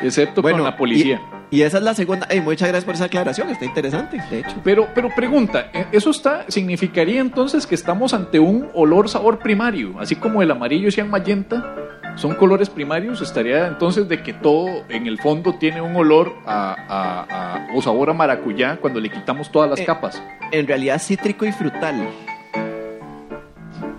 Excepto 0.00 0.42
con 0.42 0.62
la 0.62 0.76
policía. 0.76 1.20
Y, 1.50 1.58
y 1.58 1.62
esa 1.62 1.78
es 1.78 1.84
la 1.84 1.94
segunda. 1.94 2.26
Ey, 2.30 2.40
muchas 2.40 2.68
gracias 2.68 2.84
por 2.84 2.94
esa 2.94 3.04
aclaración, 3.06 3.48
está 3.50 3.64
interesante, 3.64 4.22
de 4.30 4.40
hecho. 4.40 4.56
Pero, 4.62 4.88
pero 4.94 5.08
pregunta, 5.14 5.70
¿eh, 5.72 5.86
¿eso 5.92 6.10
está, 6.10 6.44
significaría 6.48 7.20
entonces 7.20 7.66
que 7.66 7.74
estamos 7.74 8.14
ante 8.14 8.38
un 8.38 8.68
olor-sabor 8.74 9.38
primario? 9.38 9.98
Así 9.98 10.14
como 10.16 10.42
el 10.42 10.50
amarillo 10.50 10.88
y 10.94 11.00
el 11.00 11.08
magenta 11.08 11.74
son 12.16 12.34
colores 12.34 12.68
primarios, 12.68 13.20
estaría 13.22 13.66
entonces 13.68 14.08
de 14.08 14.22
que 14.22 14.32
todo 14.32 14.68
en 14.88 15.06
el 15.06 15.18
fondo 15.18 15.54
tiene 15.54 15.80
un 15.80 15.94
olor 15.96 16.32
a, 16.46 16.74
a- 16.88 17.56
a- 17.64 17.66
o 17.74 17.80
sabor 17.82 18.10
a 18.10 18.12
maracuyá 18.12 18.76
cuando 18.76 19.00
le 19.00 19.08
quitamos 19.08 19.50
todas 19.52 19.70
las 19.70 19.80
Eh, 19.80 19.84
capas. 19.84 20.20
En 20.52 20.66
realidad, 20.66 21.00
cítrico 21.00 21.44
y 21.46 21.52
frutal. 21.52 22.08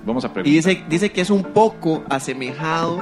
Vamos 0.05 0.25
a 0.25 0.27
Y 0.27 0.31
preguntar. 0.31 0.43
dice, 0.53 0.83
dice 0.89 1.11
que 1.11 1.21
es 1.21 1.29
un 1.29 1.43
poco 1.43 2.03
asemejado 2.09 2.99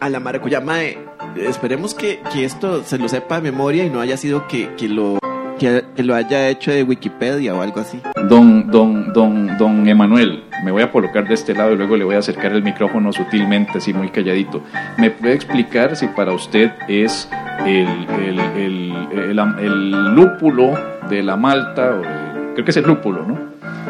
a 0.00 0.08
la 0.08 0.20
maracuyá. 0.20 0.60
Mae, 0.60 0.98
esperemos 1.36 1.94
que, 1.94 2.20
que 2.32 2.44
esto 2.44 2.82
se 2.84 2.98
lo 2.98 3.08
sepa 3.08 3.36
de 3.40 3.50
memoria 3.50 3.84
y 3.84 3.90
no 3.90 4.00
haya 4.00 4.16
sido 4.16 4.46
que, 4.48 4.70
que 4.76 4.88
lo, 4.88 5.18
que, 5.58 5.84
que 5.94 6.02
lo 6.02 6.14
haya 6.14 6.48
hecho 6.48 6.70
de 6.70 6.82
Wikipedia 6.82 7.54
o 7.54 7.62
algo 7.62 7.80
así. 7.80 8.00
Don, 8.28 8.70
don, 8.70 9.12
don, 9.12 9.56
don 9.58 9.88
Emanuel, 9.88 10.44
me 10.64 10.70
voy 10.70 10.82
a 10.82 10.90
colocar 10.90 11.26
de 11.26 11.34
este 11.34 11.54
lado 11.54 11.72
y 11.72 11.76
luego 11.76 11.96
le 11.96 12.04
voy 12.04 12.14
a 12.14 12.18
acercar 12.18 12.52
el 12.52 12.62
micrófono 12.62 13.12
sutilmente, 13.12 13.78
así 13.78 13.92
muy 13.92 14.08
calladito. 14.10 14.62
¿Me 14.98 15.10
puede 15.10 15.34
explicar 15.34 15.96
si 15.96 16.06
para 16.08 16.32
usted 16.32 16.70
es 16.88 17.28
el, 17.66 17.86
el, 18.20 18.38
el, 18.38 18.92
el, 19.12 19.38
el 19.60 19.90
lúpulo 20.14 20.74
de 21.08 21.22
la 21.22 21.36
malta, 21.36 21.90
o 21.90 22.02
el- 22.02 22.52
creo 22.54 22.64
que 22.64 22.70
es 22.70 22.76
el 22.76 22.84
lúpulo, 22.84 23.24
¿no? 23.26 23.38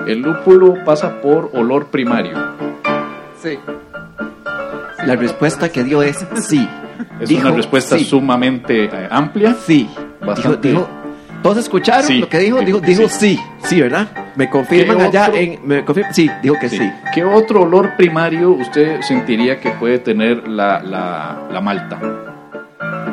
El 0.07 0.20
lúpulo 0.20 0.76
pasa 0.84 1.20
por 1.20 1.51
olor 1.53 1.86
primario. 1.86 2.32
Sí. 3.40 3.59
La 5.07 5.16
respuesta 5.16 5.68
que 5.70 5.84
dio 5.84 6.03
es 6.03 6.24
sí. 6.43 6.66
Es 7.20 7.28
Dijo 7.28 7.46
una 7.48 7.57
respuesta 7.57 7.98
sí. 7.98 8.05
sumamente 8.05 8.84
eh, 8.84 9.09
amplia. 9.11 9.55
Sí. 9.66 9.88
Dijo, 9.88 10.26
Bastante- 10.26 10.68
dijo, 10.68 10.88
¿Todos 11.42 11.59
escucharon 11.59 12.05
Sí. 12.07 12.18
lo 12.18 12.28
que 12.28 12.38
dijo? 12.38 12.61
Dijo, 12.61 12.80
dijo 12.80 13.09
sí. 13.09 13.36
Sí, 13.64 13.80
¿verdad? 13.80 14.07
Me 14.36 14.48
confirman 14.48 14.96
¿Qué 14.98 15.03
allá 15.03 15.22
otro? 15.28 15.36
en... 15.40 15.59
Me 15.66 15.84
confirman, 15.84 16.14
sí, 16.14 16.30
dijo 16.40 16.55
que 16.61 16.68
Sí. 16.68 16.78
sí. 16.78 16.92
¿Qué 17.12 17.24
otro 17.24 17.62
olor 17.62 17.96
primario 17.96 18.50
usted 18.53 19.00
sentiría 19.03 19.59
que 19.59 19.70
puede 19.72 19.98
tener 19.98 20.46
la, 20.46 20.80
la, 20.80 21.48
la 21.50 21.61
malta? 21.61 21.98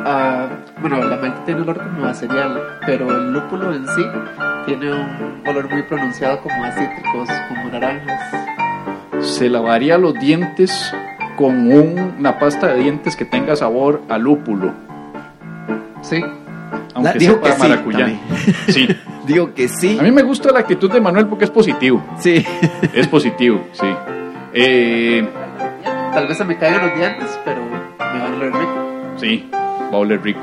Ah, 0.06 0.48
bueno, 0.80 1.02
la 1.04 1.16
malta 1.16 1.44
tiene 1.44 1.60
olor 1.62 1.82
como 1.82 2.06
a 2.06 2.14
cereal, 2.14 2.78
pero 2.86 3.10
el 3.10 3.32
lúpulo 3.32 3.74
en 3.74 3.86
sí 3.88 4.04
tiene 4.66 4.92
un 4.92 5.42
olor 5.46 5.68
muy 5.68 5.82
pronunciado 5.82 6.40
como 6.40 6.64
a 6.64 6.70
cítricos, 6.72 7.28
como 7.48 7.68
naranjas. 7.70 8.20
se 9.20 9.48
lavaría 9.50 9.98
los 9.98 10.14
dientes 10.14 10.94
con 11.40 11.72
un- 11.72 12.16
una 12.18 12.38
pasta 12.38 12.66
de 12.68 12.82
dientes 12.82 13.16
que 13.16 13.24
tenga 13.24 13.56
sabor 13.56 14.02
a 14.10 14.18
lúpulo, 14.18 14.72
Sí, 16.02 16.22
aunque 16.94 17.18
dijo 17.18 17.34
sepa 17.34 17.46
que 17.46 17.52
sí, 17.52 17.58
maracuyá. 17.60 18.08
Sí. 18.68 18.88
Digo 19.26 19.54
que 19.54 19.68
sí. 19.68 19.96
A 19.98 20.02
mí 20.02 20.10
me 20.10 20.22
gusta 20.22 20.50
la 20.52 20.60
actitud 20.60 20.90
de 20.92 21.00
Manuel 21.00 21.26
porque 21.26 21.44
es 21.44 21.50
positivo. 21.50 22.02
Sí. 22.18 22.44
Es 22.94 23.06
positivo, 23.08 23.64
sí. 23.72 23.86
Eh, 24.52 25.26
tal 26.12 26.26
vez 26.26 26.36
se 26.36 26.44
me 26.44 26.58
caigan 26.58 26.88
los 26.88 26.98
dientes, 26.98 27.38
pero 27.44 27.60
me 27.62 28.18
van 28.20 28.32
a 28.32 28.36
oler 28.36 28.52
rico. 28.52 29.14
sí, 29.16 29.48
va 29.52 29.96
a 29.96 29.98
oler 29.98 30.20
rico. 30.22 30.40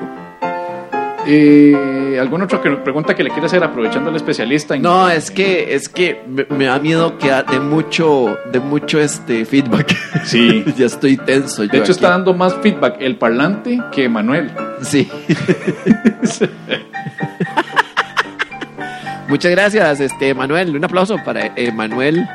Eh, 1.29 2.17
¿Alguna 2.21 2.45
otra 2.45 2.61
pregunta 2.61 3.13
que 3.13 3.21
le 3.23 3.29
quiera 3.31 3.47
hacer 3.47 3.61
aprovechando 3.63 4.09
al 4.09 4.15
especialista? 4.15 4.75
en- 4.75 4.81
No, 4.81 5.09
es 5.09 5.29
que 5.29 5.75
es 5.75 5.89
que 5.89 6.21
me, 6.27 6.45
me 6.49 6.65
da 6.65 6.79
miedo 6.79 7.17
que 7.17 7.29
de 7.51 7.59
mucho 7.59 8.37
de 8.51 8.59
mucho 8.61 8.99
este 8.99 9.43
feedback. 9.45 9.93
Sí. 10.23 10.63
ya 10.77 10.85
estoy 10.85 11.17
tenso. 11.17 11.63
yo 11.65 11.69
De 11.71 11.77
hecho, 11.79 11.83
aquí. 11.83 11.91
está 11.91 12.09
dando 12.11 12.33
más 12.33 12.55
feedback 12.61 12.95
el 12.99 13.17
parlante 13.17 13.77
que 13.91 14.07
Manuel. 14.09 14.51
Sí. 14.81 15.09
Muchas 19.27 19.51
gracias, 19.51 19.99
este 19.99 20.33
Manuel. 20.33 20.75
Un 20.75 20.85
aplauso 20.85 21.17
para 21.25 21.51
Manuel. 21.73 22.25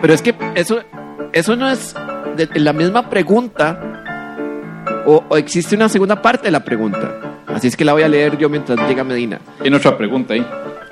Pero 0.00 0.14
es 0.14 0.22
que 0.22 0.34
eso 0.54 0.80
eso 1.32 1.56
no 1.56 1.68
es 1.70 1.94
de- 2.36 2.48
la 2.60 2.72
misma 2.72 3.10
pregunta 3.10 3.97
o, 5.06 5.24
o 5.28 5.36
existe 5.36 5.74
una 5.76 5.88
segunda 5.88 6.20
parte 6.22 6.44
de 6.46 6.50
la 6.52 6.60
pregunta. 6.64 7.14
Así 7.46 7.66
es 7.68 7.76
que 7.76 7.84
la 7.84 7.92
voy 7.92 8.02
a 8.02 8.08
leer 8.08 8.36
yo 8.38 8.48
mientras 8.48 8.78
llega 8.88 9.02
Medina. 9.04 9.38
Tiene 9.62 9.76
otra 9.76 9.96
pregunta 9.96 10.34
ahí. 10.34 10.46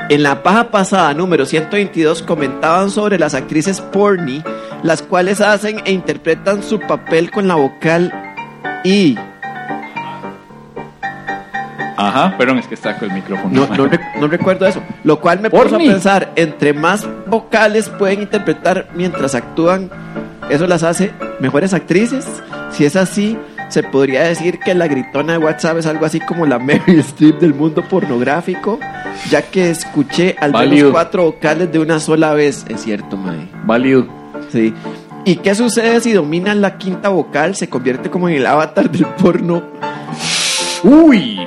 En 0.08 0.22
la 0.22 0.42
paja 0.42 0.70
pasada 0.70 1.12
número 1.14 1.44
122 1.46 2.22
comentaban 2.22 2.90
sobre 2.90 3.18
las 3.18 3.34
actrices 3.34 3.80
porny, 3.80 4.42
las 4.82 5.02
cuales 5.02 5.40
hacen 5.40 5.80
e 5.84 5.92
interpretan 5.92 6.62
su 6.62 6.78
papel 6.80 7.30
con 7.30 7.48
la 7.48 7.56
vocal 7.56 8.12
I. 8.84 9.16
Ajá, 11.98 12.36
perdón, 12.36 12.58
es 12.58 12.66
que 12.66 12.74
está 12.74 12.98
con 12.98 13.08
el 13.10 13.14
micrófono. 13.16 13.66
No, 13.66 13.74
no, 13.74 13.86
rec- 13.90 14.14
no 14.20 14.28
recuerdo 14.28 14.66
eso. 14.66 14.82
Lo 15.02 15.18
cual 15.18 15.40
me 15.40 15.48
puso 15.48 15.62
a 15.64 15.68
Porny. 15.70 15.88
pensar, 15.88 16.30
entre 16.36 16.74
más 16.74 17.06
vocales 17.26 17.88
pueden 17.88 18.20
interpretar 18.22 18.88
mientras 18.94 19.34
actúan, 19.34 19.90
eso 20.50 20.66
las 20.66 20.82
hace 20.82 21.12
mejores 21.40 21.72
actrices. 21.72 22.26
Si 22.70 22.84
es 22.84 22.96
así, 22.96 23.38
se 23.68 23.82
podría 23.82 24.22
decir 24.24 24.58
que 24.58 24.74
la 24.74 24.86
gritona 24.86 25.32
de 25.34 25.38
WhatsApp 25.38 25.78
es 25.78 25.86
algo 25.86 26.06
así 26.06 26.20
como 26.20 26.46
la 26.46 26.58
Meryl 26.58 27.00
Streep 27.00 27.40
del 27.40 27.54
mundo 27.54 27.82
pornográfico, 27.88 28.78
ya 29.30 29.42
que 29.42 29.70
escuché 29.70 30.36
al 30.40 30.52
menos 30.52 30.66
Válido. 30.68 30.92
cuatro 30.92 31.24
vocales 31.24 31.72
de 31.72 31.78
una 31.78 31.98
sola 32.00 32.32
vez. 32.34 32.64
Es 32.68 32.82
cierto, 32.82 33.16
Mae. 33.16 33.48
Válido. 33.64 34.06
Sí. 34.52 34.72
¿Y 35.24 35.36
qué 35.36 35.54
sucede 35.56 36.00
si 36.00 36.12
dominan 36.12 36.60
la 36.60 36.78
quinta 36.78 37.08
vocal? 37.08 37.56
Se 37.56 37.68
convierte 37.68 38.10
como 38.10 38.28
en 38.28 38.36
el 38.36 38.46
avatar 38.46 38.90
del 38.90 39.06
porno. 39.06 39.62
Uy. 40.84 41.40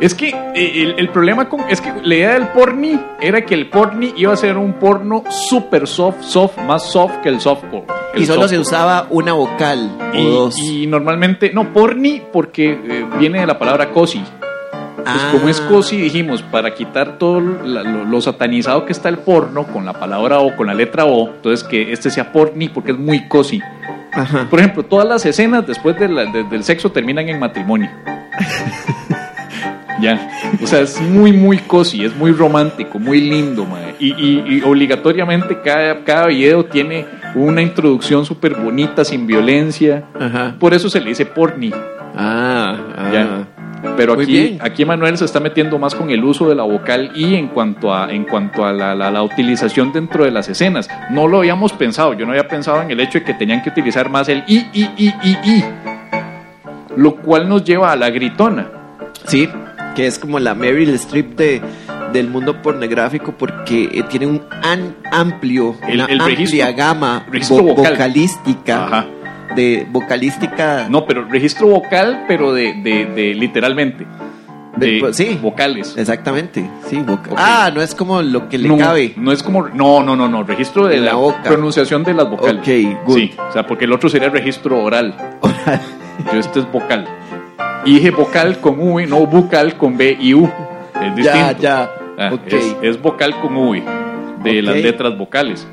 Es 0.00 0.14
que 0.14 0.28
eh, 0.28 0.82
el, 0.82 0.94
el 0.98 1.08
problema 1.08 1.48
con. 1.48 1.60
Es 1.70 1.80
que 1.80 1.92
la 2.02 2.14
idea 2.14 2.34
del 2.34 2.48
porni 2.48 3.00
era 3.20 3.40
que 3.44 3.54
el 3.54 3.68
porni 3.70 4.12
iba 4.16 4.32
a 4.32 4.36
ser 4.36 4.58
un 4.58 4.74
porno 4.74 5.24
super 5.30 5.86
soft, 5.86 6.22
soft, 6.22 6.58
más 6.58 6.82
soft 6.90 7.16
que 7.22 7.30
el 7.30 7.40
softcore. 7.40 7.84
El 8.14 8.22
Y 8.22 8.26
solo 8.26 8.46
se 8.48 8.58
usaba 8.58 9.06
una 9.10 9.32
vocal 9.32 9.90
o 10.12 10.16
Y, 10.18 10.24
dos. 10.26 10.58
y 10.58 10.86
normalmente. 10.86 11.50
No, 11.54 11.72
porni 11.72 12.22
porque 12.32 12.72
eh, 12.72 13.06
viene 13.18 13.40
de 13.40 13.46
la 13.46 13.58
palabra 13.58 13.90
cosi. 13.90 14.22
Pues 14.96 15.08
Ah. 15.08 15.28
como 15.32 15.48
es 15.48 15.60
cosi, 15.60 15.96
dijimos, 15.98 16.42
para 16.42 16.74
quitar 16.74 17.16
todo 17.16 17.40
la- 17.40 17.82
lo, 17.84 18.04
lo 18.04 18.20
satanizado 18.20 18.84
que 18.84 18.92
está 18.92 19.08
el 19.08 19.18
porno 19.18 19.64
con 19.64 19.86
la 19.86 19.92
palabra 19.92 20.40
O, 20.40 20.56
con 20.56 20.66
la 20.66 20.74
letra 20.74 21.04
O, 21.04 21.28
entonces 21.28 21.62
que 21.66 21.92
este 21.92 22.10
sea 22.10 22.32
porni 22.32 22.68
porque 22.68 22.90
es 22.90 22.98
muy 22.98 23.28
cosi. 23.28 23.62
Ajá. 24.12 24.46
Por 24.50 24.58
ejemplo, 24.58 24.82
todas 24.82 25.06
las 25.06 25.24
escenas 25.24 25.64
después 25.66 25.96
de 25.98 26.08
la- 26.08 26.24
de- 26.26 26.42
del 26.44 26.64
sexo 26.64 26.90
terminan 26.90 27.28
en 27.28 27.38
matrimonio. 27.38 27.88
Ya. 30.00 30.28
O 30.62 30.66
sea, 30.66 30.80
es 30.80 31.00
muy, 31.00 31.32
muy 31.32 31.58
cozy, 31.58 32.04
es 32.04 32.14
muy 32.16 32.32
romántico, 32.32 32.98
muy 32.98 33.20
lindo, 33.20 33.64
mae. 33.64 33.94
Y, 33.98 34.08
y- 34.12 34.44
y 34.58 34.62
obligatoriamente 34.62 35.58
cada, 35.62 36.04
cada 36.04 36.26
video 36.26 36.64
tiene 36.66 37.06
una 37.34 37.62
introducción 37.62 38.24
súper 38.26 38.54
bonita, 38.56 39.04
sin 39.04 39.26
violencia. 39.26 40.04
Ajá. 40.18 40.54
Por 40.58 40.74
eso 40.74 40.90
se 40.90 41.00
le 41.00 41.08
dice 41.10 41.24
porni. 41.26 41.70
Ah, 42.14 42.76
ah. 42.96 43.10
Ya. 43.12 43.48
Pero 43.96 44.14
aquí, 44.14 44.58
aquí 44.60 44.84
Manuel 44.84 45.16
se 45.16 45.24
está 45.24 45.38
metiendo 45.38 45.78
más 45.78 45.94
con 45.94 46.10
el 46.10 46.22
uso 46.24 46.48
de 46.48 46.54
la 46.54 46.64
vocal 46.64 47.12
y 47.14 47.34
en 47.36 47.48
cuanto 47.48 47.94
a, 47.94 48.10
en 48.12 48.24
cuanto 48.24 48.64
a 48.66 48.72
la, 48.72 48.94
la- 48.94 49.10
la 49.10 49.22
utilización 49.22 49.92
dentro 49.92 50.24
de 50.24 50.30
las 50.30 50.48
escenas. 50.48 50.88
No 51.10 51.26
lo 51.28 51.38
habíamos 51.38 51.72
pensado. 51.72 52.12
Yo 52.14 52.26
no 52.26 52.32
había 52.32 52.48
pensado 52.48 52.82
en 52.82 52.90
el 52.90 53.00
hecho 53.00 53.18
de 53.20 53.24
que 53.24 53.34
tenían 53.34 53.62
que 53.62 53.70
utilizar 53.70 54.10
más 54.10 54.28
el 54.28 54.42
i, 54.46 54.66
i, 54.74 54.90
i, 54.98 55.14
i, 55.22 55.36
i. 55.44 55.64
Lo 56.96 57.16
cual 57.16 57.48
nos 57.48 57.64
lleva 57.64 57.92
a 57.92 57.96
la 57.96 58.10
gritona. 58.10 58.66
Sí, 59.26 59.48
que 59.96 60.06
es 60.06 60.18
como 60.18 60.38
la 60.38 60.54
Meryl 60.54 60.90
Streep 60.94 61.36
de, 61.36 61.60
del 62.12 62.28
mundo 62.28 62.60
pornográfico 62.62 63.32
porque 63.36 63.84
eh, 63.92 64.04
tiene 64.08 64.26
un 64.26 64.42
an- 64.62 64.94
amplio, 65.10 65.74
El- 65.88 65.94
una 65.96 66.04
el 66.04 66.20
amplia 66.20 66.36
registro- 66.38 66.76
gama 66.76 67.26
registro 67.32 67.56
vo- 67.58 67.74
vocal. 67.74 67.92
vocalística. 67.94 68.84
Ajá. 68.84 69.06
De 69.56 69.86
vocalística. 69.90 70.86
No, 70.90 71.06
pero 71.06 71.24
registro 71.24 71.68
vocal, 71.68 72.24
pero 72.28 72.52
de, 72.52 72.74
de, 72.74 73.06
de 73.06 73.34
literalmente. 73.34 74.06
De, 74.76 75.00
De- 75.00 75.14
sí. 75.14 75.38
vocales. 75.40 75.96
Exactamente, 75.96 76.68
sí. 76.90 77.02
Ah, 77.34 77.70
no 77.74 77.80
es 77.80 77.94
como 77.94 78.20
lo 78.20 78.50
que 78.50 78.58
le 78.58 78.68
no, 78.68 78.76
cabe. 78.76 79.14
no 79.16 79.32
es 79.32 79.42
como. 79.42 79.66
No, 79.68 80.02
no, 80.02 80.14
no, 80.14 80.28
no. 80.28 80.42
Registro 80.42 80.86
de 80.86 80.98
la, 80.98 81.06
la 81.06 81.14
boca. 81.14 81.42
pronunciación 81.44 82.04
de 82.04 82.12
las 82.12 82.28
vocales. 82.28 82.60
Ok, 82.60 83.06
good. 83.06 83.14
Sí, 83.16 83.34
o 83.48 83.52
sea, 83.52 83.66
porque 83.66 83.86
el 83.86 83.92
otro 83.94 84.10
sería 84.10 84.28
registro 84.28 84.82
oral. 84.82 85.14
Yo 86.32 86.38
este 86.40 86.60
es 86.60 86.70
vocal. 86.70 87.06
Y 87.86 87.94
dije 87.94 88.10
vocal 88.10 88.58
con 88.60 88.78
V, 88.80 89.06
no 89.06 89.24
bucal 89.26 89.76
con 89.76 89.96
B 89.96 90.16
y 90.20 90.34
U. 90.34 90.44
Es 90.94 91.24
ya, 91.24 91.32
distinto. 91.34 91.62
ya. 91.62 91.90
Ah, 92.18 92.30
ok. 92.32 92.40
es, 92.52 92.76
es 92.82 93.00
vocal 93.02 93.38
con 93.40 93.56
V 93.56 93.82
de 94.42 94.58
Ok. 94.60 94.64
las 94.64 94.76
letras 94.76 95.16
vocales. 95.16 95.66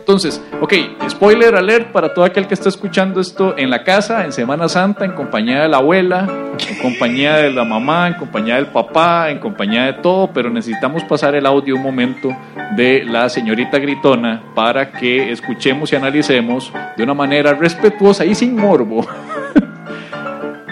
Entonces, 0.00 0.42
ok, 0.60 0.74
spoiler 1.08 1.54
alert 1.54 1.92
para 1.92 2.12
todo 2.12 2.24
aquel 2.24 2.48
que 2.48 2.54
está 2.54 2.68
escuchando 2.68 3.20
esto 3.20 3.54
en 3.56 3.70
la 3.70 3.84
casa, 3.84 4.24
en 4.24 4.32
Semana 4.32 4.68
Santa, 4.68 5.04
en 5.04 5.12
compañía 5.12 5.62
de 5.62 5.68
la 5.68 5.76
abuela, 5.76 6.26
en 6.68 6.78
compañía 6.78 7.36
de 7.36 7.52
la 7.52 7.64
mamá, 7.64 8.08
en 8.08 8.14
compañía 8.14 8.56
del 8.56 8.66
papá, 8.66 9.30
en 9.30 9.38
compañía 9.38 9.84
de 9.84 9.92
todo, 9.92 10.28
pero 10.34 10.50
necesitamos 10.50 11.04
pasar 11.04 11.36
el 11.36 11.46
audio 11.46 11.76
un 11.76 11.82
momento 11.82 12.36
de 12.74 13.04
la 13.04 13.28
señorita 13.28 13.78
gritona 13.78 14.42
para 14.56 14.90
que 14.90 15.30
escuchemos 15.30 15.92
y 15.92 15.96
analicemos 15.96 16.72
de 16.96 17.04
una 17.04 17.14
manera 17.14 17.54
respetuosa 17.54 18.24
y 18.24 18.34
sin 18.34 18.56
morbo. 18.56 19.06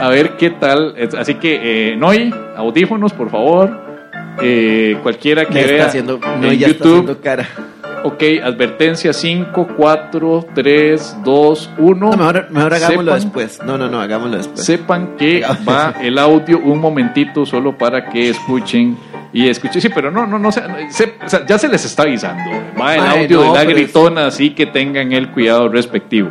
A 0.00 0.08
ver 0.08 0.36
qué 0.36 0.50
tal. 0.50 0.94
Así 1.18 1.34
que, 1.34 1.90
eh, 1.92 1.96
Noy, 1.96 2.34
audífonos, 2.56 3.12
por 3.12 3.30
favor. 3.30 3.88
Eh, 4.42 4.96
cualquiera 5.02 5.44
que 5.44 5.54
Ya 5.54 5.60
está 5.60 5.72
vea 5.74 5.86
haciendo, 5.86 6.18
no, 6.18 6.34
en 6.46 6.58
ya 6.58 6.66
está 6.68 6.78
YouTube. 6.78 6.92
haciendo 6.92 7.20
cara. 7.20 7.48
Ok, 8.02 8.22
advertencia 8.42 9.12
5, 9.12 9.68
4, 9.76 10.46
3, 10.54 11.18
2, 11.22 11.70
1. 11.76 12.10
No, 12.12 12.16
mejor, 12.16 12.46
mejor 12.50 12.72
hagámoslo 12.74 13.12
sepan, 13.12 13.20
después. 13.22 13.60
No, 13.66 13.76
no, 13.76 13.88
no, 13.90 14.00
hagámoslo 14.00 14.38
después. 14.38 14.64
Sepan 14.64 15.16
que 15.18 15.44
va 15.68 15.94
el 16.00 16.16
audio 16.18 16.58
un 16.60 16.78
momentito 16.78 17.44
solo 17.44 17.76
para 17.76 18.08
que 18.08 18.30
escuchen 18.30 18.96
y 19.34 19.48
escuchen. 19.48 19.82
Sí, 19.82 19.90
pero 19.94 20.10
no, 20.10 20.26
no, 20.26 20.38
no, 20.38 20.50
se- 20.50 20.62
se- 20.88 21.14
o 21.22 21.28
sea, 21.28 21.44
ya 21.44 21.58
se 21.58 21.68
les 21.68 21.84
está 21.84 22.04
avisando. 22.04 22.50
Va 22.80 22.94
el 22.94 23.02
Ay, 23.02 23.24
audio 23.24 23.42
no, 23.44 23.52
de 23.52 23.58
la 23.58 23.62
es- 23.64 23.68
gritona, 23.68 24.26
así 24.28 24.50
que 24.54 24.64
tengan 24.64 25.12
el 25.12 25.28
cuidado 25.30 25.68
respectivo. 25.68 26.30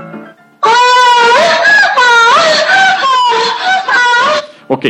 Ok. 4.70 4.86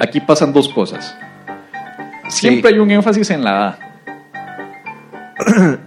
Aquí 0.00 0.20
pasan 0.20 0.52
dos 0.52 0.68
cosas. 0.68 1.16
Siempre 2.28 2.72
hay 2.72 2.78
un 2.80 2.90
énfasis 2.90 3.30
en 3.30 3.44
la 3.44 3.68
A. 3.68 3.78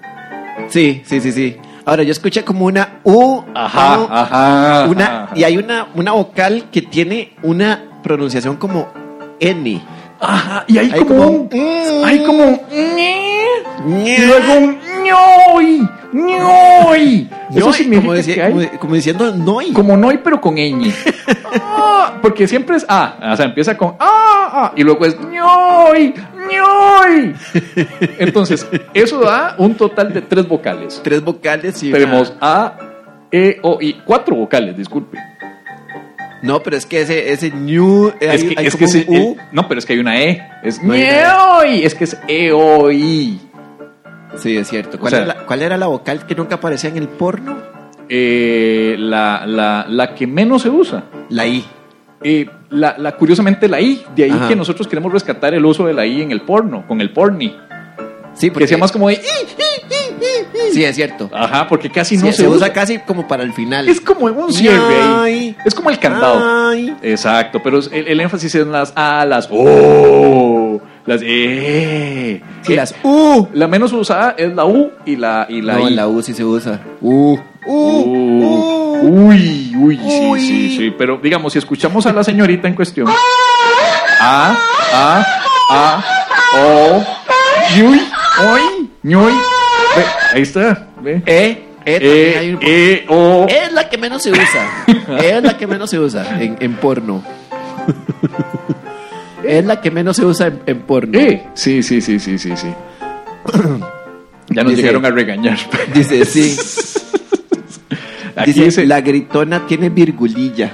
Sí, 0.70 1.02
sí, 1.06 1.20
sí, 1.20 1.32
sí. 1.32 1.58
Ahora, 1.86 2.04
yo 2.04 2.12
escuché 2.12 2.44
como 2.44 2.66
una 2.66 3.00
U. 3.04 3.42
Ajá, 3.56 3.96
ajá. 4.12 4.86
Una, 4.88 5.24
ajá. 5.24 5.34
y 5.36 5.44
hay 5.44 5.58
una, 5.58 5.88
una 5.96 6.12
vocal 6.12 6.66
que 6.72 6.84
tiene 6.84 7.34
una 7.42 7.86
pronunciación 8.04 8.58
como 8.58 8.88
N. 9.40 9.82
Ajá, 10.20 10.66
y 10.68 10.78
hay, 10.78 10.92
Hay 10.92 11.00
como, 11.00 11.16
como 11.16 11.28
un. 11.28 11.50
un- 11.52 12.06
Hay 12.06 12.20
como 12.24 12.44
un. 12.46 12.60
Y 14.06 14.18
luego 14.28 14.54
un. 14.60 14.78
ñoy, 15.04 15.90
ñoy. 16.14 17.30
Eso 17.52 17.60
Noi, 17.60 17.74
significa 17.74 18.02
como, 18.02 18.14
decía- 18.14 18.36
que 18.36 18.42
hay. 18.44 18.52
como- 18.54 18.80
como 18.80 18.96
diciendo 18.96 19.32
Noi. 19.36 19.72
Como 19.74 19.98
noi, 19.98 20.20
pero 20.24 20.40
con 20.42 20.56
ñ. 20.56 20.92
Ah, 21.52 22.14
porque 22.22 22.48
siempre 22.48 22.78
es 22.78 22.86
A. 22.88 23.32
O 23.34 23.36
sea, 23.36 23.46
empieza 23.48 23.76
con 23.76 23.96
A, 24.00 24.68
A, 24.68 24.74
y 24.76 24.84
luego 24.84 25.04
es 25.06 25.20
ñoy, 25.20 26.14
ñoy. 26.52 27.34
Entonces, 28.20 28.68
eso 28.94 29.20
da 29.22 29.56
un 29.58 29.74
total 29.76 30.14
de 30.14 30.22
tres 30.22 30.48
vocales. 30.48 31.02
Tres 31.04 31.24
vocales 31.24 31.82
y. 31.82 31.92
Tenemos 31.92 32.34
A, 32.40 32.74
E, 33.32 33.60
O, 33.64 33.80
I. 33.82 34.00
Cuatro 34.06 34.36
vocales, 34.36 34.78
disculpe. 34.78 35.18
No, 36.44 36.62
pero 36.62 36.78
es 36.78 36.86
que 36.86 37.02
ese, 37.02 37.32
ese 37.34 37.50
new. 37.52 38.14
Es 38.20 38.30
hay- 38.44 38.50
que, 38.50 38.60
hay 38.60 38.68
es 38.68 38.76
que 38.76 38.86
ese- 38.86 39.06
un 39.08 39.18
U. 39.18 39.38
no, 39.52 39.68
pero 39.68 39.80
es 39.80 39.86
que 39.86 39.94
hay 39.94 40.00
una 40.00 40.22
E. 40.22 40.42
Es 40.64 40.82
No 40.84 40.94
E. 40.94 41.00
ñoy. 41.24 41.84
Es 41.84 41.96
que 41.96 42.04
es 42.06 42.18
E, 42.28 42.52
O, 42.52 42.92
I. 42.92 43.40
Sí, 44.38 44.58
es 44.58 44.68
cierto. 44.70 45.00
¿Cuál, 45.00 45.14
O 45.14 45.16
sea- 45.18 45.26
era 45.26 45.36
la, 45.36 45.46
cuál 45.46 45.62
era 45.62 45.78
la 45.78 45.88
vocal 45.88 46.26
que 46.26 46.36
nunca 46.36 46.56
aparecía 46.56 46.90
en 46.90 46.98
el 46.98 47.08
porno? 47.08 47.58
Eh, 48.08 48.96
la, 48.98 49.46
la, 49.46 49.86
la 49.88 50.16
que 50.16 50.26
menos 50.28 50.62
se 50.64 50.70
usa. 50.70 51.04
La 51.30 51.46
I. 51.46 51.64
Eh, 52.24 52.50
la, 52.70 52.96
la- 52.98 53.14
curiosamente 53.16 53.68
la 53.68 53.80
I, 53.80 54.04
de 54.16 54.24
ahí 54.26 54.32
Ajá. 54.32 54.48
que 54.48 54.56
nosotros 54.56 54.88
queremos 54.88 55.12
rescatar 55.14 55.54
el 55.54 55.66
uso 55.66 55.86
de 55.86 55.94
la 55.94 56.06
I 56.06 56.22
en 56.22 56.32
el 56.32 56.42
porno, 56.42 56.86
con 56.88 57.02
el 57.02 57.12
porni, 57.12 57.56
Sí, 58.34 58.50
que 58.52 58.68
sea 58.68 58.78
más 58.78 58.92
como 58.92 59.08
de 59.10 59.16
"I". 59.16 59.20
Sí, 60.72 60.84
es 60.84 60.96
cierto. 60.96 61.30
ajá, 61.34 61.68
porque 61.68 61.90
casi 61.90 62.18
Sí, 62.18 62.26
no 62.26 62.32
se, 62.32 62.44
se, 62.44 62.48
usa 62.48 62.72
casi 62.72 63.00
como 63.00 63.28
para 63.28 63.44
el 63.44 63.54
final. 63.54 63.90
Es 63.90 64.00
como 64.00 64.26
un 64.28 64.54
cierre 64.54 65.02
ahí. 65.02 65.56
Es 65.66 65.74
como 65.74 65.90
el 65.90 65.98
candado. 66.00 66.70
Ay. 66.70 66.96
Exacto, 67.02 67.60
pero 67.64 67.80
el, 67.80 68.08
el 68.08 68.20
énfasis 68.20 68.54
es 68.56 68.62
en 68.62 68.72
las 68.72 68.94
A, 68.96 69.26
las 69.26 69.48
O, 69.52 69.58
las 71.10 71.22
E. 71.24 72.42
Sí, 72.62 72.74
Eh, 72.74 72.76
las 72.76 72.96
U. 73.04 73.48
La 73.54 73.68
menos 73.68 73.92
usada 73.94 74.36
es 74.38 74.54
la 74.56 74.66
U 74.66 74.92
y 75.06 75.16
la, 75.16 75.46
y 75.50 75.62
la 75.62 75.74
no, 75.78 75.90
I. 75.90 75.94
la 75.94 76.08
U 76.08 76.22
sí 76.22 76.34
se 76.34 76.44
usa. 76.46 76.80
U. 77.02 77.38
U. 77.66 77.74
Uh, 77.76 79.00
U. 79.02 79.28
uy, 79.28 79.74
uy, 79.78 79.98
sí, 79.98 80.28
Uy. 80.30 80.40
sí, 80.42 80.78
sí. 80.78 80.94
Pero 80.98 81.18
digamos, 81.22 81.54
si 81.54 81.60
escuchamos 81.60 82.06
a 82.06 82.14
la 82.14 82.24
señorita 82.24 82.68
en 82.68 82.76
cuestión. 82.76 83.08
A, 84.22 84.56
A, 84.94 85.26
A, 85.70 86.04
O, 86.58 87.04
Yuy, 87.78 88.02
Oy, 88.54 88.90
Ñoy. 89.04 89.34
Ve, 89.34 90.04
ahí 90.34 90.42
está, 90.42 90.88
ve. 91.02 91.22
E. 91.26 91.66
E. 91.86 92.36
hay 92.38 92.50
E, 92.50 92.56
un- 92.56 92.60
E, 92.62 93.06
O. 93.08 93.46
Es 93.50 93.72
la 93.74 93.88
que 93.90 93.98
menos 93.98 94.22
se 94.24 94.32
usa. 94.32 94.86
es 95.18 95.44
la 95.44 95.58
que 95.58 95.66
menos 95.68 95.90
se 95.90 95.98
usa 96.00 96.42
en, 96.42 96.58
en 96.60 96.74
porno. 96.76 97.24
es 99.44 99.66
la 99.66 99.82
que 99.82 99.92
menos 99.92 100.18
se 100.18 100.26
usa 100.26 100.48
en, 100.48 100.60
en 100.66 100.80
porno. 100.82 101.18
E. 101.20 101.44
Sí, 101.54 101.82
sí, 101.84 102.02
sí, 102.02 102.20
sí, 102.20 102.38
sí, 102.38 102.56
sí. 102.56 102.68
Ya 104.52 104.64
nos 104.64 104.72
Dice- 104.72 104.82
llegaron 104.82 105.06
a 105.06 105.12
regañar. 105.12 105.58
Dice, 105.94 106.26
sí. 106.26 106.58
Aquí 108.36 108.52
Dice, 108.52 108.64
dice. 108.66 108.86
la 108.88 109.00
gritona 109.02 109.68
tiene 109.68 109.90
virgulilla. 109.90 110.72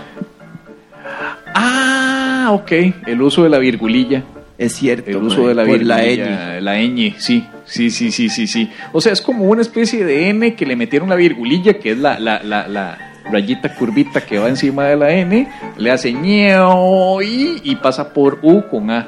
Ah, 1.54 2.50
ok. 2.52 2.72
El 3.06 3.22
uso 3.22 3.44
de 3.44 3.50
la 3.50 3.58
virgulilla. 3.60 4.24
Es 4.58 4.76
cierto. 4.76 5.10
El 5.10 5.18
mae, 5.18 5.26
uso 5.28 5.48
de 5.50 5.56
la 5.56 5.66
por 5.66 5.82
la 5.84 5.98
virgulilla, 6.02 6.58
ñ. 6.58 6.62
la 6.62 6.76
ñ, 6.80 7.16
sí, 7.18 7.44
sí, 7.66 7.90
sí, 7.92 8.12
sí, 8.12 8.30
sí, 8.30 8.48
sí. 8.48 8.70
O 8.94 9.02
sea, 9.02 9.12
es 9.12 9.22
como 9.22 9.44
una 9.44 9.62
especie 9.62 10.06
de 10.06 10.30
N 10.30 10.56
que 10.56 10.66
le 10.66 10.78
metieron 10.78 11.10
la 11.10 11.16
virgulilla, 11.16 11.74
que 11.78 11.92
es 11.92 11.98
la, 11.98 12.18
la, 12.20 12.42
la, 12.42 12.68
la 12.70 13.05
rayita 13.32 13.74
curvita 13.76 14.22
que 14.22 14.38
va 14.40 14.50
encima 14.50 14.86
de 14.86 14.96
la 14.96 15.12
N, 15.12 15.48
le 15.78 15.92
hace 15.92 16.14
ñeo 16.14 17.22
y, 17.22 17.62
y 17.64 17.76
pasa 17.78 18.14
por 18.14 18.40
U 18.42 18.64
con 18.70 18.92
A. 18.92 19.08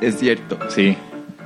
Es 0.00 0.18
cierto. 0.18 0.58
Sí. 0.68 0.96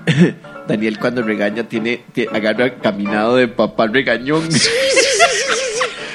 Daniel 0.68 0.98
cuando 0.98 1.22
regaña 1.22 1.64
tiene, 1.64 2.02
tie- 2.14 2.28
agarra 2.32 2.74
caminado 2.76 3.36
de 3.36 3.48
papá 3.48 3.86
regañón. 3.86 4.48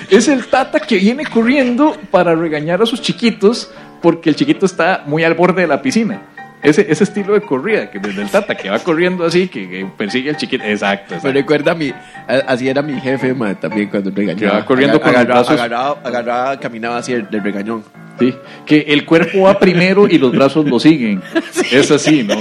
Es 0.09 0.28
el 0.28 0.45
tata 0.47 0.80
que 0.80 0.97
viene 0.97 1.26
corriendo 1.26 1.95
para 2.11 2.36
regañar 2.36 2.82
a 2.82 2.86
sus 2.86 3.01
chiquitos 3.01 3.72
porque 4.01 4.30
el 4.30 4.36
chiquito 4.36 4.66
está 4.66 5.03
muy 5.07 5.24
al 5.24 5.34
borde 5.34 5.63
de 5.63 5.68
la 5.68 5.82
piscina. 5.82 6.22
Ese, 6.66 6.86
ese 6.89 7.03
estilo 7.03 7.34
de 7.34 7.41
corrida, 7.41 7.89
que 7.89 7.99
desde 7.99 8.22
el 8.22 8.30
tata 8.30 8.55
que 8.55 8.70
va 8.70 8.80
corriendo 8.80 9.26
así, 9.26 9.47
que, 9.47 9.70
que 9.70 9.86
persigue 9.97 10.30
al 10.32 10.38
chiquito. 10.38 10.63
Exacto, 10.63 11.11
Me 11.11 11.16
exacto. 11.18 11.34
recuerda 11.34 11.72
a 11.72 11.76
mi, 11.76 11.89
a- 11.89 12.43
así 12.47 12.68
era 12.68 12.82
mi 12.82 12.99
jefe 12.99 13.34
también 13.61 13.89
cuando 13.89 14.11
regañaba. 14.11 14.39
Que 14.39 14.47
va 14.47 14.66
corriendo 14.66 14.99
con 14.99 15.11
los 15.11 15.20
agarraba, 15.22 15.41
brazos- 15.41 15.59
agarraba, 15.59 15.97
agarraba, 16.03 16.59
caminaba 16.59 16.97
así 16.97 17.13
del 17.13 17.28
regañón. 17.43 17.84
Sí, 18.20 18.34
que 18.66 18.80
el 18.88 19.05
cuerpo 19.05 19.41
va 19.41 19.59
primero 19.59 20.07
y 20.07 20.18
los 20.18 20.32
brazos 20.32 20.66
lo 20.70 20.80
siguen. 20.80 21.22
Es 21.72 21.91
así, 21.91 22.24
¿no? 22.24 22.36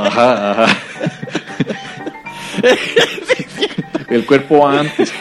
Ajá, 0.00 0.50
ajá. 0.62 0.76
El 4.08 4.24
cuerpo 4.26 4.60
va 4.60 4.80
antes. 4.80 5.12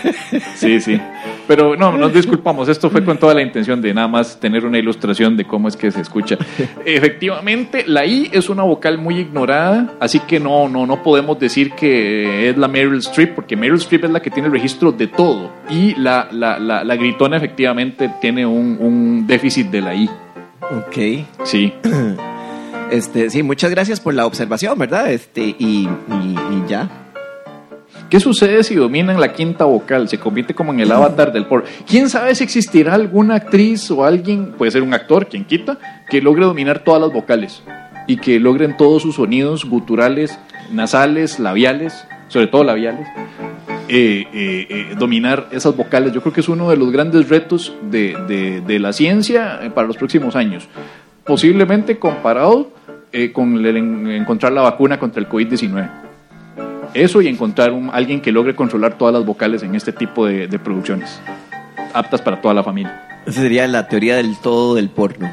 Sí, 0.56 0.80
sí. 0.80 1.00
Pero 1.48 1.76
no, 1.76 1.98
nos 1.98 2.14
disculpamos, 2.14 2.70
esto 2.70 2.90
fue 2.90 3.04
con 3.04 3.18
toda 3.18 3.34
la 3.34 3.42
intención 3.42 3.82
de 3.82 3.94
nada 3.94 4.08
más 4.08 4.40
tener 4.40 4.66
una 4.66 4.78
ilustración 4.80 5.36
de 5.36 5.46
cómo 5.46 5.68
es 5.68 5.76
que 5.76 5.92
se 5.92 6.00
escucha. 6.02 6.38
Efectivamente, 6.86 7.84
la 7.86 8.06
I 8.06 8.30
es 8.32 8.50
una 8.50 8.64
vocal 8.64 8.98
muy 8.98 9.20
ignorada, 9.20 9.94
así 10.00 10.20
que 10.22 10.40
no, 10.40 10.70
no, 10.70 10.86
no 10.86 11.04
podemos 11.04 11.38
decir 11.40 11.72
que 11.74 12.50
es 12.50 12.58
la 12.58 12.68
Meryl 12.68 13.00
Streep, 13.00 13.36
porque 13.36 13.56
Meryl 13.58 13.76
Streep 13.76 14.06
es 14.06 14.12
la 14.12 14.22
que 14.22 14.30
tiene 14.30 14.48
el 14.48 14.54
registro 14.54 14.92
de 14.94 15.08
todo. 15.08 15.52
Y 15.70 15.96
la, 15.96 16.28
la, 16.32 16.58
la, 16.60 16.84
la 16.84 16.96
gritona 16.96 17.38
efectivamente 17.38 18.10
tiene 18.22 18.46
un, 18.46 18.78
un 18.80 19.28
déficit 19.28 19.68
de 19.68 19.82
la 19.82 19.96
I. 19.96 20.10
Ok. 20.62 21.26
Sí. 21.46 21.74
Este, 22.92 23.32
sí, 23.32 23.42
muchas 23.42 23.72
gracias 23.72 24.00
por 24.00 24.14
la 24.14 24.28
observación, 24.28 24.78
¿verdad? 24.78 25.12
Este, 25.12 25.42
y, 25.42 25.56
y- 25.58 25.88
y 25.88 26.64
ya. 26.70 26.88
¿Qué 28.14 28.20
sucede 28.20 28.64
si 28.64 28.76
dominan 28.76 29.20
la 29.20 29.34
quinta 29.34 29.66
vocal? 29.66 30.08
Se 30.08 30.20
convierte 30.20 30.54
como 30.54 30.72
en 30.72 30.80
el 30.82 30.92
avatar 30.92 31.34
del 31.34 31.48
por. 31.48 31.64
¿Quién 31.90 32.10
sabe 32.10 32.36
si 32.36 32.44
existirá 32.44 32.94
alguna 32.94 33.34
actriz 33.34 33.90
o 33.90 34.06
alguien, 34.06 34.52
puede 34.56 34.70
ser 34.70 34.84
un 34.84 34.94
actor, 34.94 35.26
quien 35.26 35.46
quita, 35.46 35.80
que 36.12 36.22
logre 36.22 36.46
dominar 36.46 36.84
todas 36.84 37.02
las 37.02 37.12
vocales 37.12 37.64
y 38.06 38.18
que 38.18 38.40
logren 38.40 38.78
todos 38.78 39.02
sus 39.02 39.16
sonidos 39.16 39.66
guturales, 39.66 40.38
nasales, 40.72 41.40
labiales, 41.40 42.06
sobre 42.28 42.46
todo 42.46 42.64
labiales, 42.64 43.08
eh, 43.90 44.26
eh, 44.32 44.68
eh, 44.70 44.96
dominar 45.00 45.48
esas 45.52 45.76
vocales? 45.76 46.14
Yo 46.14 46.22
creo 46.22 46.34
que 46.34 46.42
es 46.42 46.50
uno 46.50 46.70
de 46.70 46.78
los 46.78 46.92
grandes 46.92 47.28
retos 47.30 47.74
de, 47.90 48.16
de- 48.28 48.62
de 48.62 48.78
la 48.78 48.94
ciencia 48.94 49.60
eh, 49.64 49.72
para 49.72 49.88
los 49.88 49.98
próximos 49.98 50.36
años. 50.36 50.68
Posiblemente 51.24 51.98
comparado 51.98 52.70
eh, 53.12 53.32
con 53.32 53.56
el 53.66 53.76
en- 53.76 54.08
encontrar 54.12 54.52
la 54.54 54.62
vacuna 54.62 55.00
contra 55.00 55.20
el 55.20 55.28
COVID-19. 55.28 55.90
Eso 56.94 57.22
y 57.22 57.28
encontrar 57.28 57.72
un, 57.72 57.90
alguien 57.92 58.22
que 58.22 58.32
logre 58.32 58.56
controlar 58.56 58.98
todas 58.98 59.14
las 59.14 59.26
vocales 59.26 59.64
en 59.64 59.74
este 59.76 59.92
tipo 59.92 60.26
de, 60.26 60.48
de 60.48 60.60
producciones, 60.60 61.20
aptas 61.94 62.22
para 62.22 62.40
toda 62.42 62.54
la 62.54 62.64
familia. 62.64 63.08
Esa 63.26 63.42
sería 63.42 63.68
la 63.68 63.88
teoría 63.88 64.16
del 64.18 64.38
todo 64.38 64.76
del 64.76 64.90
porno. 64.90 65.32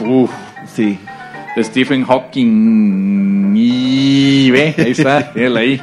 Uf, 0.00 0.30
Sí. 0.66 0.98
de 1.56 1.64
Stephen 1.64 2.04
Hawking. 2.04 3.54
Y 3.56 4.50
ve, 4.50 4.74
ahí 4.76 4.90
está, 4.92 5.32
él 5.34 5.56
ahí. 5.56 5.80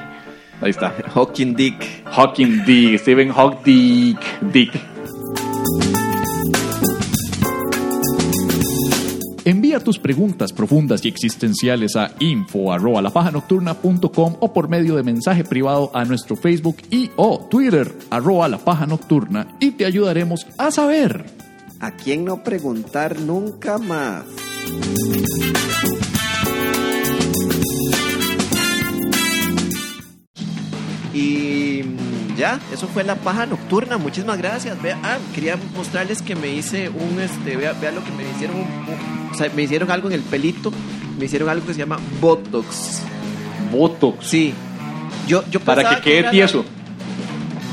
Ahí 0.61 0.71
está. 0.71 0.93
Hawking 1.13 1.53
Dick. 1.55 2.03
Hawking 2.05 2.63
Dick, 2.65 2.99
Stephen 2.99 3.29
Hawking 3.31 4.15
Dick. 4.41 4.71
Envía 9.47 9.79
tus 9.79 9.97
preguntas 9.97 10.51
profundas 10.51 11.05
y 11.05 11.07
existenciales 11.07 11.95
a 11.95 12.11
info 12.19 12.73
arroba 12.73 13.01
lapajanocturna.com 13.01 14.35
o 14.41 14.51
por 14.51 14.67
medio 14.67 14.97
de 14.97 15.03
mensaje 15.03 15.45
privado 15.45 15.89
a 15.93 16.03
nuestro 16.03 16.35
Facebook 16.35 16.75
y 16.91 17.11
o 17.15 17.47
Twitter 17.49 17.89
arroba 18.09 18.49
la 18.49 18.57
paja 18.57 18.85
nocturna 18.85 19.55
y 19.61 19.71
te 19.71 19.85
ayudaremos 19.85 20.47
a 20.57 20.69
saber. 20.69 21.27
¿A 21.79 21.91
quién 21.91 22.25
no 22.25 22.43
preguntar 22.43 23.21
nunca 23.21 23.77
más? 23.77 24.25
Y 31.13 31.83
ya, 32.37 32.59
eso 32.73 32.87
fue 32.87 33.03
la 33.03 33.15
paja 33.15 33.45
nocturna. 33.45 33.97
Muchísimas 33.97 34.37
gracias. 34.37 34.81
Vea, 34.81 34.97
ah, 35.03 35.17
quería 35.33 35.57
mostrarles 35.75 36.21
que 36.21 36.35
me 36.35 36.49
hice 36.49 36.89
un, 36.89 37.19
este, 37.19 37.55
vea, 37.57 37.73
vea 37.73 37.91
lo 37.91 38.03
que 38.03 38.11
me 38.11 38.23
hicieron, 38.29 38.55
un- 38.57 38.61
un- 38.61 39.29
o 39.31 39.35
sea, 39.35 39.49
me 39.55 39.63
hicieron 39.63 39.91
algo 39.91 40.07
en 40.07 40.13
el 40.15 40.21
pelito. 40.21 40.71
Me 41.17 41.25
hicieron 41.25 41.49
algo 41.49 41.65
que 41.65 41.73
se 41.73 41.79
llama 41.79 41.97
Botox. 42.21 43.01
Botox. 43.71 44.27
Sí. 44.27 44.53
Yo, 45.27 45.43
yo 45.49 45.59
Para 45.59 45.89
que 45.89 46.01
quede 46.01 46.21
la- 46.21 46.31
tieso. 46.31 46.63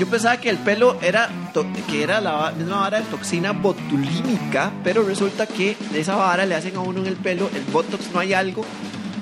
yo 0.01 0.07
pensaba 0.09 0.39
que 0.39 0.51
el 0.51 0.57
pelo 0.59 0.99
era 1.03 1.29
to- 1.53 1.67
que 1.89 2.03
era 2.03 2.21
la 2.21 2.53
misma 2.59 2.81
vara 2.81 2.99
de 2.99 3.05
toxina 3.05 3.53
botulímica, 3.53 4.73
pero 4.83 5.05
resulta 5.05 5.47
que 5.47 5.77
de 5.93 6.01
esa 6.01 6.17
vara 6.17 6.47
le 6.47 6.55
hacen 6.57 6.75
a 6.77 6.81
uno 6.81 7.01
en 7.01 7.07
el 7.07 7.15
pelo 7.17 7.49
el 7.55 7.63
botox 7.73 8.11
no 8.13 8.19
hay 8.21 8.33
algo, 8.33 8.65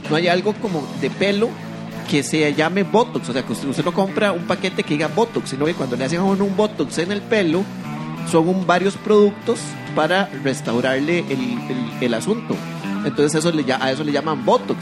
no 0.09 0.17
hay 0.17 0.29
algo 0.29 0.55
como 0.55 0.87
de 1.03 1.11
pelo 1.11 1.51
que 2.11 2.23
se 2.23 2.53
llame 2.55 2.83
botox, 2.83 3.29
o 3.29 3.33
sea, 3.33 3.43
que 3.43 3.53
usted, 3.53 3.69
usted 3.69 3.85
no 3.85 3.93
compra 3.93 4.33
un 4.33 4.45
paquete 4.47 4.83
que 4.83 4.95
diga 4.95 5.09
botox, 5.09 5.51
sino 5.51 5.65
que 5.65 5.75
cuando 5.75 5.97
le 5.97 6.05
hacen 6.05 6.21
a 6.21 6.25
uno 6.25 6.45
un 6.45 6.57
botox 6.57 6.99
en 6.99 7.13
el 7.13 7.23
pelo 7.23 7.63
son 8.31 8.49
un 8.49 8.67
varios 8.67 8.97
productos 8.97 9.59
para 9.95 10.27
restaurarle 10.45 11.21
el, 11.21 11.33
el- 11.41 11.93
el 12.03 12.15
asunto. 12.15 12.55
Entonces 13.05 13.35
eso 13.39 13.51
le, 13.51 13.71
a 13.73 13.91
eso 13.91 14.05
le 14.05 14.13
llaman 14.13 14.45
botox. 14.45 14.79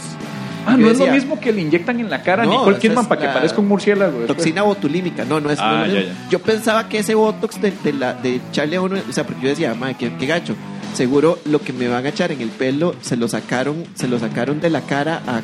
Ah, 0.66 0.76
no 0.76 0.90
es 0.90 0.98
lo 0.98 1.04
decía, 1.06 1.12
mismo 1.12 1.40
que 1.40 1.52
le 1.52 1.62
inyectan 1.62 2.00
en 2.00 2.10
la 2.10 2.22
cara 2.22 2.42
a 2.42 2.46
No, 2.46 2.52
Nicole 2.52 2.72
esa 2.72 2.80
Kidman 2.80 3.06
para 3.06 3.20
que 3.22 3.26
parezca 3.28 3.60
un 3.60 3.68
murciélago. 3.68 4.18
después. 4.18 4.36
Toxina 4.36 4.62
botulímica, 4.62 5.24
no, 5.24 5.40
no 5.40 5.50
es. 5.50 5.58
Ah, 5.58 5.84
no, 5.86 5.92
ya, 5.94 6.00
ya. 6.02 6.28
Yo 6.30 6.38
pensaba 6.38 6.86
que 6.86 6.98
ese 6.98 7.14
botox 7.14 7.60
de, 7.62 7.72
de, 7.82 7.92
la, 7.94 8.12
de 8.12 8.36
echarle 8.50 8.76
a 8.76 8.82
uno, 8.82 8.98
o 9.08 9.12
sea, 9.12 9.24
porque 9.24 9.40
yo 9.42 9.48
decía, 9.48 9.72
madre, 9.74 9.96
qué, 9.98 10.12
qué 10.18 10.26
gacho. 10.26 10.54
Seguro 10.92 11.38
lo 11.46 11.60
que 11.62 11.72
me 11.72 11.88
van 11.88 12.04
a 12.04 12.08
echar 12.10 12.30
en 12.32 12.42
el 12.42 12.50
pelo 12.50 12.94
se 13.00 13.16
lo 13.16 13.26
sacaron, 13.28 13.84
se 13.94 14.06
lo 14.08 14.18
sacaron 14.18 14.60
de 14.60 14.68
la 14.70 14.82
cara 14.82 15.22
a, 15.26 15.40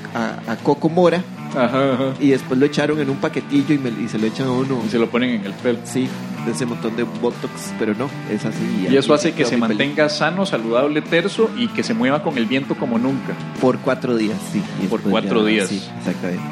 a, 0.49 0.53
a 0.53 0.57
Coco 0.57 0.89
Mora 0.91 1.23
Ajá, 1.57 1.93
ajá. 1.95 2.05
y 2.21 2.29
después 2.29 2.61
lo 2.61 2.67
echaron 2.67 3.01
en 3.01 3.09
un 3.11 3.17
paquetillo 3.17 3.75
y, 3.75 3.79
me- 3.79 3.91
y 3.91 4.09
se 4.09 4.19
lo 4.19 4.27
echan 4.27 4.47
a 4.49 4.53
uno. 4.53 4.83
Y 4.87 4.91
se 4.91 4.99
lo 4.99 5.09
ponen 5.09 5.31
en 5.31 5.47
el 5.47 5.53
pelo. 5.55 5.79
Sí, 5.85 6.07
de 6.45 6.53
ese 6.53 6.67
montón 6.67 6.95
de 6.97 7.03
botox, 7.05 7.73
pero 7.79 7.95
no, 7.95 8.09
es 8.31 8.45
así. 8.45 8.87
Y 8.91 8.97
eso 8.97 9.15
hace 9.15 9.33
que 9.33 9.45
se 9.45 9.53
pelo. 9.53 9.67
mantenga 9.69 10.09
sano, 10.09 10.45
saludable, 10.47 11.01
terso 11.03 11.51
y 11.57 11.69
que 11.69 11.83
se 11.83 11.95
mueva 11.95 12.23
con 12.23 12.37
el 12.39 12.47
viento 12.47 12.75
como 12.77 12.99
nunca. 12.99 13.35
Por 13.61 13.79
cuatro 13.79 14.17
días, 14.17 14.37
sí. 14.53 14.63
Y 14.83 14.87
Por 14.87 15.01
cuatro 15.01 15.45
días. 15.45 15.69
Sí, 15.69 15.83
exactamente. 15.99 16.43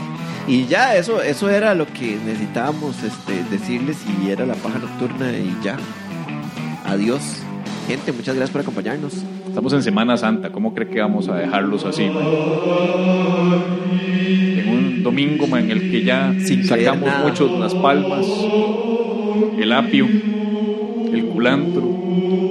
Y 0.48 0.66
ya, 0.66 0.96
eso, 0.96 1.22
eso 1.22 1.48
era 1.48 1.74
lo 1.74 1.86
que 1.86 2.18
necesitábamos 2.24 3.02
este, 3.02 3.44
decirles 3.50 3.98
y 4.24 4.30
era 4.30 4.44
la 4.46 4.54
paja 4.54 4.78
nocturna 4.78 5.30
y 5.32 5.54
ya. 5.62 5.76
Adiós. 6.86 7.22
Gente, 7.88 8.12
muchas 8.12 8.34
gracias 8.34 8.50
por 8.50 8.60
acompañarnos. 8.62 9.12
Estamos 9.46 9.72
en 9.74 9.82
Semana 9.82 10.16
Santa, 10.16 10.50
¿cómo 10.50 10.74
cree 10.74 10.88
que 10.88 11.00
vamos 11.00 11.28
a 11.28 11.36
dejarlos 11.36 11.84
así? 11.84 12.04
man? 12.10 12.24
Domingo 15.04 15.46
en 15.56 15.70
el 15.70 15.90
que 15.90 16.02
ya 16.02 16.34
Sin 16.40 16.64
sacamos 16.64 17.08
muchos 17.22 17.50
las 17.60 17.74
palmas, 17.74 18.26
el 19.58 19.72
apio, 19.72 20.06
el 21.12 21.26
culantro. 21.26 21.82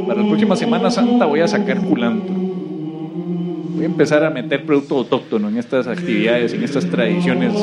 Para 0.07 0.21
la 0.21 0.27
próxima 0.27 0.55
Semana 0.55 0.89
Santa 0.89 1.25
voy 1.25 1.41
a 1.41 1.47
sacar 1.47 1.79
culantro. 1.81 2.35
Voy 2.35 3.83
a 3.83 3.87
empezar 3.87 4.23
a 4.23 4.29
meter 4.29 4.65
producto 4.65 4.97
autóctono 4.97 5.49
en 5.49 5.57
estas 5.57 5.87
actividades, 5.87 6.53
en 6.53 6.63
estas 6.63 6.85
tradiciones 6.85 7.53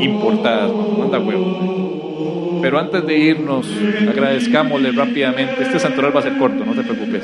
importadas. 0.00 0.72
man. 0.72 0.98
Manda 0.98 1.18
huevo. 1.20 2.58
Pero 2.62 2.78
antes 2.78 3.06
de 3.06 3.18
irnos, 3.18 3.66
agradezcámosle 4.08 4.92
rápidamente. 4.92 5.62
Este 5.62 5.78
santoral 5.78 6.16
va 6.16 6.20
a 6.20 6.22
ser 6.24 6.36
corto, 6.38 6.64
no 6.64 6.72
te 6.72 6.82
preocupes. 6.82 7.22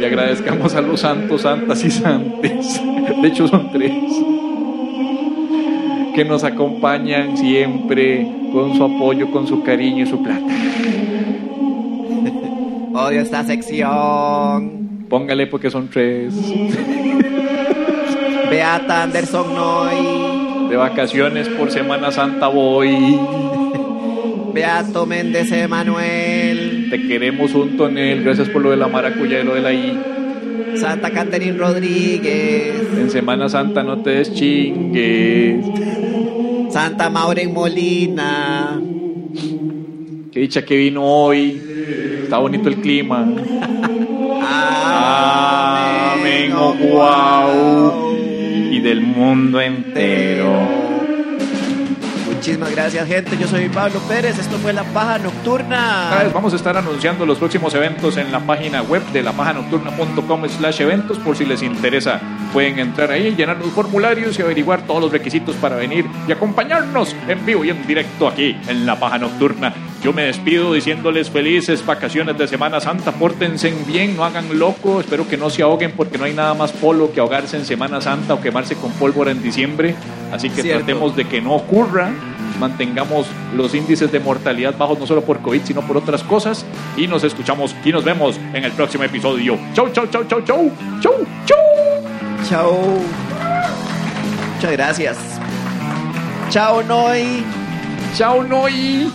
Y 0.00 0.04
agradezcamos 0.04 0.74
a 0.74 0.80
los 0.80 1.00
santos, 1.00 1.42
santas 1.42 1.84
y 1.84 1.90
santes. 1.90 2.80
De 3.20 3.28
hecho, 3.28 3.48
son 3.48 3.70
tres. 3.72 3.92
Que 6.14 6.24
nos 6.24 6.44
acompañan 6.44 7.36
siempre 7.36 8.26
con 8.52 8.76
su 8.76 8.84
apoyo, 8.84 9.30
con 9.30 9.46
su 9.46 9.62
cariño 9.62 10.04
y 10.04 10.06
su 10.06 10.22
plata. 10.22 10.46
Odio 12.94 13.20
esta 13.20 13.44
sección. 13.44 15.06
Póngale 15.08 15.46
porque 15.46 15.70
son 15.70 15.88
tres. 15.88 16.34
Beata 18.50 19.04
Anderson 19.04 19.54
Noy. 19.54 20.68
De 20.68 20.76
vacaciones 20.76 21.48
por 21.48 21.70
Semana 21.70 22.10
Santa 22.10 22.48
voy. 22.48 23.18
Beato 24.52 25.06
Méndez 25.06 25.52
Emanuel. 25.52 26.57
Te 26.90 27.06
queremos 27.06 27.54
un 27.54 27.76
tonel. 27.76 28.22
Gracias 28.22 28.48
por 28.48 28.62
lo 28.62 28.70
de 28.70 28.76
la 28.76 28.88
maracuya 28.88 29.40
y 29.40 29.44
lo 29.44 29.54
de 29.54 29.60
la 29.60 29.72
I. 29.72 29.98
Santa 30.76 31.10
Catherine 31.10 31.58
Rodríguez. 31.58 32.74
En 32.96 33.10
Semana 33.10 33.48
Santa 33.48 33.82
no 33.82 33.98
te 33.98 34.10
deschingues. 34.10 35.64
Santa 36.70 37.10
Maureen 37.10 37.52
Molina. 37.52 38.80
Qué 40.32 40.40
dicha 40.40 40.64
que 40.64 40.76
vino 40.76 41.04
hoy. 41.04 41.60
Está 42.22 42.38
bonito 42.38 42.68
el 42.68 42.76
clima. 42.76 43.26
Amén, 46.10 46.52
oh 46.54 46.74
guau. 46.74 48.16
Y 48.70 48.80
del 48.80 49.00
mundo 49.00 49.60
entero. 49.60 50.87
Muchísimas 52.48 52.70
gracias, 52.70 53.06
gente. 53.06 53.36
Yo 53.36 53.46
soy 53.46 53.68
Pablo 53.68 54.00
Pérez. 54.08 54.38
Esto 54.38 54.56
fue 54.56 54.72
La 54.72 54.82
Paja 54.82 55.18
Nocturna. 55.18 56.18
Vez 56.22 56.32
Vamos 56.32 56.54
a 56.54 56.56
estar 56.56 56.78
anunciando 56.78 57.26
los 57.26 57.36
próximos 57.36 57.74
eventos 57.74 58.16
en 58.16 58.32
la 58.32 58.40
página 58.40 58.80
web 58.80 59.02
de 59.12 59.22
lapajanocturna.com 59.22 60.48
slash 60.48 60.80
eventos 60.80 61.18
por 61.18 61.36
si 61.36 61.44
les 61.44 61.62
interesa. 61.62 62.18
Pueden 62.54 62.78
entrar 62.78 63.10
ahí, 63.10 63.34
llenar 63.36 63.58
los 63.58 63.68
formularios 63.72 64.38
y 64.38 64.42
averiguar 64.42 64.80
todos 64.86 65.02
los 65.02 65.12
requisitos 65.12 65.56
para 65.56 65.76
venir 65.76 66.06
y 66.26 66.32
acompañarnos 66.32 67.14
en 67.28 67.44
vivo 67.44 67.66
y 67.66 67.68
en 67.68 67.86
directo 67.86 68.26
aquí 68.26 68.56
en 68.66 68.86
La 68.86 68.98
Paja 68.98 69.18
Nocturna. 69.18 69.74
Yo 70.02 70.12
me 70.12 70.22
despido 70.22 70.72
diciéndoles 70.72 71.28
felices 71.28 71.84
vacaciones 71.84 72.38
de 72.38 72.46
Semana 72.46 72.80
Santa, 72.80 73.10
pórtense 73.10 73.74
bien, 73.86 74.16
no 74.16 74.24
hagan 74.24 74.56
loco, 74.56 75.00
espero 75.00 75.26
que 75.28 75.36
no 75.36 75.50
se 75.50 75.62
ahoguen 75.62 75.92
porque 75.96 76.18
no 76.18 76.24
hay 76.24 76.34
nada 76.34 76.54
más 76.54 76.70
polo 76.70 77.12
que 77.12 77.18
ahogarse 77.18 77.56
en 77.56 77.66
Semana 77.66 78.00
Santa 78.00 78.34
o 78.34 78.40
quemarse 78.40 78.76
con 78.76 78.92
pólvora 78.92 79.32
en 79.32 79.42
diciembre, 79.42 79.96
así 80.32 80.50
que 80.50 80.62
Cierto. 80.62 80.84
tratemos 80.84 81.16
de 81.16 81.24
que 81.24 81.40
no 81.40 81.52
ocurra. 81.52 82.12
Mantengamos 82.58 83.26
los 83.54 83.74
índices 83.74 84.10
de 84.12 84.20
mortalidad 84.20 84.76
bajos 84.76 84.98
no 84.98 85.06
solo 85.06 85.22
por 85.22 85.40
COVID, 85.40 85.62
sino 85.64 85.82
por 85.82 85.96
otras 85.96 86.22
cosas. 86.22 86.64
Y 86.96 87.06
nos 87.06 87.24
escuchamos 87.24 87.74
y 87.84 87.92
nos 87.92 88.04
vemos 88.04 88.38
en 88.52 88.64
el 88.64 88.72
próximo 88.72 89.04
episodio. 89.04 89.58
Chau, 89.74 89.90
chau, 89.90 90.06
chau, 90.06 90.24
chau, 90.24 90.42
chau, 90.42 90.70
chau, 91.00 91.14
chau. 91.46 91.56
Chao. 92.48 92.98
Muchas 94.54 94.72
gracias. 94.72 95.18
Chao, 96.50 96.82
Noy. 96.82 97.44
Chao, 98.14 98.42
Noi. 98.42 99.08